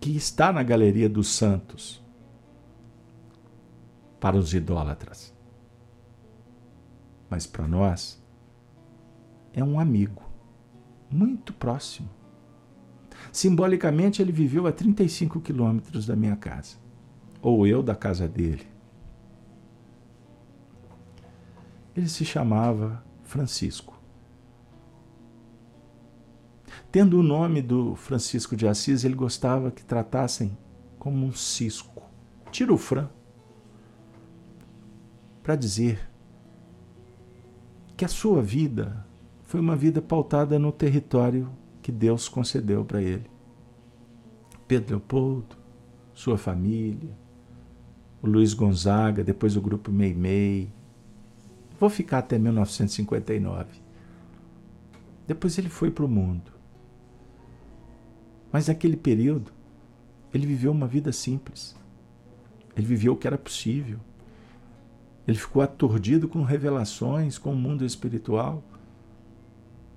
[0.01, 2.03] que está na galeria dos santos
[4.19, 5.35] para os idólatras.
[7.29, 8.23] Mas para nós
[9.53, 10.23] é um amigo
[11.11, 12.09] muito próximo.
[13.33, 16.77] Simbolicamente, ele viveu a 35 quilômetros da minha casa,
[17.41, 18.67] ou eu da casa dele.
[21.97, 23.99] Ele se chamava Francisco.
[26.91, 30.57] Tendo o nome do Francisco de Assis, ele gostava que tratassem
[30.99, 32.03] como um cisco.
[32.51, 33.09] Tira o Fran.
[35.43, 36.07] Para dizer
[37.97, 39.07] que a sua vida
[39.43, 41.51] foi uma vida pautada no território
[41.83, 43.31] que Deus concedeu para ele.
[44.67, 45.57] Pedro Leopoldo,
[46.15, 47.11] sua família,
[48.23, 50.73] o Luiz Gonzaga, depois o grupo Meimei,
[51.83, 53.67] Vou ficar até 1959.
[55.27, 56.53] Depois ele foi para o mundo.
[58.53, 59.51] Mas naquele período,
[60.33, 61.75] ele viveu uma vida simples.
[62.77, 63.99] Ele viveu o que era possível.
[65.27, 68.63] Ele ficou aturdido com revelações, com o mundo espiritual.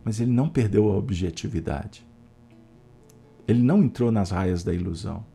[0.06, 2.06] Mas ele não perdeu a objetividade.
[3.48, 5.26] Ele não entrou nas raias da ilusão.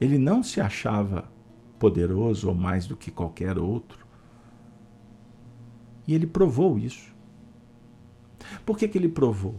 [0.00, 1.30] Ele não se achava
[1.78, 4.04] poderoso ou mais do que qualquer outro.
[6.08, 7.14] E ele provou isso.
[8.66, 9.54] Por que, que ele provou?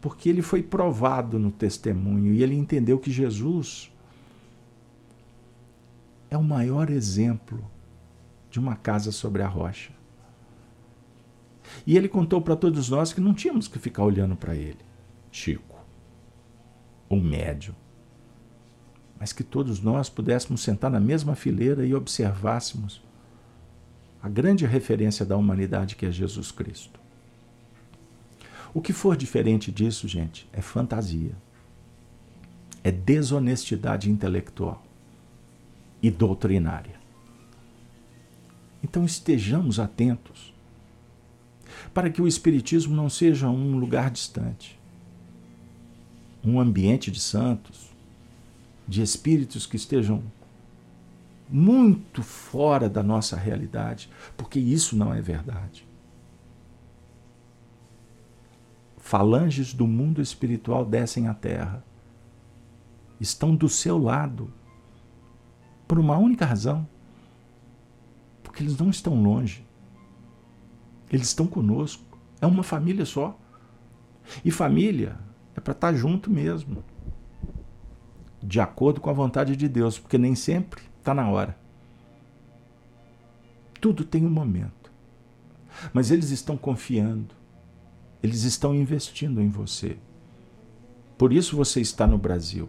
[0.00, 3.92] Porque ele foi provado no testemunho e ele entendeu que Jesus
[6.28, 7.64] é o maior exemplo
[8.50, 9.99] de uma casa sobre a rocha.
[11.86, 14.78] E ele contou para todos nós que não tínhamos que ficar olhando para ele,
[15.30, 15.78] Chico,
[17.10, 17.74] um médium,
[19.18, 23.02] mas que todos nós pudéssemos sentar na mesma fileira e observássemos
[24.22, 27.00] a grande referência da humanidade que é Jesus Cristo.
[28.72, 31.34] O que for diferente disso, gente, é fantasia.
[32.84, 34.82] É desonestidade intelectual
[36.02, 36.98] e doutrinária.
[38.82, 40.54] Então estejamos atentos
[41.92, 44.78] para que o Espiritismo não seja um lugar distante,
[46.44, 47.90] um ambiente de santos,
[48.86, 50.22] de espíritos que estejam
[51.48, 55.86] muito fora da nossa realidade, porque isso não é verdade.
[58.96, 61.84] Falanges do mundo espiritual descem à terra,
[63.20, 64.52] estão do seu lado,
[65.88, 66.88] por uma única razão:
[68.44, 69.66] porque eles não estão longe,
[71.10, 72.02] eles estão conosco,
[72.40, 73.38] é uma família só.
[74.44, 75.18] E família
[75.56, 76.84] é para estar junto mesmo,
[78.42, 81.56] de acordo com a vontade de Deus, porque nem sempre Está na hora.
[83.80, 84.92] Tudo tem um momento.
[85.94, 87.34] Mas eles estão confiando.
[88.22, 89.96] Eles estão investindo em você.
[91.16, 92.68] Por isso você está no Brasil.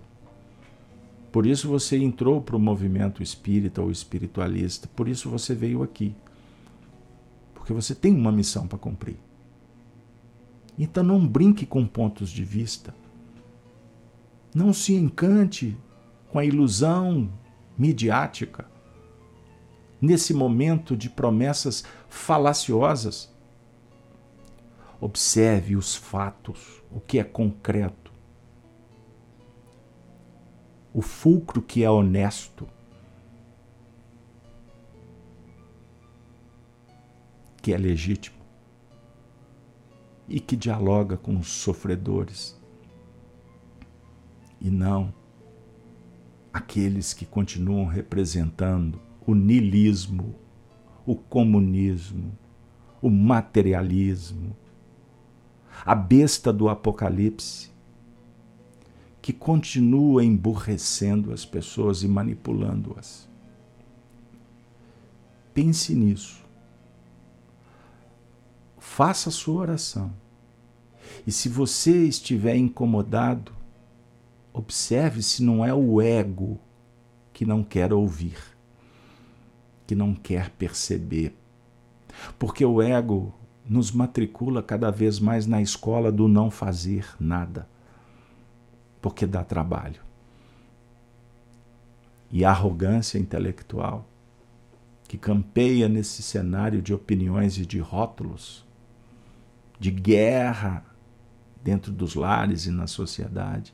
[1.30, 4.88] Por isso você entrou para o movimento espírita ou espiritualista.
[4.96, 6.16] Por isso você veio aqui.
[7.72, 9.18] Porque você tem uma missão para cumprir.
[10.78, 12.94] Então não brinque com pontos de vista.
[14.54, 15.78] Não se encante
[16.30, 17.32] com a ilusão
[17.78, 18.70] midiática,
[20.02, 23.34] nesse momento de promessas falaciosas.
[25.00, 28.12] Observe os fatos, o que é concreto,
[30.94, 32.68] o fulcro que é honesto,
[37.62, 38.38] que é legítimo
[40.28, 42.60] e que dialoga com os sofredores.
[44.60, 45.14] E não
[46.54, 50.36] aqueles que continuam representando o nilismo,
[51.06, 52.38] o comunismo,
[53.02, 54.56] o materialismo,
[55.86, 57.72] a besta do Apocalipse,
[59.22, 63.30] que continua emburrecendo as pessoas e manipulando-as.
[65.54, 66.41] Pense nisso.
[68.94, 70.12] Faça a sua oração.
[71.26, 73.54] E se você estiver incomodado,
[74.52, 76.60] observe se não é o ego
[77.32, 78.38] que não quer ouvir,
[79.88, 81.34] que não quer perceber.
[82.38, 83.34] Porque o ego
[83.66, 87.70] nos matricula cada vez mais na escola do não fazer nada,
[89.02, 90.02] porque dá trabalho.
[92.30, 94.06] E a arrogância intelectual
[95.08, 98.70] que campeia nesse cenário de opiniões e de rótulos,
[99.82, 100.86] de guerra
[101.64, 103.74] dentro dos lares e na sociedade,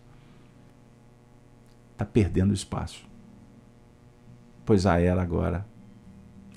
[1.91, 3.05] está perdendo espaço.
[4.65, 5.67] Pois a era agora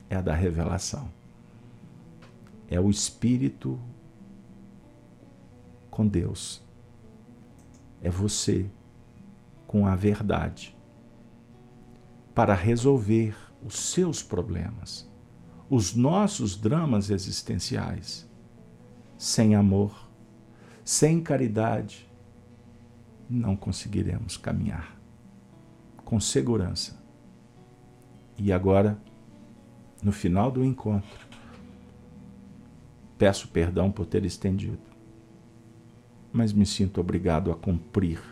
[0.08, 1.10] é a da revelação.
[2.68, 3.76] É o Espírito
[5.90, 6.62] com Deus.
[8.00, 8.70] É você
[9.66, 10.76] com a verdade
[12.36, 13.34] para resolver
[13.66, 15.10] os seus problemas,
[15.68, 18.29] os nossos dramas existenciais.
[19.20, 20.08] Sem amor,
[20.82, 22.08] sem caridade,
[23.28, 24.98] não conseguiremos caminhar
[26.06, 26.98] com segurança.
[28.38, 28.98] E agora,
[30.02, 31.28] no final do encontro,
[33.18, 34.80] peço perdão por ter estendido,
[36.32, 38.22] mas me sinto obrigado a cumprir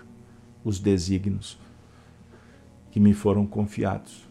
[0.64, 1.58] os desígnios
[2.90, 4.26] que me foram confiados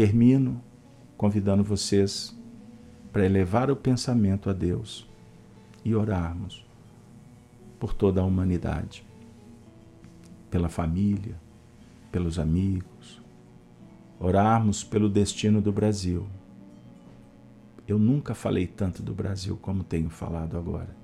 [0.00, 0.60] Termino
[1.14, 2.34] convidando vocês
[3.12, 5.08] para elevar o pensamento a Deus
[5.84, 6.64] e orarmos
[7.78, 9.04] por toda a humanidade,
[10.50, 11.34] pela família,
[12.12, 13.20] pelos amigos,
[14.18, 16.26] orarmos pelo destino do Brasil.
[17.88, 20.94] Eu nunca falei tanto do Brasil como tenho falado agora.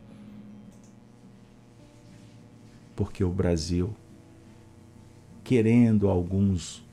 [2.95, 3.95] Porque o Brasil,
[5.43, 6.87] querendo alguns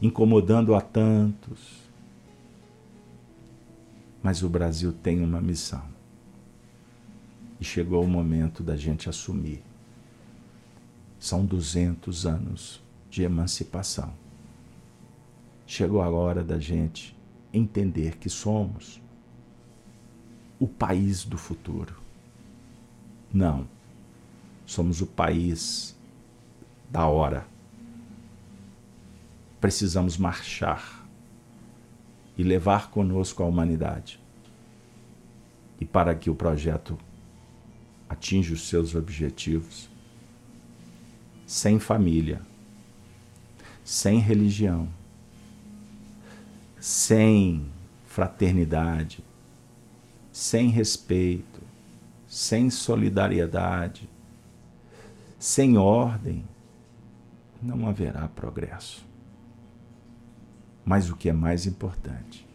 [0.00, 1.85] incomodando a tantos.
[4.26, 5.84] Mas o Brasil tem uma missão.
[7.60, 9.62] E chegou o momento da gente assumir.
[11.16, 14.12] São 200 anos de emancipação.
[15.64, 17.16] Chegou a hora da gente
[17.52, 19.00] entender que somos
[20.58, 21.94] o país do futuro.
[23.32, 23.68] Não,
[24.66, 25.96] somos o país
[26.90, 27.46] da hora
[29.60, 30.95] precisamos marchar
[32.36, 34.20] e levar conosco a humanidade.
[35.80, 36.98] E para que o projeto
[38.08, 39.88] atinja os seus objetivos,
[41.46, 42.40] sem família,
[43.84, 44.88] sem religião,
[46.80, 47.66] sem
[48.04, 49.22] fraternidade,
[50.32, 51.62] sem respeito,
[52.26, 54.08] sem solidariedade,
[55.38, 56.44] sem ordem,
[57.62, 59.05] não haverá progresso.
[60.86, 62.46] Mas o que é mais importante,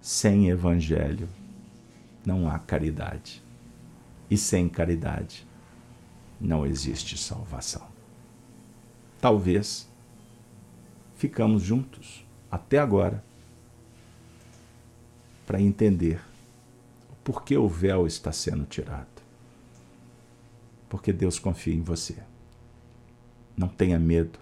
[0.00, 1.28] sem evangelho
[2.26, 3.40] não há caridade.
[4.28, 5.46] E sem caridade
[6.40, 7.86] não existe salvação.
[9.20, 9.88] Talvez
[11.14, 13.22] ficamos juntos até agora
[15.46, 16.20] para entender
[17.22, 19.06] por que o véu está sendo tirado.
[20.88, 22.16] Porque Deus confia em você.
[23.56, 24.38] Não tenha medo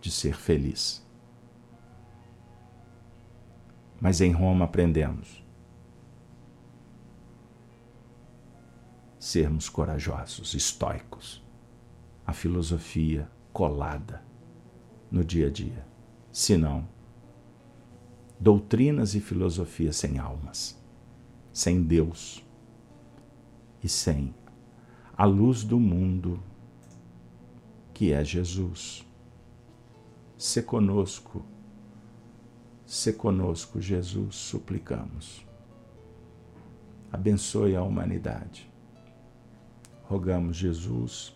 [0.00, 0.99] de ser feliz.
[4.00, 5.44] Mas em Roma aprendemos
[9.18, 11.44] sermos corajosos, estoicos,
[12.26, 14.22] a filosofia colada
[15.10, 15.86] no dia a dia.
[16.32, 16.88] Senão,
[18.38, 20.80] doutrinas e filosofias sem almas,
[21.52, 22.42] sem Deus
[23.82, 24.34] e sem
[25.14, 26.42] a luz do mundo
[27.92, 29.06] que é Jesus.
[30.38, 31.44] Se conosco
[32.90, 35.46] Se conosco, Jesus, suplicamos.
[37.12, 38.68] Abençoe a humanidade.
[40.02, 41.32] Rogamos, Jesus,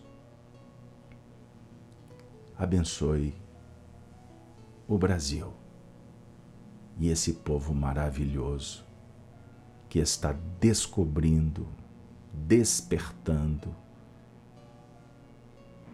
[2.57, 3.33] abençoe
[4.85, 5.53] o Brasil
[6.99, 8.83] e esse povo maravilhoso
[9.87, 11.65] que está descobrindo,
[12.33, 13.73] despertando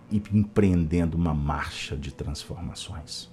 [0.10, 3.30] e empreendendo uma marcha de transformações.